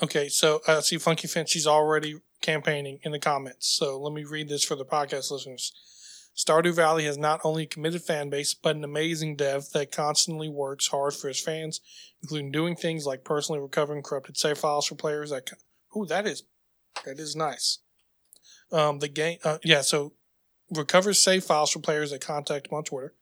[0.00, 1.48] Okay, so I see Funky Finch.
[1.50, 3.66] She's already campaigning in the comments.
[3.66, 5.72] So let me read this for the podcast listeners.
[6.36, 10.48] Stardew Valley has not only a committed fan base, but an amazing dev that constantly
[10.48, 11.80] works hard for his fans,
[12.22, 15.30] including doing things like personally recovering corrupted save files for players.
[15.30, 15.50] That,
[15.96, 16.44] ooh, that is
[17.04, 17.78] that is nice.
[18.70, 19.80] Um, the game, uh, yeah.
[19.80, 20.12] So
[20.70, 23.14] recovers save files for players that contact him on Twitter.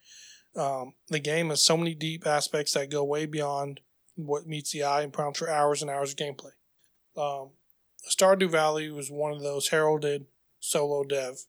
[0.56, 3.80] Um, the game has so many deep aspects that go way beyond
[4.14, 6.52] what meets the eye and prompts for hours and hours of gameplay.
[7.16, 7.50] Um,
[8.08, 10.26] Stardew Valley was one of those heralded
[10.60, 11.44] solo dev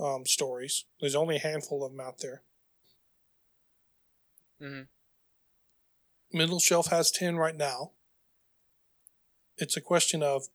[0.00, 0.84] um, stories.
[1.00, 2.42] There's only a handful of them out there.
[4.60, 4.88] Mhm.
[6.32, 7.92] Middle Shelf has 10 right now.
[9.56, 10.48] It's a question of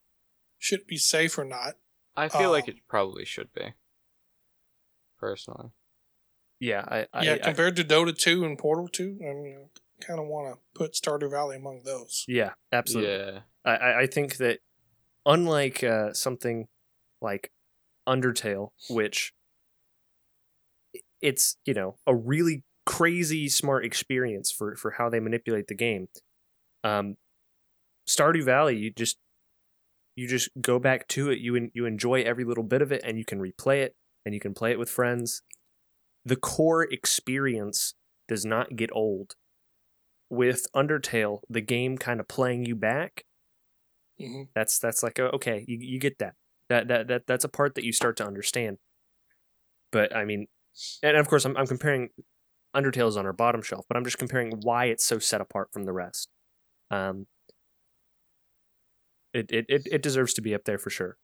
[0.58, 1.76] should it be safe or not?
[2.16, 3.74] I feel like Um, it probably should be.
[5.18, 5.72] Personally.
[6.64, 9.66] Yeah, I, I, yeah, I- compared to Dota 2 and Portal 2, I mean,
[10.02, 12.24] I kind of want to put Stardew Valley among those.
[12.28, 13.12] yeah, absolutely.
[13.14, 13.40] Yeah.
[13.66, 14.60] I- I, I think that
[15.26, 16.68] unlike uh, something
[17.22, 17.52] like
[18.08, 19.34] Undertale, which
[21.22, 26.08] it's you know a really crazy smart experience for for how they manipulate the game.
[26.84, 27.16] Um,
[28.08, 29.18] Stardew Valley, you just
[30.16, 31.40] you just go back to it.
[31.40, 33.96] You en- you enjoy every little bit of it, and you can replay it,
[34.26, 35.42] and you can play it with friends.
[36.26, 37.96] The core experience
[38.28, 39.36] does not get old.
[40.30, 43.26] With Undertale, the game kind of playing you back
[44.20, 46.36] hmm that's that's like a, okay, you you get that.
[46.70, 48.78] That that that that's a part that you start to understand.
[49.92, 50.48] But I mean,
[51.04, 52.10] and of course I'm I'm comparing
[52.76, 55.86] Undertale's on our bottom shelf, but I'm just comparing why it's so set apart from
[55.86, 56.30] the rest.
[56.92, 57.28] Um
[59.34, 61.18] It, it it it deserves to be up there for sure.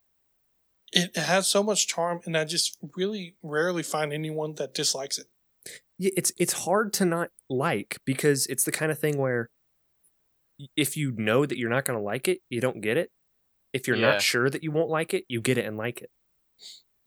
[0.92, 5.28] It has so much charm, and I just really rarely find anyone that dislikes it.
[5.98, 9.50] Yeah, it's it's hard to not like because it's the kind of thing where
[10.76, 13.12] if you know that you're not going to like it, you don't get it.
[13.74, 13.98] If you're Yeah.
[13.98, 16.10] not sure that you won't like it, you get it and like it.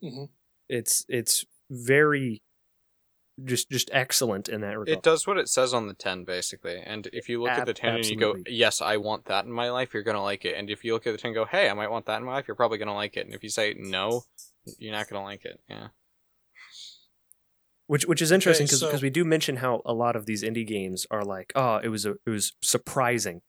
[0.01, 0.25] hmm
[0.69, 2.43] It's it's very
[3.45, 4.89] just just excellent in that regard.
[4.89, 6.81] It does what it says on the 10, basically.
[6.85, 9.45] And if you look at Ab- the 10 and you go, yes, I want that
[9.45, 10.57] in my life, you're going to like it.
[10.57, 12.25] And if you look at the 10 and go, hey, I might want that in
[12.25, 13.27] my life, you're probably going to like it.
[13.27, 14.23] And if you say no,
[14.79, 15.61] you're not going to like it.
[15.69, 15.89] Yeah.
[17.87, 20.67] Which which is interesting because so- we do mention how a lot of these indie
[20.67, 23.43] games are like, oh, it was a, it was surprising.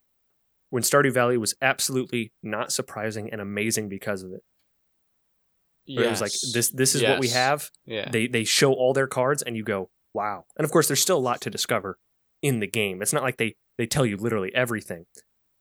[0.69, 4.43] When Stardew Valley was absolutely not surprising and amazing because of it.
[5.88, 7.69] Where It was like this this is what we have.
[7.85, 8.10] Yeah.
[8.10, 10.45] They they show all their cards and you go, wow.
[10.57, 11.97] And of course there's still a lot to discover
[12.41, 13.01] in the game.
[13.01, 15.05] It's not like they they tell you literally everything.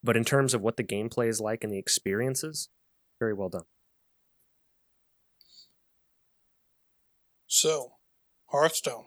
[0.05, 2.69] But in terms of what the gameplay is like and the experiences,
[3.21, 3.63] very well done.
[7.47, 7.93] So,
[8.47, 9.07] Hearthstone,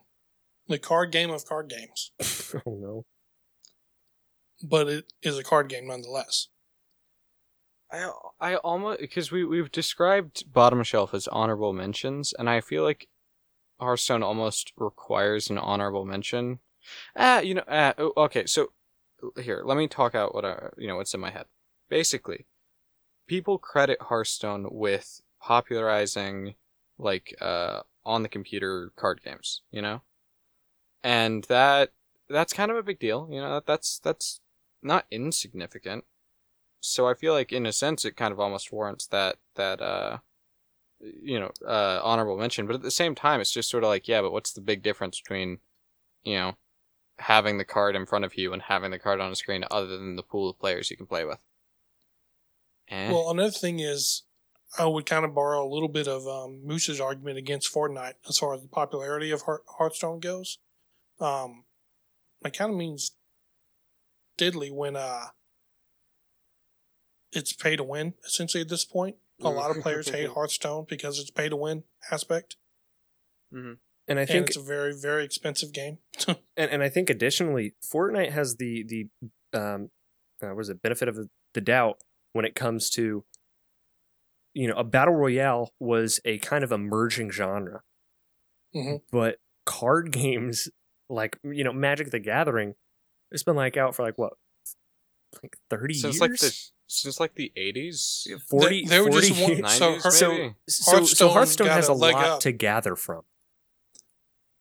[0.67, 2.11] the card game of card games,
[2.65, 3.05] oh no.
[4.63, 6.47] but it is a card game nonetheless.
[7.91, 8.09] I
[8.39, 13.07] I almost because we we've described bottom shelf as honorable mentions, and I feel like
[13.79, 16.59] Hearthstone almost requires an honorable mention.
[17.15, 18.45] Ah, you know, ah, oh, okay.
[18.45, 18.69] So
[19.41, 21.45] here, let me talk out what I, you know what's in my head.
[21.89, 22.47] Basically,
[23.27, 26.55] people credit Hearthstone with popularizing
[26.97, 30.01] like uh on the computer card games, you know,
[31.03, 31.91] and that
[32.29, 33.27] that's kind of a big deal.
[33.31, 34.39] You know, that, that's that's
[34.81, 36.05] not insignificant
[36.87, 40.17] so I feel like in a sense it kind of almost warrants that that uh
[40.99, 44.07] you know uh honorable mention but at the same time it's just sort of like
[44.07, 45.59] yeah but what's the big difference between
[46.23, 46.55] you know
[47.19, 49.87] having the card in front of you and having the card on a screen other
[49.87, 51.39] than the pool of players you can play with
[52.89, 53.11] eh?
[53.11, 54.23] Well, another thing is,
[54.77, 58.37] I would kind of borrow a little bit of um, Moose's argument against Fortnite as
[58.37, 60.59] far as the popularity of Heart- Hearthstone goes.
[61.19, 61.63] Um,
[62.43, 63.11] it kind of means
[64.37, 65.27] diddly when uh,
[67.35, 69.15] it's pay to win, essentially, at this point.
[69.43, 72.55] A lot of players hate Hearthstone because it's pay to win aspect.
[73.51, 73.77] And
[74.09, 75.97] I And think it's a very, very expensive game.
[76.27, 79.09] and, and I think additionally, Fortnite has the the
[79.57, 79.89] um,
[80.43, 81.17] uh, what is it benefit of
[81.53, 81.97] the doubt
[82.33, 83.23] when it comes to
[84.53, 87.81] you know a battle royale was a kind of emerging genre,
[88.75, 89.01] Mhm.
[89.11, 90.69] but card games
[91.09, 92.75] like you know Magic the Gathering,
[93.31, 94.33] it's been like out for like what
[95.41, 96.21] like thirty Since, years.
[96.21, 100.13] like, the- since like the 80s 40, They- they were just one- 90s so Hearth-
[100.13, 100.91] so, maybe so, so
[101.29, 102.39] Hearthstone Hearthstone has a a leg lot up.
[102.41, 103.23] to gather from.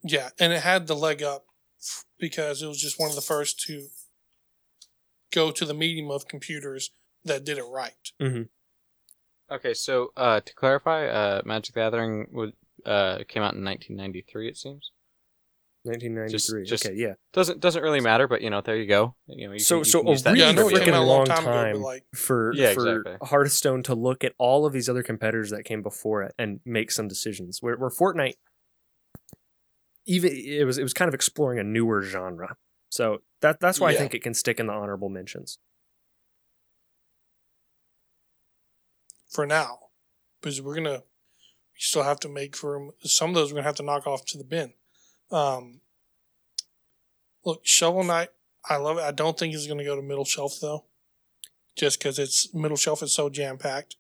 [0.03, 1.47] yeah, and it had the leg up
[2.19, 3.89] because it was just one of the first to
[5.33, 6.91] go to the medium of computers
[7.25, 8.13] that did it right.
[9.51, 12.53] okay so uh to clarify uh Magic Gathering would
[12.87, 14.91] uh came out in 1993 it seems
[15.85, 16.65] 1993.
[16.65, 17.15] just- okay, yeah.
[17.33, 19.79] doesn't doesn't really matter but you know there you go you know you So- can,
[19.81, 20.85] you so can a really yeah, I know it trivia.
[20.87, 21.83] came freaking out a long long time, ago, time.
[21.83, 23.29] like, for Yeah, for exactly.
[23.29, 26.91] Hearthstone to look at all of these other competitors that came before it and make
[26.91, 27.61] some decisions.
[27.61, 28.35] Where, where Fortnite,
[30.07, 32.57] even it was it was kind of exploring a newer genre.
[32.91, 35.59] So that that's why I think it can stick in the honorable mentions.
[39.31, 39.79] for now,
[40.41, 42.93] because we're gonna, we still have to make room.
[43.03, 44.75] Some of those we're gonna have to knock off to the bin.
[45.35, 45.81] Um,
[47.45, 48.29] look, Shovel Knight,
[48.69, 49.03] I love it.
[49.03, 50.85] I don't think it's gonna go to middle shelf though,
[51.77, 53.97] just because it's middle shelf is so jam packed.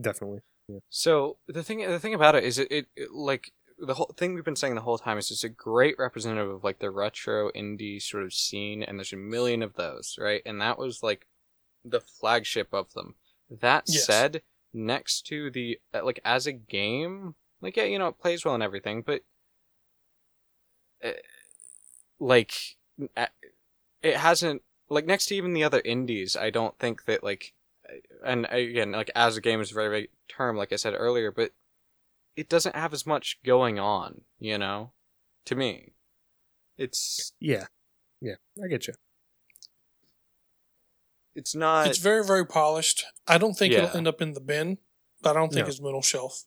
[0.00, 0.40] Definitely.
[0.68, 0.78] Yeah.
[0.90, 4.34] So the thing, the thing about it is, it, it, it like the whole thing
[4.34, 7.50] we've been saying the whole time is it's a great representative of like the retro
[7.52, 10.42] indie sort of scene, and there's a million of those, right?
[10.44, 11.26] And that was like
[11.84, 13.14] the flagship of them.
[13.50, 14.06] That Yes.
[14.06, 14.42] said,
[14.72, 18.54] next to the uh, like as a game, like yeah, you know, it plays well
[18.54, 19.22] and everything, but
[22.20, 22.54] like
[23.16, 23.26] uh,
[24.02, 26.36] it hasn't like next to even the other indies.
[26.36, 27.52] I don't think that like
[28.24, 31.30] and again, like as a game is a very big term, like I said earlier,
[31.30, 31.52] but
[32.36, 34.92] it doesn't have as much going on, you know.
[35.46, 35.92] To me,
[36.78, 37.66] it's Yeah.
[38.20, 38.36] Yeah.
[38.62, 38.94] I get you.
[41.34, 41.86] it's not.
[41.86, 43.04] it's very very polished.
[43.26, 43.84] I don't think Yeah.
[43.84, 44.78] it'll end up in the bin,
[45.20, 45.70] but I don't think No.
[45.70, 46.44] it's middle shelf.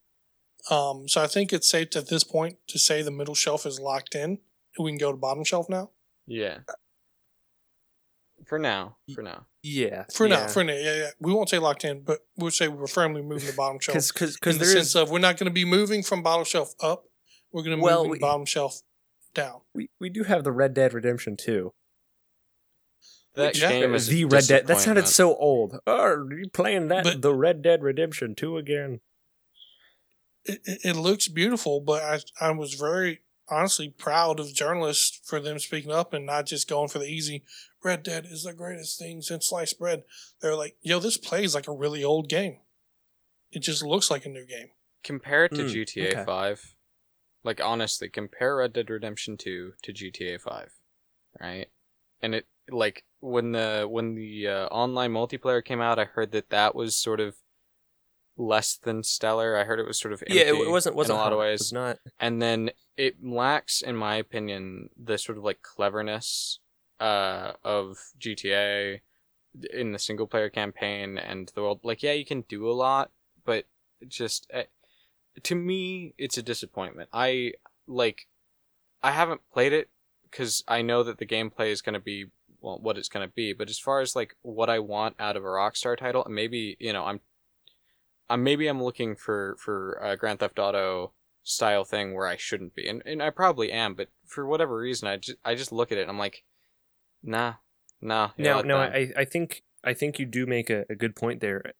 [0.69, 3.79] Um, so I think it's safe at this point to say the middle shelf is
[3.79, 4.39] locked in.
[4.79, 5.91] We can go to bottom shelf now.
[6.25, 6.59] yeah.
[8.45, 9.45] For now, for now.
[9.63, 10.05] Yeah.
[10.13, 10.47] For now, yeah.
[10.47, 11.09] for now, yeah, yeah.
[11.19, 13.95] We won't say locked in, but we'll say we're firmly moving the bottom shelf.
[13.95, 16.01] because because in because the there sense is of we're not going to be moving
[16.03, 17.03] from bottom shelf up.
[17.51, 18.81] We're going to move Well, in we- bottom shelf
[19.33, 19.61] down.
[19.73, 21.73] we, we do have the Red Dead Redemption 2.
[23.35, 23.69] that Yeah.
[23.69, 24.67] game is a the Red Dead.
[24.67, 25.07] That sounded disappointment.
[25.07, 25.79] so old.
[25.85, 27.03] Oh, are you playing that?
[27.03, 29.01] But- the Red Dead Redemption 2 again?
[30.45, 35.39] it, it it looks beautiful, but I I was very honestly proud of journalists for
[35.39, 37.43] them speaking up and not just going for the easy.
[37.83, 40.03] Red Dead is the greatest thing since sliced bread.
[40.41, 42.57] They're like, yo, this plays like a really old game.
[43.51, 44.69] It just looks like a new game.
[45.03, 46.23] compare it to Mm, GTA okay.
[46.25, 46.75] 5.
[47.43, 50.71] Like honestly, compare Red Dead Redemption 2 to GTA 5,
[51.39, 51.67] right?
[52.21, 56.49] And it like when the when the uh, online multiplayer came out, I heard that
[56.49, 57.35] that was sort of
[58.37, 59.57] less than stellar.
[59.57, 61.39] I heard it was sort of Yeah, it, it wasn't wasn't in a lot of
[61.39, 61.59] ways.
[61.59, 61.97] was not.
[62.19, 66.59] and then it lacks in my opinion the sort of like cleverness
[66.99, 69.01] uh of GTA
[69.73, 73.11] in the single player campaign and the world like yeah you can do a lot
[73.43, 73.65] but
[74.07, 74.63] just uh,
[75.43, 77.53] to me it's a disappointment I
[77.87, 78.27] like
[79.01, 79.89] I haven't played it
[80.31, 82.25] cuz I know that the gameplay is going to be
[82.61, 85.35] well what it's going to be but as far as like what I want out
[85.37, 87.21] of a Rockstar title and maybe you know I'm
[88.35, 91.13] Maybe I'm looking for for a Grand Theft Auto
[91.43, 95.07] style thing where I shouldn't be, and and I probably am, but for whatever reason,
[95.07, 96.43] I just I just look at it and I'm like,
[97.23, 97.53] nah,
[98.01, 98.31] nah.
[98.37, 98.79] No, no.
[98.79, 101.73] I, I think I think you do make a, a good point there.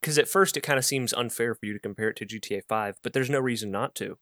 [0.00, 2.62] Because at first it kind of seems unfair for you to compare it to GTA
[2.68, 4.18] 5, but there's no reason not to.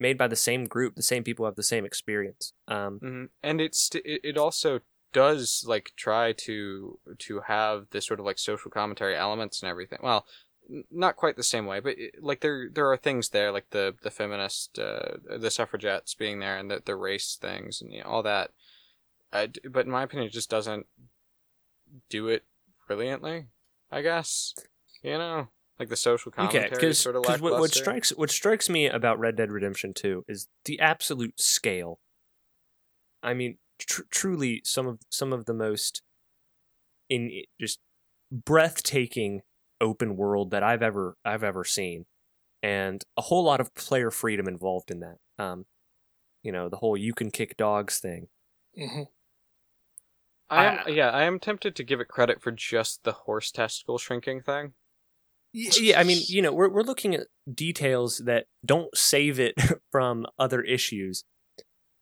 [0.00, 2.52] Made by the same group, the same people have the same experience.
[2.66, 3.28] Um, Mhm.
[3.42, 4.80] and it's it, it also
[5.12, 9.98] does like try to to have this sort of like social commentary elements and everything.
[10.02, 10.26] Well,
[10.90, 14.10] not quite the same way, but like there there are things there like the the
[14.10, 18.22] feminist uh, the suffragettes being there and the the race things and you know, all
[18.22, 18.50] that.
[19.30, 20.86] But in my opinion, it just doesn't
[22.10, 22.44] do it
[22.86, 23.46] brilliantly.
[23.90, 24.54] I guess
[25.02, 28.68] you know like the social commentary okay, because sort of what, what strikes what strikes
[28.68, 32.00] me about Red Dead Redemption 2 is the absolute scale.
[33.22, 36.02] I mean, tr- truly, some of some of the most
[37.08, 37.30] in
[37.60, 37.78] just
[38.30, 39.42] breathtaking
[39.80, 42.06] open world that I've ever I've ever seen,
[42.62, 45.16] and a whole lot of player freedom involved in that.
[45.38, 45.66] Um,
[46.42, 48.28] you know, the whole "you can kick dogs" thing.
[48.76, 49.02] hmm
[50.50, 53.50] I am, I- yeah, I am tempted to give it credit for just the horse
[53.50, 54.74] testicle shrinking thing.
[55.52, 59.54] Yeah, I mean, you know, we're we're looking at details that don't save it
[59.92, 61.24] from other issues,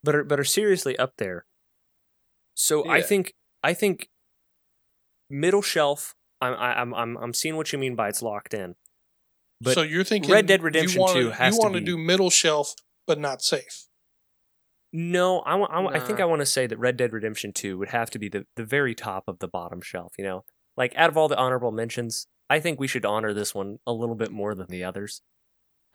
[0.03, 1.47] but are but are seriously up there.
[2.55, 4.09] So I think I think
[5.29, 6.15] middle shelf.
[6.41, 8.75] I'm I- I'm I'm I'm seeing what you mean by it's locked in.
[9.61, 11.81] But so you're thinking Red Dead Redemption you wanna, 2 has you to want to
[11.81, 12.75] be- do middle shelf,
[13.07, 13.87] but not safe.
[14.93, 17.53] no, I wa- I, wa- I think I want to say that Red Dead Redemption
[17.53, 20.13] Two would have to be the the very top of the bottom shelf.
[20.19, 20.45] You know,
[20.77, 23.93] like out of all the honorable mentions, I think we should honor this one a
[23.93, 25.23] little bit more than the others.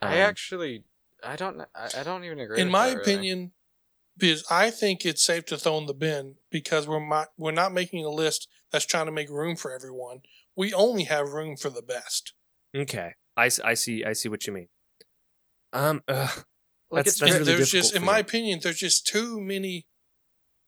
[0.00, 0.84] I Um, actually,
[1.22, 2.60] I don't, I, I don't even agree.
[2.60, 3.12] In with my that, really.
[3.12, 3.52] opinion,
[4.16, 7.72] because I think it's safe to throw in the bin because we're not we're not
[7.72, 10.22] making a list that's trying to make room for everyone.
[10.56, 12.32] We only have room for the best.
[12.74, 14.68] Okay, I see I see what you mean.
[15.72, 16.44] Um, ugh,
[16.90, 18.20] like that's- it's that's really there's difficult just, in my me.
[18.20, 19.86] opinion, there's just too many.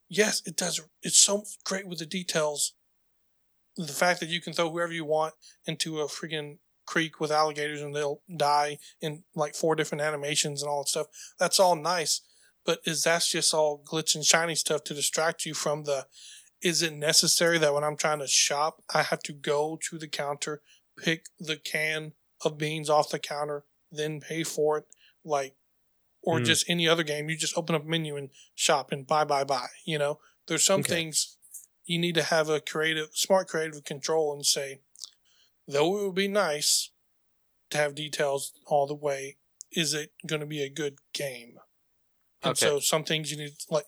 [0.08, 0.80] Yes, it does.
[1.02, 2.74] It's so great with the details.
[3.76, 5.34] The fact that you can throw whoever you want
[5.66, 10.68] into a freaking creek with alligators and they'll die in like four different animations and
[10.70, 11.06] all that stuff.
[11.38, 12.20] That's all nice,
[12.64, 16.06] but is that's just all glitch and shiny stuff to distract you from the?
[16.64, 20.08] Is it necessary that when I'm trying to shop, I have to go to the
[20.08, 20.62] counter,
[20.96, 24.86] pick the can of beans off the counter, then pay for it?
[25.22, 25.54] Like,
[26.22, 26.44] or Hmm.
[26.46, 29.44] just any other game, you just open up a menu and shop and buy, buy,
[29.44, 29.68] buy.
[29.84, 30.94] You know, there's some Okay.
[30.94, 31.36] things
[31.84, 34.80] you need to have a creative, smart creative control and say,
[35.68, 36.90] though it would be nice
[37.68, 39.36] to have details all the way,
[39.70, 41.58] is it going to be a good game?
[42.42, 42.66] And Okay.
[42.66, 43.86] so some things you need, like,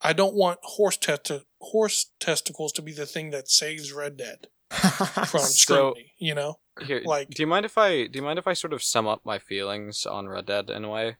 [0.00, 4.48] I don't want horse testi- horse testicles to be the thing that saves Red Dead
[4.70, 6.12] from So- scrutiny.
[6.18, 8.72] You know, Here, like- do you mind if I do you mind if I sort
[8.72, 11.16] of sum up my feelings on Red Dead in a way?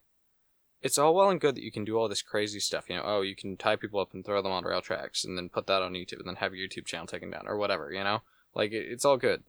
[0.81, 2.87] It's all well and good that you can do all this crazy stuff.
[2.91, 5.39] You know, oh, you can tie people up and throw them on rail tracks, and
[5.39, 7.93] then put that on YouTube, and then have your YouTube channel taken down, or whatever.
[7.93, 9.45] You know, like it, it's all good.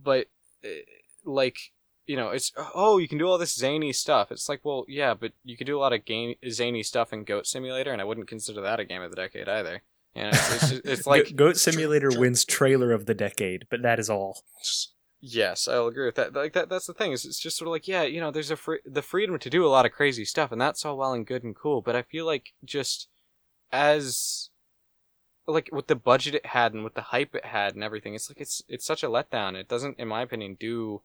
[0.00, 0.28] But
[0.62, 0.82] eh,
[1.24, 1.72] like
[2.06, 4.30] you know, it's oh, you can do all this zany stuff.
[4.30, 7.24] It's like, well, yeah, but you could do a lot of game, zany stuff in
[7.24, 9.82] Goat Simulator, and I wouldn't consider that a game of the decade either.
[10.18, 14.10] You know, it's, it's, like Goat Simulator wins trailer of the decade, but that is
[14.10, 14.42] all.
[15.20, 16.34] Yes, I'll agree with that.
[16.34, 18.50] Like that that's the thing is it's just sort of like yeah, you know, there's
[18.50, 21.12] a free, the freedom to do a lot of crazy stuff and that's all well
[21.12, 23.08] and good and cool, but I feel like just
[23.72, 24.50] as
[25.46, 28.30] like with the budget it had and with the hype it had and everything, it's
[28.30, 29.54] like it's it's such a letdown.
[29.54, 31.02] It doesn't in my opinion do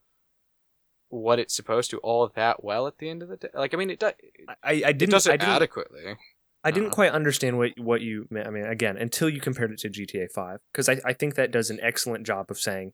[1.09, 3.49] what it's supposed to all that well at the end of the day.
[3.53, 4.13] Like I mean it does
[4.47, 5.11] I, I it didn't.
[5.11, 6.17] does I didn't adequately.
[6.63, 6.95] I didn't Uh-huh.
[6.95, 8.47] quite understand what what you meant.
[8.47, 11.51] I mean, again, until you compared it to GTA Five, because I, I think that
[11.51, 12.93] does an excellent job of saying,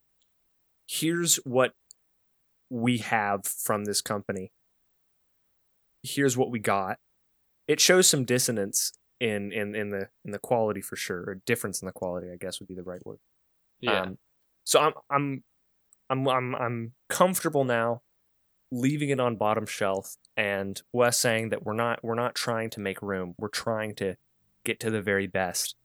[0.87, 1.73] here's what
[2.69, 4.51] we have from this company.
[6.03, 6.97] Here's what we got.
[7.67, 11.81] It shows some dissonance in in in the in the quality for sure, or difference
[11.81, 13.19] in the quality, I guess would be the right word.
[13.81, 14.01] Yeah.
[14.01, 14.17] Um,
[14.63, 15.43] so I'm I'm
[16.09, 18.01] I'm I'm I'm comfortable now
[18.71, 22.79] leaving it on bottom shelf and Wes saying that we're not we're not trying to
[22.79, 23.35] make room.
[23.37, 24.15] We're trying to
[24.63, 25.75] get to the very best.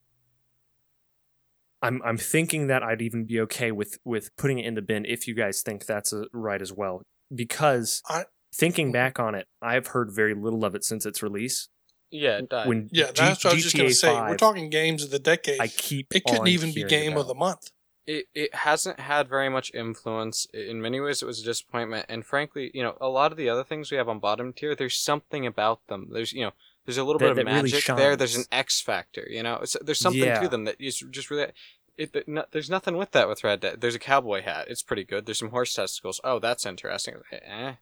[1.82, 5.04] I'm I'm thinking that I'd even be okay with with putting it in the bin
[5.04, 7.02] if you guys think that's uh right as well
[7.34, 8.24] because I-
[8.54, 11.68] thinking back on it, I've heard very little of it since its release.
[12.10, 12.38] yeah.
[12.38, 12.68] it died.
[12.68, 14.12] When Yeah, G- that's what I was just gonna GTA say.
[14.14, 15.60] We're talking games of the decade.
[15.60, 17.70] I keep it couldn't on even be hearing game of the month.
[18.06, 20.46] It it hasn't had very much influence.
[20.52, 22.06] In many ways, it was a disappointment.
[22.08, 24.74] And frankly, you know, a lot of the other things we have on bottom tier,
[24.74, 26.08] there's something about them.
[26.12, 26.52] There's you know,
[26.84, 28.16] there's a little That- bit of that really magic there.
[28.16, 28.44] There's an.
[28.52, 29.26] X factor.
[29.28, 30.40] You know, it's, there's something Yeah.
[30.40, 31.52] to them that is just really.
[31.96, 33.80] It, it- no, there's nothing with that with Red Dead.
[33.80, 34.66] There's a cowboy hat.
[34.68, 35.26] It's pretty good.
[35.26, 36.20] There's some horse testicles.
[36.24, 37.14] Oh, that's interesting.
[37.32, 37.74] Eh,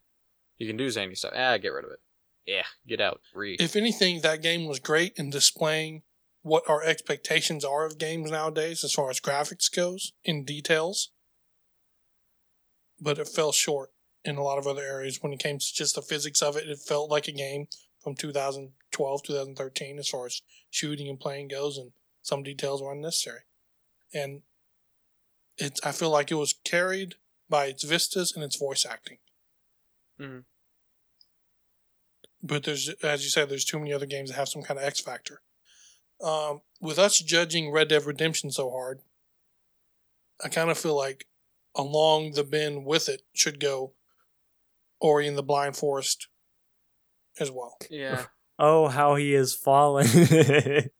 [0.58, 1.32] you can do zany stuff.
[1.34, 2.00] Ah, get rid of it.
[2.46, 3.20] Yeah, get out.
[3.34, 3.60] Read.
[3.60, 6.02] If anything, that game was great in displaying
[6.42, 11.10] what our expectations are of games nowadays as far as graphics goes in details.
[13.00, 13.90] But it fell short
[14.24, 16.68] in a lot of other areas when it came to just the physics of it.
[16.68, 17.66] It felt like a game
[18.02, 21.92] from 2012, 2013 as far as shooting and playing goes, and
[22.22, 23.42] some details were unnecessary.
[24.12, 24.42] And
[25.56, 27.16] it's, I feel like it was carried
[27.48, 29.18] by its vistas and its voice acting.
[30.18, 30.44] Mhm.
[32.42, 34.84] But there's, as you said, there's too many other games that have some kind of
[34.84, 35.42] X factor.
[36.22, 39.00] Um, with us judging Red Dead Redemption so hard,
[40.44, 41.26] I kind of feel like
[41.74, 43.92] along the bend with it should go
[45.00, 46.28] Ori and the Blind Forest
[47.40, 47.76] as well.
[47.90, 48.26] yeah.
[48.58, 50.06] Oh, how he is fallen.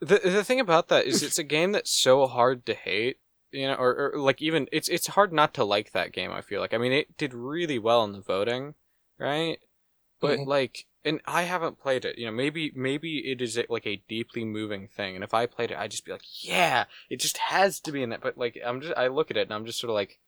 [0.00, 3.16] The the thing about that is it's a game that's so hard to hate,
[3.50, 6.30] you know, or, or like even it's it's hard not to like that game.
[6.32, 8.74] I feel like I mean it did really well in the voting,
[9.18, 9.58] right?
[10.20, 10.46] But Mhm.
[10.46, 12.18] like, and I haven't played it.
[12.18, 15.70] You know, maybe maybe it is like a deeply moving thing, and if I played
[15.70, 18.20] it, I'd just be like, yeah, it just has to be in that.
[18.20, 20.18] But like, I'm just I look at it and I'm just sort of like.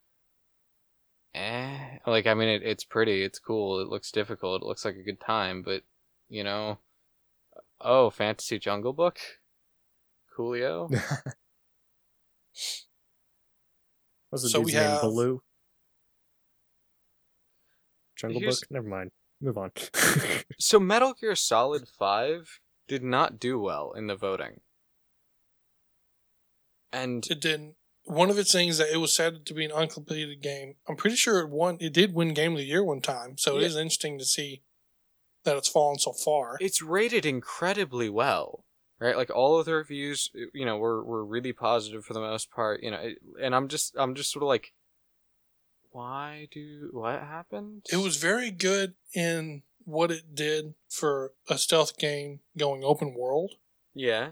[1.34, 4.96] Eh, like I mean, it, it's pretty, it's cool, it looks difficult, it looks like
[4.96, 5.82] a good time, but
[6.30, 6.78] you know,
[7.82, 9.18] oh, Fantasy Jungle Book,
[10.36, 10.88] Coolio.
[14.30, 14.82] What's the So dude's we name?
[14.90, 15.42] have- Baloo?
[18.16, 18.70] Jungle Here's- Book?
[18.70, 19.10] Never mind.
[19.40, 19.72] Move on.
[20.60, 22.58] So Metal Gear Solid 5
[22.88, 24.60] did not do well in the voting.
[26.92, 27.74] And It didn't.
[28.04, 30.74] One of its things that it was said to be an uncompleted game.
[30.88, 31.76] I'm pretty sure it won.
[31.80, 33.66] It did win Game of the Year one time, so it Yeah.
[33.66, 34.62] is interesting to see
[35.44, 36.56] that it's fallen so far.
[36.60, 38.64] it's rated incredibly well,
[38.98, 39.16] right?
[39.16, 42.82] Like all of the reviews, you know, were were really positive for the most part,
[42.82, 44.72] you know, it- and I'm just I'm just sort of like
[45.98, 47.84] why do what happened?
[47.90, 53.54] It was very good in what it did for a stealth game going open world.
[53.94, 54.30] Yeah.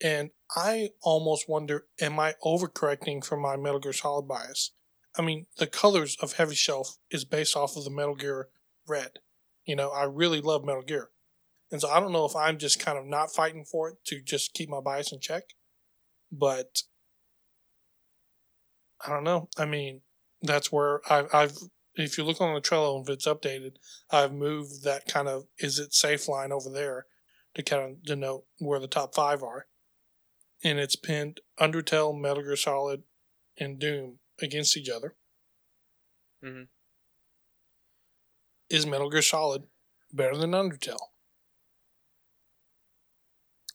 [0.00, 4.70] And I almost wonder, am I overcorrecting for my Metal Gear Solid bias?
[5.18, 8.48] I mean, the colors of Heavy Shelf is based off of the Metal Gear
[8.86, 9.18] Red.
[9.64, 11.10] You know, I really love Metal Gear.
[11.72, 14.20] And so I don't know if I'm just kind of not fighting for it to
[14.20, 15.54] just keep my bias in check.
[16.30, 16.84] But
[19.04, 19.48] I don't know.
[19.58, 20.02] I mean,
[20.44, 21.58] that's where I've, I've
[21.96, 23.76] if you look on the Trello, if it's updated,
[24.10, 27.06] I've moved that kind of is it safe line over there
[27.54, 29.66] to kind of denote where the top five are.
[30.62, 33.02] And it's pinned Undertale, Metal Gear Solid,
[33.58, 35.14] and Doom against each other.
[36.42, 36.68] Mhm.
[38.68, 39.64] Is Metal Gear Solid
[40.12, 41.10] better than Undertale?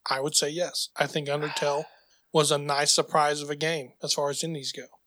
[0.10, 0.90] I would say yes.
[0.96, 1.86] I think Undertale
[2.34, 4.99] was a nice surprise of a game as far as indies go.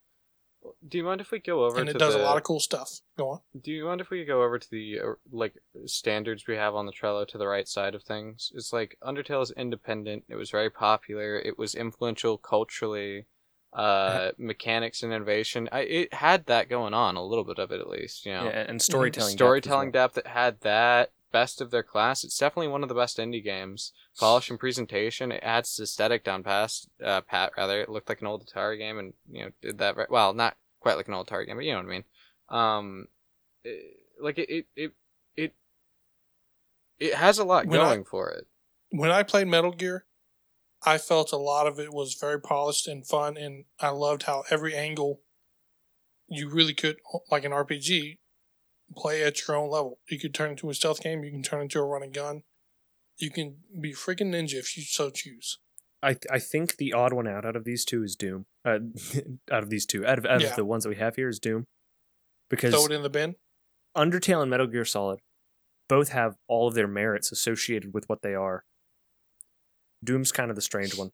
[0.86, 2.42] Do you mind if we go over and to it does the, a lot of
[2.42, 3.00] cool stuff.
[3.16, 3.40] Go on.
[3.60, 5.54] Do you mind if we go over to the uh, like
[5.86, 8.50] standards we have on the Trello to the right side of things?
[8.54, 10.24] It's like Undertale is independent.
[10.28, 11.38] It was very popular.
[11.38, 13.26] It was influential culturally.
[13.72, 15.66] Uh, mechanics and innovation.
[15.72, 18.26] I it had that going on a little bit of it at least.
[18.26, 19.30] You know, yeah, and storytelling.
[19.30, 20.08] depth as storytelling well.
[20.08, 20.18] depth.
[20.18, 22.22] It had that best of their class.
[22.22, 23.92] It's definitely one of the best indie games.
[24.20, 25.32] Polish and presentation.
[25.32, 27.80] It had its aesthetic down past uh, pat rather.
[27.80, 30.34] It looked like an old Atari game, and you know did that very, well.
[30.34, 32.04] Not quite like an old Atari game, but you know what I mean.
[32.48, 33.06] Um,
[33.64, 34.92] it- like it it it
[35.36, 35.54] it,
[37.00, 38.46] it has a lot When I- going for it.
[38.90, 40.06] when I played Metal Gear,
[40.84, 44.44] I felt a lot of it was very polished and fun, and I loved how
[44.50, 45.22] every angle
[46.28, 46.96] you really could,
[47.30, 48.18] like an RPG,
[48.96, 50.00] play at your own level.
[50.08, 52.42] You could turn into a stealth game, you can turn into a running gun,
[53.18, 55.58] You can be freaking ninja if you so choose.
[56.02, 58.46] I I think the odd one out out of these two is Doom.
[58.64, 58.78] Uh,
[59.52, 60.48] out of these two, out of out Yeah.
[60.50, 61.66] of the ones that we have here is Doom,
[62.50, 63.36] because Throw it in the bin.
[63.96, 65.20] Undertale and Metal Gear Solid
[65.88, 68.64] both have all of their merits associated with what they are.
[70.02, 71.10] Doom's kind of the strange one.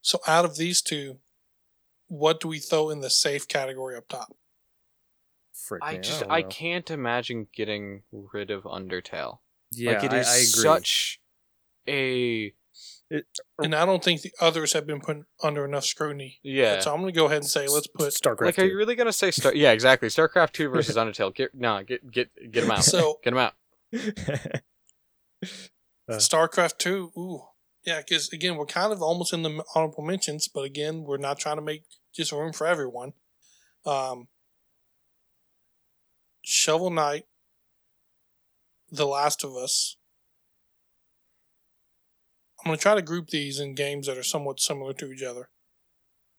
[0.00, 1.18] So out of these two,
[2.08, 4.34] what do we throw in the safe category up top?
[5.52, 9.38] Frick, I man, just don't I can't imagine getting rid of Undertale.
[9.72, 10.44] Yeah, like it I- I, agree.
[10.46, 11.20] such
[11.88, 12.52] a
[13.58, 16.40] And I don't think the others have been put under enough scrutiny.
[16.42, 16.80] yeah.
[16.80, 18.12] So I'm going to go ahead and say let's put.
[18.12, 18.40] StarCraft.
[18.42, 19.54] Like, are you really gonna say Star?
[19.54, 20.08] Yeah, exactly.
[20.08, 21.34] StarCraft two versus Undertale.
[21.34, 22.84] Get no, get get get him out.
[22.84, 23.54] So Get them out.
[26.06, 26.16] Uh.
[26.16, 27.42] StarCraft 2, ooh.
[27.86, 31.38] Yeah, because again, we're kind of almost in the honorable mentions, but again, we're not
[31.38, 31.84] trying to make
[32.14, 33.14] just room for everyone.
[33.86, 34.28] Um,
[36.42, 37.24] Shovel Knight,
[38.90, 39.96] The Last of Us.
[42.64, 45.22] I'm going to try to group these in games that are somewhat similar to each
[45.22, 45.50] other.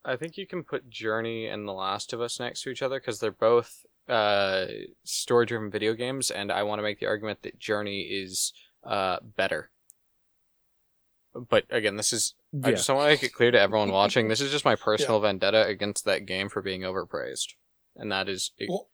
[0.03, 2.99] I think you can put Journey and The Last of Us next to each other
[2.99, 4.65] because they're both uh,
[5.03, 8.53] story-driven video games, and I want to make the argument that Journey is
[8.83, 9.69] uh, better.
[11.33, 12.33] But again, this is
[12.63, 14.27] I just want to make it clear to everyone watching.
[14.27, 17.53] This is just my personal vendetta against that game for being overpraised,
[17.95, 18.89] and that is it- Well,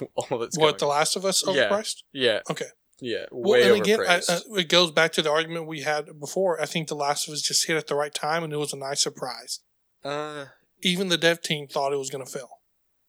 [0.30, 0.86] all that's what, The.
[0.86, 1.68] Last of Us Yeah.
[1.70, 2.02] overpriced?
[2.12, 2.40] Yeah.
[2.50, 2.66] Okay.
[3.00, 3.26] Yeah.
[3.30, 4.50] way Well, and again, I, overpraised.
[4.50, 6.60] uh, it goes back to the argument we had before.
[6.60, 8.72] I think The Last of Us just hit at the right time, and it was
[8.72, 9.60] a nice surprise.
[10.04, 10.46] uh
[10.82, 12.60] Even the dev team thought it was going to fail.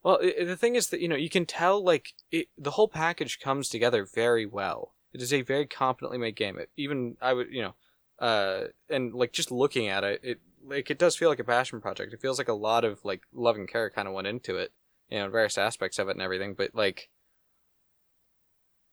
[0.03, 2.87] Well, i the thing is that you know you can tell like it, the whole
[2.87, 4.93] package comes together very well.
[5.13, 6.57] It is a very competently made game.
[6.59, 7.75] It, even I would you know,
[8.19, 11.81] uh, and like just looking at it, it like it does feel like a passion
[11.81, 12.13] project.
[12.13, 14.71] It feels like a lot of like love and care kind of went into it,
[15.09, 16.53] you know, various aspects of it and everything.
[16.53, 17.09] But like,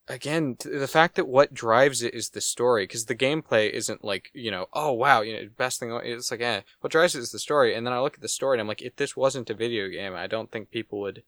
[0.09, 4.31] again, the fact that what drives it is the story, because the gameplay isn't like
[4.35, 5.99] you know, oh wow, you know, best thing.
[6.05, 7.75] It's like, eh, what drives it is the story.
[7.75, 9.89] And then I look at the story and I'm like, if this wasn't a video
[9.89, 11.23] game, I don't think people would.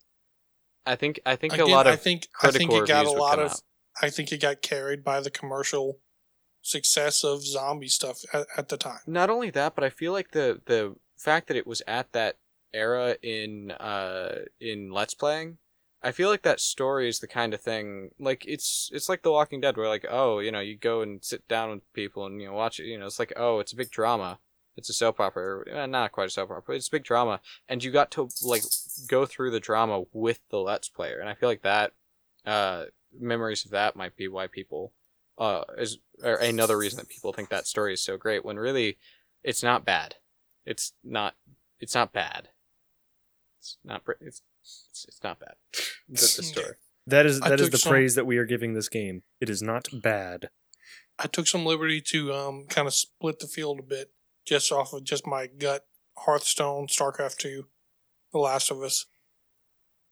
[0.84, 3.10] I think I think Again, a lot of I think I think it got a
[3.10, 3.52] lot of.
[3.52, 3.62] out.
[4.00, 5.98] I think it got carried by the commercial
[6.60, 9.00] success of zombie stuff at, at the time.
[9.06, 12.36] Not only that, but I feel like the the fact that it was at that
[12.74, 15.58] era in uh in Let's Playing,
[16.06, 19.32] I feel like that story is the kind of thing like it's it's like The
[19.32, 22.40] Walking Dead where like oh you know you go and sit down with people and
[22.40, 24.38] you know watch it you know it's like oh it's a big drama.
[24.76, 27.40] It's a soap opera eh, not quite a soap opera but it's a big drama.
[27.68, 28.62] And you got to like
[29.08, 31.18] go through the drama with the Let's Player.
[31.18, 31.90] And I feel like that
[32.46, 32.84] uh
[33.18, 34.92] memories of that might be why people
[35.38, 38.96] uh is or another reason that people think that story is so great when really
[39.42, 40.14] it's not bad.
[40.64, 41.34] It's not
[41.80, 42.50] it's not bad.
[43.58, 44.42] It's not it's
[44.90, 45.54] it's, it's not bad
[46.08, 46.18] the, the
[46.52, 46.74] story
[47.06, 49.22] That is I that is took the some- praise that we are giving this game.
[49.40, 50.50] It is not bad.
[51.18, 54.12] I took some liberty to um, kind of split the field a bit,
[54.46, 55.86] just off of just my gut.
[56.18, 57.68] Hearthstone, StarCraft Two,
[58.32, 59.06] The Last of Us,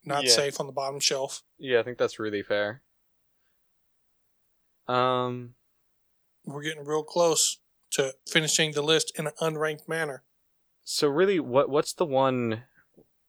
[0.05, 0.29] not Yeah.
[0.31, 1.41] safe on the bottom shelf.
[1.57, 2.81] yeah i think that's really fair
[4.87, 5.55] um
[6.45, 7.57] We're getting real close
[7.91, 10.23] to finishing the list in an unranked manner.
[10.83, 12.63] so really what what's the one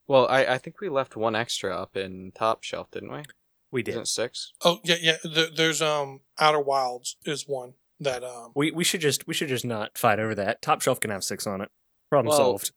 [0.08, 3.22] well i i think we left one extra up in top shelf didn't we
[3.70, 3.90] We did.
[3.92, 4.02] isn't did.
[4.04, 5.16] it six Oh yeah, yeah.
[5.24, 9.48] There, there's um Outer Wilds is one that um We we should just we should
[9.48, 10.60] just not fight over that.
[10.62, 11.70] Top shelf can have six on it.
[12.10, 12.72] Problem Well, solved.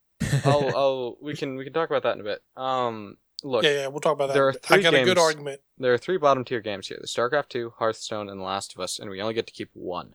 [0.46, 3.72] i'll i'll we can we can talk about that in a bit um look yeah
[3.72, 4.34] yeah we'll talk about that.
[4.34, 4.72] there in a are bit.
[4.72, 5.62] I three got a good argument.
[5.78, 8.82] There are three bottom tier games here: the StarCraft Two, Hearthstone, and The Last of
[8.82, 10.14] Us, and we only get to keep one.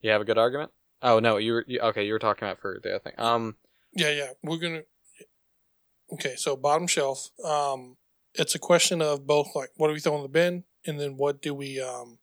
[0.00, 0.72] You have a good argument?
[1.02, 2.06] Oh no, you were you, okay.
[2.06, 3.14] You were talking about for the other thing.
[3.18, 3.56] Um,
[3.94, 4.82] Yeah yeah we're gonna.
[6.12, 7.30] Okay, so bottom shelf.
[7.44, 7.96] Um,
[8.34, 11.16] it's a question of both like what do we throw in the bin, and then
[11.16, 12.18] what do we um,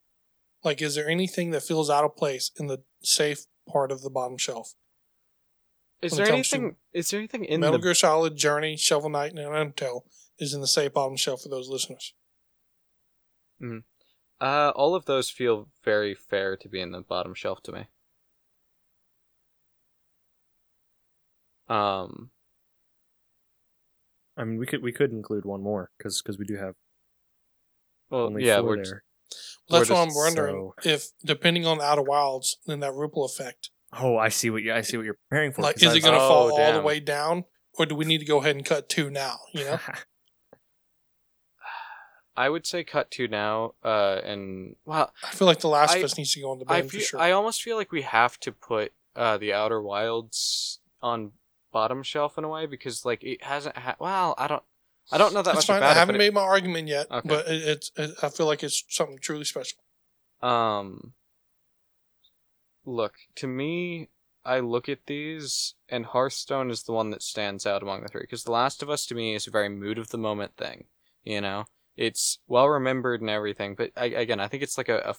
[0.64, 0.82] like?
[0.82, 4.38] Is there anything that feels out of place in the safe part of the bottom
[4.38, 4.76] shelf?
[6.02, 6.76] is When there to anything?
[6.94, 7.84] Is there anything in Metal the?
[7.84, 10.02] Gear Solid, Journey, Shovel Knight, and Undertale
[10.40, 12.14] is in the safe bottom shelf for those listeners.
[13.62, 13.84] Mm.
[14.40, 17.88] Uh, all of those feel very fair to be in the bottom shelf to me.
[21.72, 22.32] Um,
[24.38, 26.76] I mean, we could we could include one more because because we do have
[28.10, 29.04] well, only yeah, four we're there.
[29.70, 33.24] Well, that's We're what I'm just wondering if, depending on Outer Wilds, then that ripple
[33.24, 35.62] effect, Oh, I see what you I see what you're preparing for.
[35.62, 37.46] like, 'cause is it I've- going to Oh, fall all the way down,
[37.76, 39.38] or do we need to go ahead and cut two now?
[39.54, 39.80] You know,
[42.36, 43.76] I would say cut two now.
[43.84, 46.60] Uh, and well, I feel like the Last I- of Us needs to go on
[46.60, 47.20] the I bin for sure.
[47.20, 51.34] I almost feel like we have to put uh, the Outer Wilds on
[51.72, 53.78] bottom shelf in a way because like it hasn't.
[53.78, 54.64] Ha- well, I don't.
[55.12, 55.78] I don't know that That's much fine.
[55.78, 55.96] about I it.
[56.00, 57.28] haven't but made my argument yet, Okay.
[57.28, 57.92] but it, it's.
[57.98, 59.80] It, I feel like it's something truly special.
[60.42, 61.14] Um,
[62.86, 64.10] look to me,
[64.46, 68.22] I look at these, and Hearthstone is the one that stands out among the three
[68.22, 70.86] because The Last of Us to me is a very mood of the moment thing.
[71.24, 71.66] You know,
[71.96, 75.16] it's well remembered and everything, but I, again, I think it's like a, a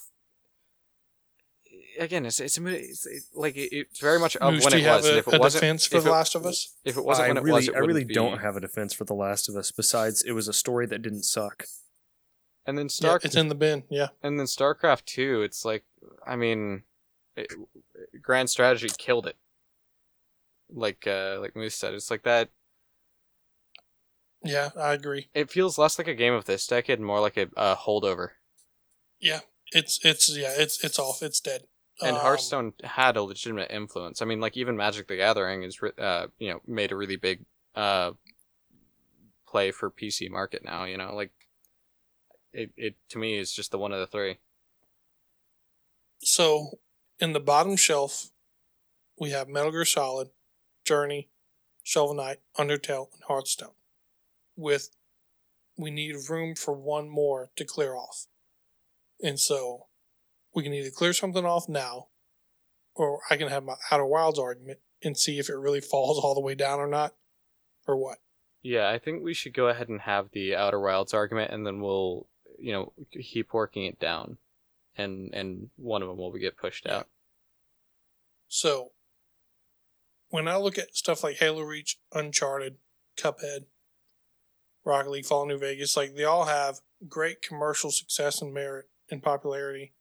[1.98, 4.78] again, it's it's, a, it's it, like it, it's very much of Moose, when it
[4.80, 5.06] you have was.
[5.08, 6.74] and a, if it a wasn't, defense for if The Last of Us?
[6.84, 8.60] If it wasn't I when it really, was, it I really wouldn't don't have a
[8.60, 9.70] defense for The Last of Us.
[9.70, 11.64] Besides, it was a story that didn't suck.
[12.66, 13.84] And then Yeah, Star, it's in the bin.
[13.90, 14.08] Yeah.
[14.22, 15.42] and then StarCraft two.
[15.42, 15.84] It's like,
[16.26, 16.84] I mean,
[17.36, 17.52] it,
[18.20, 19.36] Grand Strategy killed it.
[20.70, 22.50] Like, uh, like Moose said, it's like that.
[24.44, 25.28] Yeah, I agree.
[25.34, 28.30] It feels less like a game of this decade, and more like a, a holdover.
[29.74, 31.22] It's it's yeah, it's it's off.
[31.22, 31.62] It's dead.
[32.00, 34.22] And Um, Hearthstone had a legitimate influence.
[34.22, 37.44] I mean, like even Magic the Gathering is, uh, you know, made a really big,
[37.74, 38.12] uh,
[39.46, 40.84] play for PC market now.
[40.84, 41.32] You know, like
[42.52, 44.38] it, it to me is just the one of the three.
[46.22, 46.78] So
[47.20, 48.30] in the bottom shelf,
[49.18, 50.30] we have Metal Gear Solid,
[50.84, 51.28] Journey,
[51.82, 53.74] Shovel Knight, Undertale, and Hearthstone.
[54.56, 54.90] With
[55.76, 58.26] we need room for one more to clear off.
[59.22, 59.86] And so
[60.54, 62.08] we can either clear something off now,
[62.94, 66.34] or I can have my Outer Wilds argument and see if it really falls all
[66.34, 67.14] the way down or not,
[67.86, 68.18] or what.
[68.62, 71.80] Yeah, I think we should go ahead and have the Outer Wilds argument, and then
[71.80, 74.38] we'll, you know, keep working it down,
[74.96, 76.98] and and one of them will be get pushed Yeah.
[76.98, 77.08] out.
[78.48, 78.92] So
[80.28, 82.76] when I look at stuff like Halo Reach, Uncharted,
[83.16, 83.66] Cuphead,
[84.84, 89.22] Rocket League, Fallout New Vegas, like they all have great commercial success and merit and
[89.22, 89.92] popularity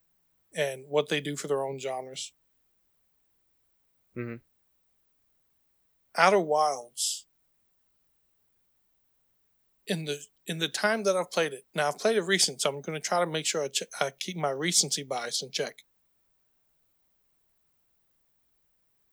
[0.56, 2.34] and what they do for their own genres.
[4.15, 4.41] Mhm.
[6.15, 7.28] Outer Wilds
[9.88, 11.65] in the in the time that I've played it.
[11.73, 13.84] Now I've played it recent, so I'm going to try to make sure I, ch-
[13.99, 15.84] I keep my recency bias in check.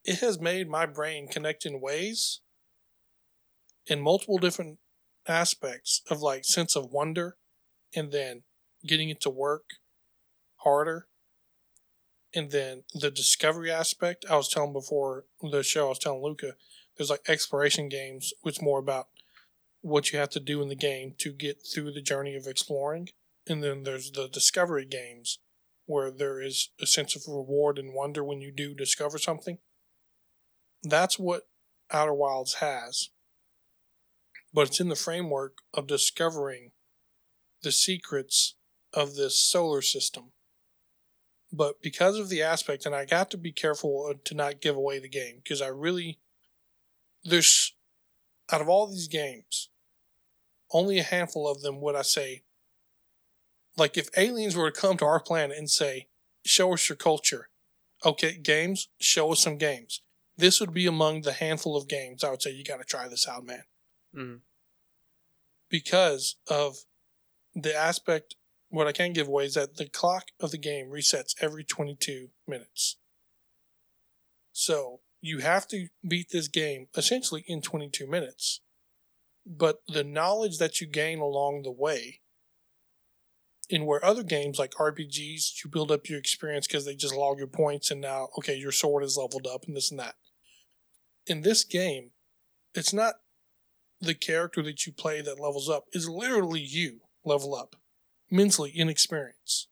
[0.09, 2.41] it has made my brain connect in ways
[3.87, 4.79] in multiple different
[5.27, 7.37] aspects of like sense of wonder
[7.95, 8.43] and then
[8.87, 9.65] getting it to work
[10.57, 11.09] harder
[12.35, 16.55] and then the discovery aspect i was telling before the show i was telling luca
[16.97, 19.09] there's like exploration games which more about
[19.81, 23.09] what you have to do in the game to get through the journey of exploring
[23.47, 25.39] and then there's the discovery games
[25.87, 29.59] where there is a sense of reward and wonder when you do discover something
[30.83, 31.49] that's what
[31.91, 33.11] Outer Wilds has.
[34.53, 36.73] But it's in the framework of discovering
[37.63, 38.55] the secrets
[38.93, 40.33] of this solar system.
[41.53, 44.99] But because of the aspect, and I got to be careful to not give away
[44.99, 46.19] the game, because I really,
[47.25, 47.75] there's,
[48.53, 49.71] out of all these games,
[50.73, 52.43] only a handful of them would I say,
[53.77, 56.09] like if aliens were to come to our planet and say,
[56.45, 57.49] show us your culture.
[58.05, 60.03] Okay, games, show us some games
[60.39, 63.09] this would be among the handful of games I would say you got to try
[63.09, 63.65] this out, man.
[64.15, 64.41] Mhm.
[65.69, 66.79] Because of
[67.55, 68.37] the aspect,
[68.69, 72.29] what I can give away is that the clock of the game resets every 22
[72.47, 72.97] minutes.
[74.53, 78.61] So you have to beat this game essentially in 22 minutes.
[79.47, 82.21] But the knowledge that you gain along the way,
[83.71, 87.39] in where other games like RPGs, you build up your experience because they just log
[87.39, 90.15] your points and now, okay, your sword is leveled up and this and that
[91.29, 92.11] in this game,
[92.75, 93.17] it's not
[94.01, 95.85] the character that you play that levels up.
[95.93, 97.77] It's literally you level up
[98.31, 99.69] mentally in experience.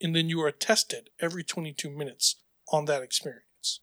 [0.00, 2.36] And then you are tested every 22 minutes
[2.72, 3.80] on that experience.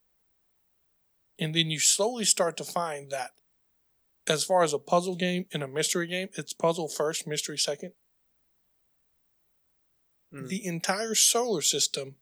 [1.37, 3.31] And then you slowly start to find that
[4.27, 7.93] as far as a puzzle game and a mystery game, it's puzzle first, mystery second.
[10.33, 10.47] Mhm.
[10.47, 12.17] The entire solar system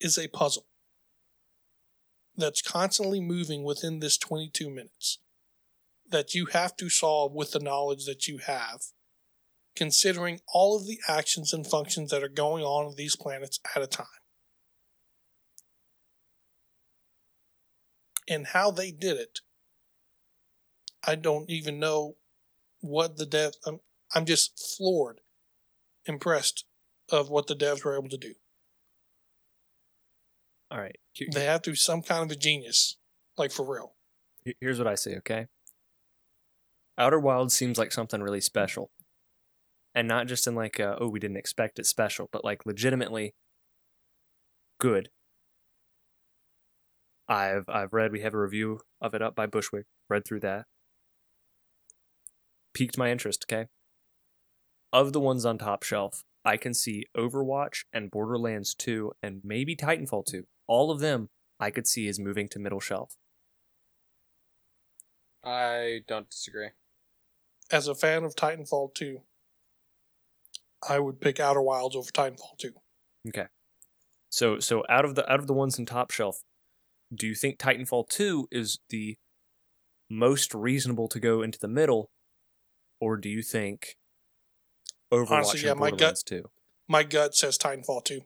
[0.00, 0.66] is a puzzle
[2.36, 5.18] that's constantly moving within this 22 minutes
[6.06, 8.92] that you have to solve with the knowledge that you have,
[9.78, 13.82] considering all of the actions and functions that are going on on these planets at
[13.82, 14.06] a time.
[18.28, 19.38] And how they did it,
[21.06, 22.16] I don't even know
[22.80, 23.52] what the dev.
[23.64, 23.78] I'm,
[24.14, 25.20] I'm just floored,
[26.04, 26.64] impressed
[27.10, 28.34] of what the devs were able to do.
[30.72, 30.98] All right.
[31.32, 32.96] They have to be some kind of a genius,
[33.38, 33.94] like for real.
[34.60, 35.46] Here's what I say, okay?
[36.98, 38.90] Outer Wilds seems like something really special.
[39.94, 43.34] And not just in like, uh, oh, we didn't expect it special, but like legitimately
[44.78, 45.10] good.
[47.28, 49.86] I've I've read we have a review of it up by Bushwick.
[50.08, 50.64] Read through that.
[52.72, 53.66] Piqued my interest, okay?
[54.92, 59.76] Of the ones on top shelf, I can see Overwatch and Borderlands 2 and maybe
[59.76, 60.44] Titanfall 2.
[60.66, 61.28] All of them
[61.60, 63.16] I could see as moving to middle shelf.
[65.44, 66.70] I don't disagree.
[67.70, 69.20] As a fan of Titanfall 2,
[70.86, 72.72] I would pick Outer Wilds over Titanfall 2.
[73.28, 73.46] Okay.
[74.30, 76.42] So so out of the out of the ones in top shelf,
[77.14, 79.16] do you think Titanfall 2 is the
[80.10, 82.10] most reasonable to go into the middle
[83.00, 83.96] or do you think
[85.12, 86.44] Overwatch Honestly, yeah, and my gut- Borderlands 2?
[86.88, 88.20] My gut says Titanfall 2.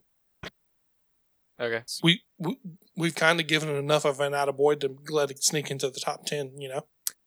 [1.61, 1.83] Okay.
[2.03, 2.59] We, we
[2.97, 6.01] we've kind of given it enough of an attaboy to let it sneak into the
[6.01, 6.87] top 10, you know?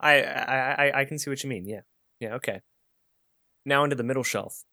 [0.00, 1.66] I, I I I can see what you mean.
[1.66, 1.80] Yeah.
[2.20, 2.62] Yeah, okay.
[3.64, 4.64] Now into the middle shelf.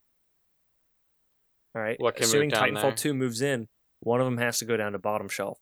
[1.76, 2.00] All right.
[2.00, 2.92] What can move Assuming down Titanfall there?
[2.92, 3.68] 2 moves in,
[4.02, 5.60] one of them has to go down to bottom shelf.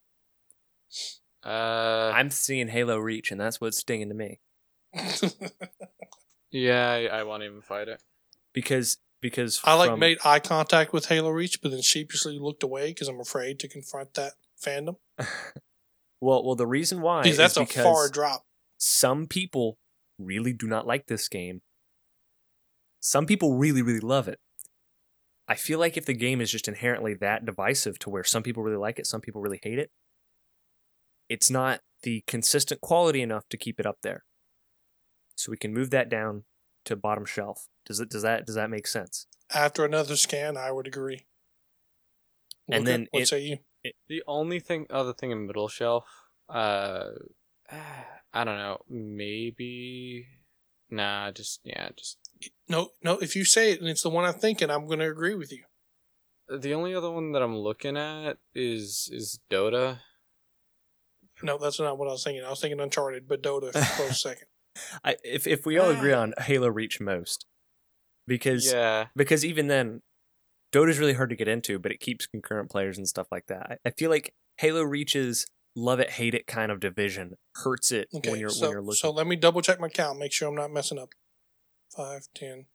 [1.44, 4.40] Uh, I'm seeing Halo Reach and that's what's stinging to me.
[6.50, 8.02] yeah, I, I won't even fight it.
[8.52, 12.62] Because because I like from- made eye contact with Halo Reach, but then sheepishly looked
[12.62, 14.32] away because I'm afraid to confront that
[14.62, 14.96] fandom.
[16.22, 18.44] Well, well, the reason why Because that's is a because far drop.
[18.76, 19.78] some people
[20.18, 21.62] really do not like this game.
[23.00, 24.38] Some people really, really love it.
[25.48, 28.62] I feel like if the game is just inherently that divisive to where some people
[28.62, 29.90] really like it, some people really hate it,
[31.28, 34.24] it's not the consistent quality enough to keep it up there.
[35.34, 36.44] So we can move that down
[36.84, 37.66] to bottom shelf.
[37.86, 38.10] Does it?
[38.10, 38.46] Does that?
[38.46, 39.26] Does that make sense?
[39.52, 41.26] After another scan, I would agree.
[42.70, 43.58] And then what it- say you?
[44.08, 46.04] The only thing, other thing in middle shelf,
[46.48, 47.10] uh,
[48.32, 50.26] I don't know, maybe,
[50.90, 52.18] nah, just yeah, just
[52.68, 53.18] No, no.
[53.18, 55.52] If you say it and it's the one I'm thinking, I'm going to agree with
[55.52, 55.64] you.
[56.48, 59.98] the only other one that I'm looking at is is Dota.
[61.42, 62.44] No, that's not what I was thinking.
[62.44, 64.46] I was thinking Uncharted, but Dota for a close second.
[65.04, 66.22] I, if if we all agree ah.
[66.22, 67.46] on Halo Reach most,
[68.26, 70.02] because Yeah, because even then,
[70.72, 73.78] Dota's really hard to get into, but it keeps concurrent players and stuff like that.
[73.84, 75.46] I, I feel like Halo Reach's
[75.76, 78.82] love it hate it kind of division hurts it Okay, when you're so, when you're
[78.82, 78.96] looking.
[78.96, 81.10] so let me double check my count, make sure I'm not messing up.
[81.94, 82.66] Five, ten.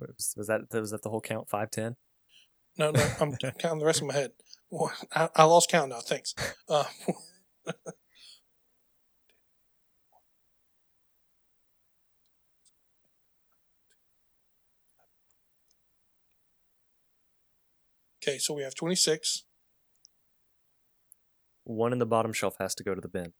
[0.00, 1.48] was, was that was that the whole count?
[1.48, 1.96] Five ten.
[2.78, 4.32] No, no, I'm counting the rest of my head.
[4.70, 6.00] Well, I, I lost count now.
[6.00, 6.34] Thanks.
[6.68, 6.84] Uh,
[18.22, 19.44] okay, so we have 26.
[21.64, 23.32] One in the bottom shelf has to go to the bin.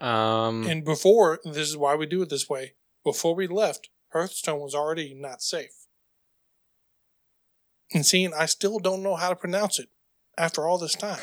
[0.00, 2.74] Um, And before, this is why we do it this way.
[3.04, 5.86] Before we left, Hearthstone was already not safe.
[7.92, 9.88] And seeing, I still don't know how to pronounce it
[10.38, 11.18] after all this time.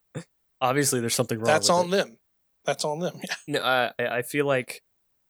[0.60, 1.46] Obviously, there's something wrong.
[1.46, 1.90] That's with on it.
[1.90, 2.18] them.
[2.64, 3.20] That's on them.
[3.28, 3.34] Yeah.
[3.46, 4.82] No, I I I feel like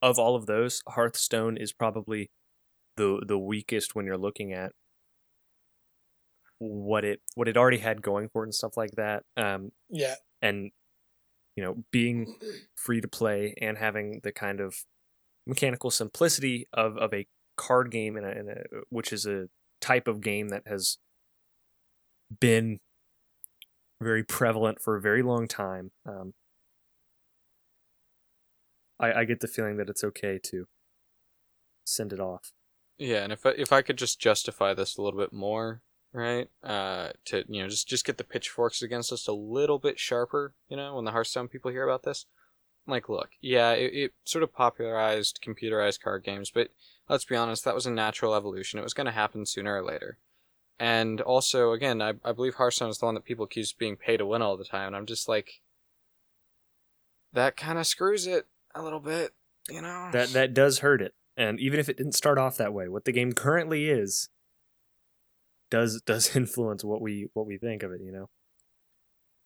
[0.02, 2.30] of all of those, Hearthstone is probably
[2.96, 4.72] the the weakest when you're looking at
[6.58, 9.22] what it what it already had going for it and stuff like that.
[9.36, 10.16] Um, Yeah.
[10.42, 10.70] and
[11.60, 12.36] you know being
[12.74, 14.86] free to play and having the kind of
[15.46, 17.26] mechanical simplicity of, of a
[17.58, 20.96] card game and a, a which is a type of game that has
[22.40, 22.78] been
[24.00, 25.90] very prevalent for a very long time.
[26.06, 26.32] Um,
[28.98, 30.64] I, I get the feeling that it's okay to
[31.84, 32.52] send it off.
[32.98, 35.82] Yeah, and if I, if I could just justify this a little bit more,
[36.12, 36.48] right?
[36.62, 40.54] Uh, to you know, just just get the pitchforks against us a little bit sharper,
[40.68, 42.26] you know, when the Hearthstone people hear about this.
[42.86, 46.68] Like, look, yeah, it, it sort of popularized computerized card games, but
[47.08, 48.80] let's be honest, that was a natural evolution.
[48.80, 50.18] It was going to happen sooner or later.
[50.78, 54.16] And also, again, I, I believe Hearthstone is the one that people accuse being pay
[54.16, 55.60] to win all the time, and I'm just like,
[57.32, 59.34] that kind of screws it a little bit,
[59.68, 60.08] you know.
[60.12, 61.14] That that does hurt it.
[61.36, 64.30] And even if it didn't start off that way, what the game currently is
[65.70, 68.28] does does influence what we what we think of it, you know.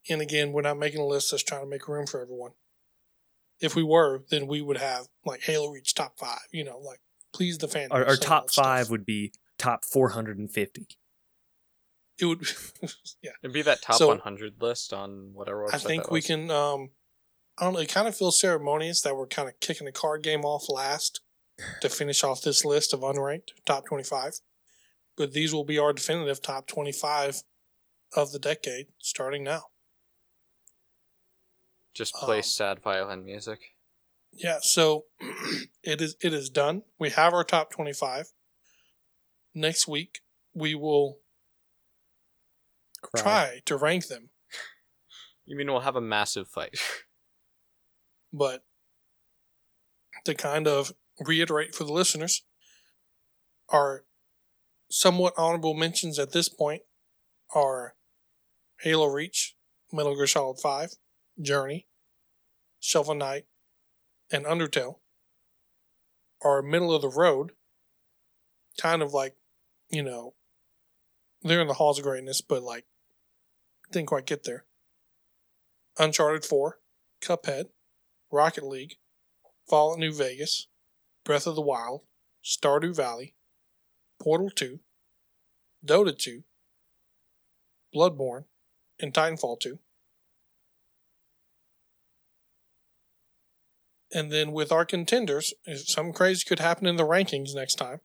[0.09, 2.51] And again, we're not making a list that's trying to make room for everyone.
[3.59, 6.99] If we were, then we would have like Halo Reach top five, you know, like
[7.33, 7.91] please the fans.
[7.91, 8.65] Our, our top that stuff.
[8.65, 10.87] five would be top 450.
[12.19, 12.41] It would,
[13.21, 13.31] yeah.
[13.43, 15.67] It'd be that top So- 100 list on whatever.
[15.73, 16.51] I think that we can.
[16.51, 16.89] um
[17.57, 17.79] I don't know.
[17.79, 21.21] It kind of feels ceremonious that we're kind of kicking the card game off last
[21.79, 24.33] to finish off this list of unranked top twenty-five.
[25.17, 27.43] But these will be our definitive top twenty-five
[28.15, 29.63] of the decade, starting now.
[31.93, 33.59] just play um, sad violin music.
[34.33, 35.05] Yeah, so
[35.83, 36.83] it is it is done.
[36.99, 38.33] We have our top 25.
[39.53, 40.19] Next week
[40.53, 41.19] we will
[43.15, 44.29] try to rank them.
[45.47, 46.75] You mean we'll have a massive fight?
[48.33, 48.65] But
[50.25, 52.43] to kind of reiterate for the listeners,
[53.69, 54.03] our
[54.95, 56.81] somewhat honorable mentions at this point
[57.53, 57.95] are
[58.79, 59.53] Halo Reach,
[59.91, 60.91] Metal Gear Solid 5,
[61.41, 61.85] Journey,
[62.79, 63.43] Shovel Knight,
[64.31, 64.99] and Undertale
[66.41, 67.51] are middle of the road,
[68.79, 69.35] kind of like,
[69.89, 70.33] you know,
[71.41, 72.85] they're in the halls of greatness, but like
[73.91, 74.63] didn't quite get there.
[75.99, 76.79] Uncharted 4,
[77.21, 77.65] Cuphead,
[78.31, 78.95] Rocket League,
[79.69, 80.67] Fallout New Vegas,
[81.25, 82.03] Breath of the Wild,
[82.41, 83.35] Stardew Valley,
[84.21, 84.79] Portal 2,
[85.85, 86.43] Dota 2,
[87.93, 88.45] Bloodborne,
[88.99, 89.79] and Titanfall 2.
[94.13, 97.99] And then with our contenders, something crazy could happen in the rankings next time.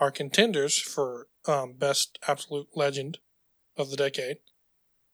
[0.00, 3.18] Our contenders for um, best absolute legend
[3.76, 4.38] of the decade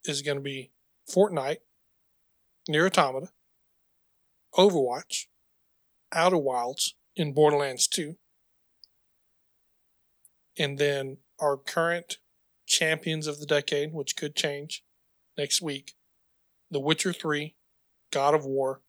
[0.05, 0.70] is going to be
[1.11, 1.59] Fortnite,
[2.69, 3.29] Nier Automata,
[4.55, 5.27] Overwatch,
[6.12, 8.16] Outer Wilds, in Borderlands 2.
[10.57, 12.19] And then our current
[12.66, 14.85] champions of the decade, which could change
[15.36, 15.94] next week
[16.70, 17.55] The Witcher 3,
[18.12, 18.82] God of War,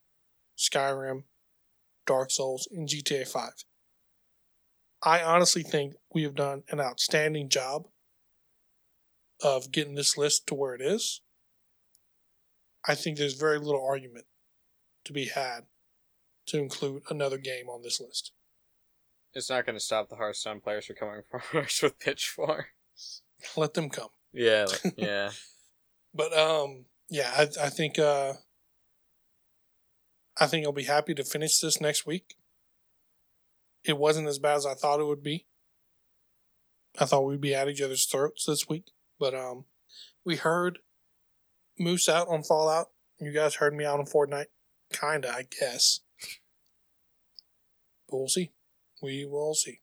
[0.57, 1.23] Skyrim,
[2.05, 3.51] Dark Souls, and GTA 5.
[5.01, 7.87] I honestly think we have done an outstanding job
[9.41, 11.21] of getting this list to where it is.
[12.85, 14.25] I think there's very little argument
[15.05, 15.61] to be had
[16.47, 18.31] to include another game on this list.
[19.33, 23.21] It's not going to stop the Hearthstone players from coming for us with pitchforks.
[23.55, 24.09] Let them come.
[24.33, 24.65] Yeah,
[24.97, 25.31] yeah.
[26.13, 28.33] But um, yeah, I, I think uh,
[30.39, 32.35] I think I'll be happy to finish this next week.
[33.83, 35.45] It wasn't as bad as I thought it would be.
[36.99, 39.65] I thought we'd be at each other's throats this week, but um,
[40.25, 40.79] we heard
[41.77, 42.89] Moose out on Fallout.
[43.19, 44.47] You guys heard me out on Fortnite,
[44.91, 46.01] kinda, I guess.
[48.09, 48.51] But we'll see.
[49.01, 49.79] We will see.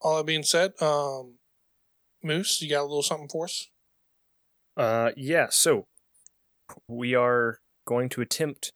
[0.00, 1.34] All that being said, um,
[2.22, 3.68] Moose, you got a little something for us?
[4.76, 5.46] Uh, yeah.
[5.50, 5.86] So
[6.88, 8.72] we are going to attempt.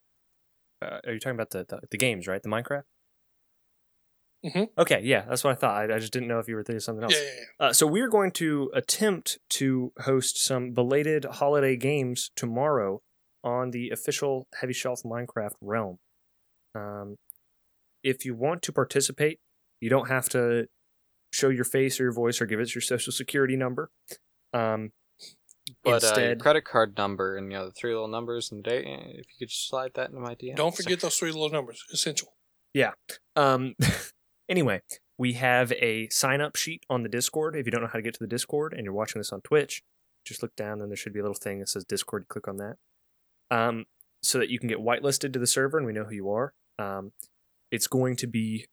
[0.83, 2.43] Uh, are you talking about the, the the games, right?
[2.43, 2.85] The Minecraft.
[4.45, 4.69] Mhm.
[4.79, 5.91] Okay, yeah, that's what I thought.
[5.91, 7.13] I, I just didn't know if you were thinking of something else.
[7.15, 7.67] Yeah, yeah, yeah.
[7.67, 13.03] Uh, so we're going to attempt to host some belated holiday games tomorrow
[13.45, 15.99] on the official Heavy Shelf Minecraft realm.
[16.75, 17.17] Um,
[18.03, 19.39] if you want to participate,
[19.81, 20.67] you don't have to
[21.33, 23.91] show your face or your voice or give us your social security number.
[24.53, 24.93] Um,
[25.85, 28.85] But uh, your credit card number and you know the three little numbers and date.
[28.87, 30.57] If you could just slide that into my DM.
[30.57, 31.85] Don't forget those three little numbers.
[31.93, 32.35] Essential.
[32.75, 32.93] Yeah.
[33.37, 33.75] Um,
[34.49, 34.83] anyway,
[35.19, 37.55] we have a sign up sheet on the Discord.
[37.55, 39.41] If you don't know how to get to the Discord and you're watching this on
[39.43, 39.83] Twitch,
[40.25, 42.27] just look down and there should be a little thing that says Discord.
[42.29, 42.77] Click on that.
[43.51, 43.87] Um,
[44.23, 46.53] so that you can get whitelisted to the server and we know who you are.
[46.79, 47.13] Um,
[47.71, 48.67] it's going to be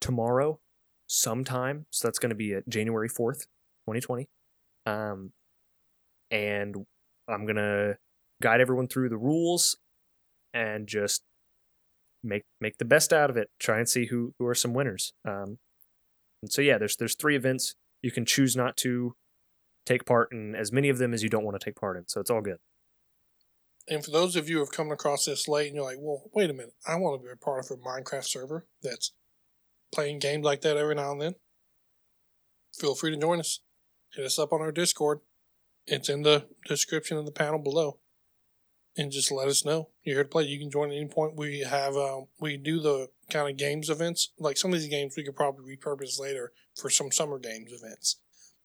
[0.00, 0.60] tomorrow
[1.06, 1.86] sometime.
[1.90, 3.46] So that's going to be at January 4th,
[3.86, 4.28] 2020.
[4.86, 5.32] Um,
[6.30, 6.76] and
[7.28, 7.96] I'm going to
[8.42, 9.76] guide everyone through the rules
[10.54, 11.22] and just
[12.22, 13.50] make make the best out of it.
[13.58, 15.12] Try and see who who are some winners.
[15.26, 15.58] Um,
[16.42, 17.74] and so yeah, there's there's three events.
[18.02, 19.14] You can choose not to
[19.86, 22.06] take part in as many of them as you don't want to take part in.
[22.06, 22.58] So it's all good.
[23.90, 26.24] And for those of you who have come across this late and you're like, well,
[26.34, 29.12] wait a minute, I want to be a part of a Minecraft server that's
[29.92, 31.34] playing games like that every now and then,
[32.78, 33.60] feel free to join us.
[34.14, 35.20] Hit us up on our Discord.
[35.86, 37.98] It's in the description of the panel below.
[38.96, 40.44] And just let us know you're here to play.
[40.44, 41.36] You can join at any point.
[41.36, 44.32] We have um, we do the kind of games events.
[44.38, 48.20] Like some of these games, we could probably repurpose later for some summer games events.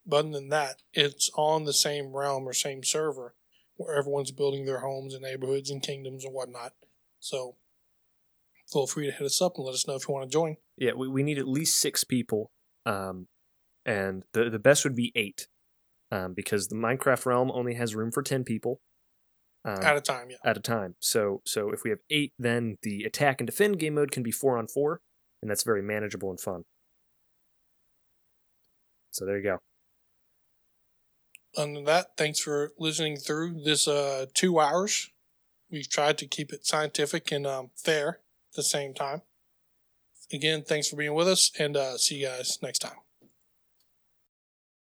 [0.07, 3.35] But other than that, it's on the same realm or same server
[3.75, 6.73] where everyone's building their homes and neighborhoods and kingdoms and whatnot.
[7.19, 7.55] So
[8.71, 10.57] feel free to hit us up and let us know if you want to join.
[10.77, 12.51] Yeah, we, we need at least six people,
[12.85, 13.27] um,
[13.85, 15.47] and the the best would be eight,
[16.11, 18.81] um, because the Minecraft realm only has room for ten people.
[19.65, 20.37] Um, At a time, yeah.
[20.43, 20.95] at a time.
[20.99, 24.31] So so if we have eight, then the attack and defend game mode can be
[24.31, 25.01] four on four,
[25.41, 26.63] and that's very manageable and fun.
[29.11, 29.59] So there you go.
[31.55, 35.11] Other than that, thanks for listening through this uh, two hours.
[35.69, 38.19] We've tried to keep it scientific and um, fair
[38.51, 39.21] at the same time.
[40.31, 43.02] Again, thanks for being with us, and uh, see you guys next time.